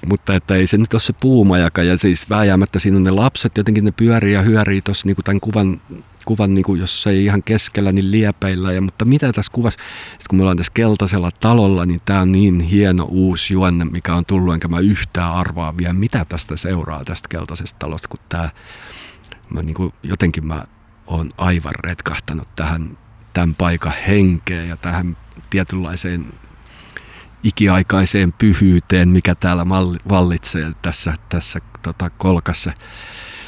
Mutta 0.05 0.35
että 0.35 0.55
ei 0.55 0.67
se 0.67 0.77
nyt 0.77 0.93
ole 0.93 1.01
se 1.01 1.13
puumajaka 1.13 1.83
ja 1.83 1.97
siis 1.97 2.29
vääjäämättä 2.29 2.79
siinä 2.79 2.97
on 2.97 3.03
ne 3.03 3.11
lapset, 3.11 3.57
jotenkin 3.57 3.85
ne 3.85 3.91
pyörii 3.91 4.33
ja 4.33 4.41
hyörii 4.41 4.81
tuossa 4.81 5.07
niin 5.07 5.15
tämän 5.23 5.39
kuvan, 5.39 5.81
kuvan 6.25 6.53
niin 6.53 6.63
kuin, 6.63 6.81
jos 6.81 7.07
ei 7.07 7.25
ihan 7.25 7.43
keskellä, 7.43 7.91
niin 7.91 8.11
liepeillä. 8.11 8.71
Ja, 8.71 8.81
mutta 8.81 9.05
mitä 9.05 9.33
tässä 9.33 9.51
kuvassa, 9.51 9.79
sit 10.19 10.27
kun 10.27 10.37
me 10.37 10.41
ollaan 10.41 10.57
tässä 10.57 10.71
keltaisella 10.75 11.31
talolla, 11.39 11.85
niin 11.85 12.01
tämä 12.05 12.21
on 12.21 12.31
niin 12.31 12.59
hieno 12.59 13.05
uusi 13.09 13.53
juonne, 13.53 13.85
mikä 13.85 14.15
on 14.15 14.25
tullut, 14.25 14.53
enkä 14.53 14.67
mä 14.67 14.79
yhtään 14.79 15.33
arvaa 15.33 15.77
vielä, 15.77 15.93
mitä 15.93 16.25
tästä 16.29 16.55
seuraa 16.55 17.05
tästä 17.05 17.27
keltaisesta 17.29 17.79
talosta, 17.79 18.07
kun 18.07 18.19
tämä, 18.29 18.49
mä 19.49 19.61
niin 19.61 19.73
kuin, 19.75 19.93
jotenkin 20.03 20.47
mä 20.47 20.63
oon 21.07 21.29
aivan 21.37 21.73
retkahtanut 21.83 22.55
tähän 22.55 22.97
tämän 23.33 23.55
paikan 23.55 23.93
henkeen 24.07 24.69
ja 24.69 24.77
tähän 24.77 25.17
tietynlaiseen 25.49 26.33
ikiaikaiseen 27.43 28.33
pyhyyteen, 28.33 29.09
mikä 29.09 29.35
täällä 29.35 29.65
vallitsee 30.09 30.71
tässä, 30.81 31.15
tässä 31.29 31.59
tota, 31.81 32.09
kolkassa. 32.09 32.73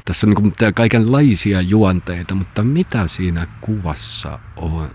Tässä 0.05 0.27
on 0.27 0.33
niin 0.43 0.73
kaikenlaisia 0.75 1.61
juonteita, 1.61 2.35
mutta 2.35 2.63
mitä 2.63 3.07
siinä 3.07 3.47
kuvassa 3.61 4.39
on? 4.55 4.89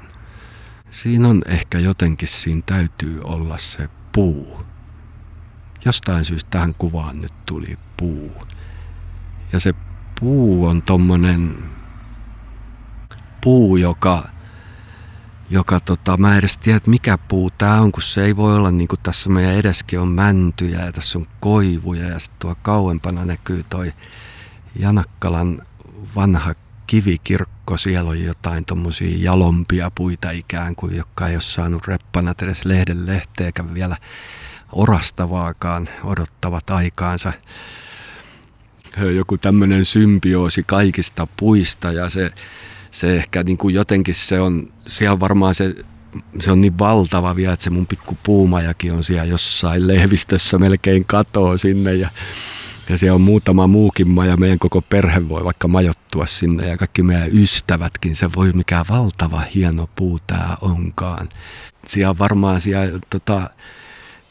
Siinä 0.90 1.28
on 1.28 1.42
ehkä 1.46 1.78
jotenkin, 1.78 2.28
siinä 2.28 2.62
täytyy 2.66 3.20
olla 3.24 3.59
se 3.59 3.88
puu. 4.12 4.62
Jostain 5.84 6.24
syystä 6.24 6.50
tähän 6.50 6.74
kuvaan 6.78 7.20
nyt 7.20 7.32
tuli 7.46 7.78
puu. 7.96 8.32
Ja 9.53 9.61
se 9.61 9.74
puu 10.21 10.67
on 10.67 10.83
tommonen 10.83 11.65
puu, 13.41 13.77
joka 13.77 14.33
joka 15.51 15.81
tota, 15.81 16.17
mä 16.17 16.33
en 16.33 16.39
edes 16.39 16.59
tiedä, 16.59 16.77
että 16.77 16.91
mikä 16.91 17.19
puu 17.19 17.51
tämä 17.51 17.81
on, 17.81 17.93
kun 17.93 18.03
se 18.03 18.25
ei 18.25 18.37
voi 18.37 18.57
olla 18.57 18.71
niin 18.71 18.89
kuin 18.89 19.01
tässä 19.03 19.31
meidän 19.31 19.55
edeskin 19.55 20.01
on 20.01 20.09
mäntyjä 20.09 20.85
ja 20.85 20.93
tässä 20.93 21.19
on 21.19 21.27
koivuja 21.41 22.09
ja 22.09 22.19
sitten 22.19 22.39
tuo 22.39 22.55
kauempana 22.63 23.25
näkyy 23.25 23.65
toi 23.71 23.93
Janakkalan 24.79 25.63
vanha 26.17 26.55
kivikirkko, 26.87 27.77
siellä 27.77 28.11
on 28.11 28.23
jotain 28.23 28.65
tommosia 28.65 29.17
jalompia 29.19 29.91
puita 29.95 30.31
ikään 30.31 30.75
kuin, 30.75 30.97
jotka 30.97 31.29
ei 31.29 31.35
ole 31.35 31.43
saanut 31.43 31.87
reppana 31.89 32.35
edes 32.43 32.65
lehden 32.65 33.07
lehteäkään 33.07 33.75
vielä 33.75 33.97
orastavaakaan, 34.73 35.89
odottavat 36.05 36.71
aikaansa. 36.71 37.33
Joku 39.16 39.38
tämmöinen 39.38 39.84
symbioosi 39.84 40.62
kaikista 40.66 41.26
puista 41.36 41.93
ja 41.93 42.11
se 42.11 42.30
se 42.93 43.16
ehkä 43.16 43.43
niin 43.43 43.57
kuin 43.57 43.74
jotenkin 43.74 44.14
se 44.14 44.40
on, 44.40 44.68
siellä 44.86 45.20
varmaan 45.20 45.55
se, 45.55 45.74
se 46.40 46.53
on 46.53 46.61
niin 46.61 46.78
valtava 46.78 47.36
vielä, 47.36 47.53
että 47.53 47.64
se 47.64 47.70
mun 47.70 47.86
pikku 47.86 48.18
puumajakin 48.22 48.93
on 48.93 49.05
siellä 49.05 49.24
jossain 49.24 49.88
lehvistössä 49.88 50.59
melkein 50.59 51.05
katoo 51.05 51.59
sinne 51.59 51.95
ja, 51.95 52.11
ja 52.88 52.99
siellä 52.99 53.14
on 53.14 53.20
muutama 53.20 53.66
muukin 53.66 54.09
maja, 54.09 54.36
meidän 54.36 54.59
koko 54.59 54.82
perhe 54.82 55.28
voi 55.28 55.45
vaikka 55.45 55.68
majottua 55.68 56.26
sinne 56.26 56.68
ja 56.68 56.76
kaikki 56.76 57.03
meidän 57.03 57.38
ystävätkin, 57.38 58.16
se 58.16 58.28
voi 58.36 58.53
mikä 58.53 58.84
valtava 58.88 59.43
hieno 59.55 59.88
puu 59.97 60.18
tämä 60.26 60.57
onkaan. 60.61 61.28
Siellä 61.86 62.18
varmaan 62.18 62.61
siellä 62.61 62.99
tota, 63.11 63.51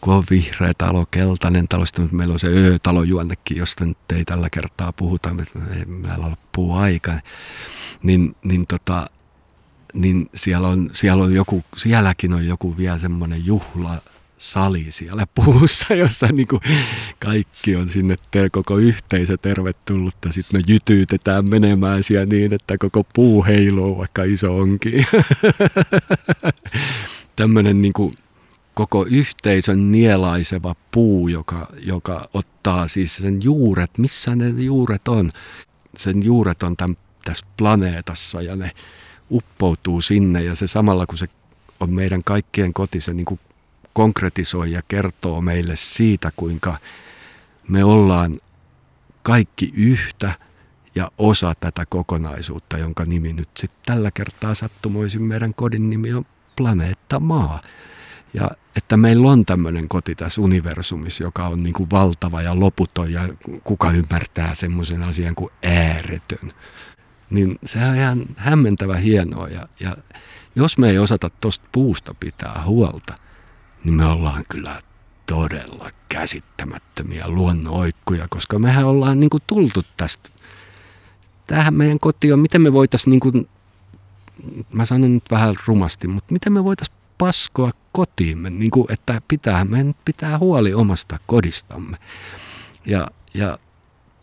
kun 0.02 0.14
on 0.14 0.24
vihreä 0.30 0.74
talo, 0.78 1.06
keltainen 1.12 1.68
talo, 1.68 1.86
sitten 1.86 2.10
meillä 2.12 2.34
on 2.34 2.40
se 2.40 2.48
Ö-talojuonnekin, 2.48 3.58
josta 3.58 3.86
nyt 3.86 3.98
ei 4.16 4.26
tällä 4.26 4.50
kertaa 4.50 4.94
puhuta, 4.94 5.36
ei 5.78 5.86
meillä 5.86 6.30
loppuu 6.30 6.74
aika 6.74 7.12
niin, 8.04 8.36
niin, 8.44 8.68
tota, 8.68 9.10
niin 9.94 10.30
siellä, 10.36 10.68
on, 10.68 10.90
siellä 10.94 11.24
on 11.24 11.34
joku, 11.34 11.64
sielläkin 11.76 12.34
on 12.34 12.46
joku 12.46 12.78
vielä 12.78 12.98
semmoinen 12.98 13.46
juhla, 13.46 14.02
sali 14.38 14.86
siellä 14.90 15.28
puussa, 15.36 15.94
jossa 16.04 16.28
niin 16.28 16.48
kuin 16.48 16.62
kaikki 17.20 17.76
on 17.76 17.90
sinne, 17.90 18.18
te, 18.32 18.50
koko 18.50 18.78
yhteisö 18.78 19.38
tervetullut 19.38 20.16
ja 20.26 20.34
sitten 20.34 20.60
me 20.60 20.64
jytyytetään 20.68 21.50
menemään 21.50 22.04
siellä 22.04 22.26
niin, 22.26 22.54
että 22.54 22.78
koko 22.78 23.04
puu 23.14 23.46
heiluu, 23.46 23.98
vaikka 23.98 24.24
iso 24.24 24.58
onkin. 24.58 25.06
Tämmöinen 27.36 27.82
niin 27.82 27.94
kuin 27.94 28.14
koko 28.74 29.06
yhteisön 29.10 29.92
nielaiseva 29.92 30.76
puu, 30.92 31.28
joka, 31.28 31.68
joka 31.86 32.30
ottaa 32.34 32.88
siis 32.88 33.16
sen 33.16 33.44
juuret, 33.44 33.98
missä 33.98 34.36
ne 34.36 34.50
juuret 34.50 35.08
on. 35.08 35.32
Sen 35.98 36.24
juuret 36.24 36.64
on 36.64 36.78
tämän 36.78 36.96
tässä 37.26 37.46
planeetassa 37.58 38.42
ja 38.42 38.56
ne 38.56 38.72
uppoutuu 39.32 40.02
sinne 40.02 40.44
ja 40.44 40.56
se 40.56 40.68
samalla 40.68 41.06
kun 41.06 41.18
se 41.18 41.28
on 41.80 41.94
meidän 41.94 42.24
kaikkien 42.24 42.74
koti, 42.74 43.00
se 43.00 43.14
niin 43.14 43.26
kuin 43.26 43.40
konkretisoi 43.94 44.72
ja 44.72 44.82
kertoo 44.88 45.42
meille 45.42 45.76
siitä, 45.76 46.32
kuinka 46.36 46.78
me 47.68 47.84
ollaan 47.84 48.38
kaikki 49.24 49.72
yhtä 49.76 50.36
ja 50.96 51.12
osa 51.18 51.54
tätä 51.60 51.86
kokonaisuutta, 51.90 52.78
jonka 52.78 53.06
nimi 53.06 53.34
nyt 53.34 53.50
sitten 53.58 53.82
tällä 53.86 54.12
kertaa 54.12 54.56
sattumoisin 54.56 55.22
meidän 55.22 55.54
kodin 55.54 55.90
nimi 55.90 56.14
on 56.14 56.26
Planeetta 56.56 57.20
Maa. 57.20 57.62
Ja 58.34 58.52
että 58.76 58.98
meillä 58.98 59.32
on 59.32 59.46
tämmöinen 59.46 59.88
koti 59.88 60.16
tässä 60.16 60.42
universumissa, 60.42 61.24
joka 61.24 61.48
on 61.48 61.64
niin 61.64 61.74
kuin 61.74 61.90
valtava 61.92 62.42
ja 62.42 62.60
loputon 62.60 63.12
ja 63.12 63.30
kuka 63.64 63.92
ymmärtää 63.92 64.56
semmoisen 64.56 65.04
asian 65.04 65.36
kuin 65.36 65.52
ääretön 65.64 66.54
niin 67.32 67.60
se 67.66 67.86
on 67.86 67.96
ihan 67.96 68.26
hämmentävä 68.38 68.98
hienoa. 68.98 69.48
Ja, 69.48 69.68
ja 69.80 69.98
jos 70.56 70.78
me 70.78 70.90
ei 70.90 71.00
osata 71.00 71.30
tuosta 71.30 71.66
puusta 71.72 72.16
pitää 72.20 72.64
huolta, 72.66 73.14
niin 73.84 73.94
me 73.94 74.06
ollaan 74.06 74.44
kyllä 74.50 74.82
todella 75.26 75.92
käsittämättömiä 76.10 77.28
luonnoikkuja, 77.28 78.28
koska 78.30 78.60
mehän 78.60 78.86
ollaan 78.86 79.20
niin 79.20 79.30
kuin 79.30 79.44
tultu 79.48 79.84
tästä. 79.98 80.30
Tähän 81.48 81.74
meidän 81.74 82.00
koti 82.00 82.34
on, 82.34 82.40
miten 82.40 82.62
me 82.62 82.74
voitaisiin, 82.74 83.20
niin 83.24 83.50
mä 84.74 84.86
sanon 84.86 85.14
nyt 85.14 85.24
vähän 85.32 85.56
rumasti, 85.66 86.08
mutta 86.08 86.34
miten 86.34 86.54
me 86.54 86.64
voitaisiin 86.64 86.98
paskoa 87.22 87.72
kotiimme, 87.92 88.50
niin 88.50 88.72
kuin, 88.72 88.86
että 88.90 89.22
pitää, 89.28 89.66
meidän 89.66 89.96
pitää 90.06 90.38
huoli 90.38 90.74
omasta 90.74 91.20
kodistamme. 91.26 91.98
Ja, 92.86 93.08
ja 93.34 93.58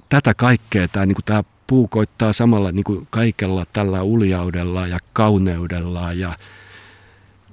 tätä 0.08 0.34
kaikkea 0.34 0.88
tämä, 0.88 1.06
niin 1.06 1.14
kuin 1.14 1.24
tämä 1.24 1.44
puu 1.66 1.88
koittaa 1.88 2.32
samalla 2.32 2.72
niin 2.72 2.84
kuin 2.84 3.06
kaikella 3.10 3.66
tällä 3.72 4.02
uljaudella 4.02 4.86
ja 4.86 4.98
kauneudella 5.12 6.12
ja 6.12 6.36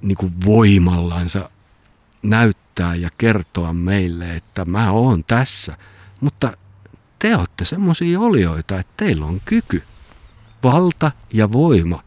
niin 0.01 0.17
kuin 0.17 0.33
voimallansa 0.45 1.49
näyttää 2.23 2.95
ja 2.95 3.09
kertoa 3.17 3.73
meille, 3.73 4.35
että 4.35 4.65
mä 4.65 4.91
oon 4.91 5.23
tässä. 5.23 5.77
Mutta 6.21 6.57
te 7.19 7.35
olette 7.35 7.65
semmoisia 7.65 8.19
olioita, 8.19 8.79
että 8.79 8.93
teillä 8.97 9.25
on 9.25 9.41
kyky, 9.45 9.83
valta 10.63 11.11
ja 11.33 11.51
voima 11.51 12.05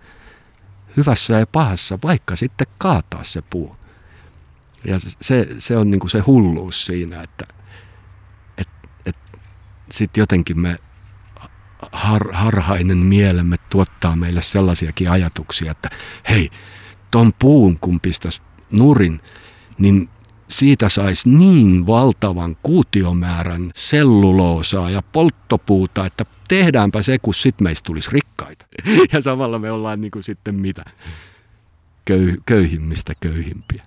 hyvässä 0.98 1.38
ja 1.38 1.46
pahassa, 1.46 1.98
vaikka 2.02 2.36
sitten 2.36 2.66
kaataa 2.78 3.24
se 3.24 3.42
puu. 3.42 3.76
Ja 4.84 4.98
se, 5.20 5.48
se 5.58 5.76
on 5.76 5.90
niin 5.90 6.00
kuin 6.00 6.10
se 6.10 6.20
hulluus 6.20 6.86
siinä, 6.86 7.22
että 7.22 7.44
et, 8.58 8.68
et 9.06 9.16
sitten 9.90 10.22
jotenkin 10.22 10.60
me 10.60 10.78
har, 11.92 12.32
harhainen 12.32 12.98
mielemme 12.98 13.56
tuottaa 13.70 14.16
meille 14.16 14.42
sellaisiakin 14.42 15.10
ajatuksia, 15.10 15.70
että 15.70 15.90
hei, 16.28 16.50
ton 17.10 17.32
puun 17.38 17.78
kun 17.80 18.00
pistäisi 18.00 18.42
nurin, 18.72 19.20
niin 19.78 20.08
siitä 20.48 20.88
saisi 20.88 21.28
niin 21.28 21.86
valtavan 21.86 22.56
kuutiomäärän 22.62 23.70
selluloosaa 23.74 24.90
ja 24.90 25.02
polttopuuta, 25.12 26.06
että 26.06 26.24
tehdäänpä 26.48 27.02
se, 27.02 27.18
kun 27.18 27.34
sitten 27.34 27.64
meistä 27.64 27.86
tulisi 27.86 28.10
rikkaita. 28.12 28.66
Ja 29.12 29.20
samalla 29.20 29.58
me 29.58 29.72
ollaan 29.72 30.00
niin 30.00 30.10
kuin 30.10 30.22
sitten 30.22 30.54
mitä? 30.54 30.84
Köy, 32.04 32.36
köyhimmistä 32.46 33.12
köyhimpiä. 33.20 33.84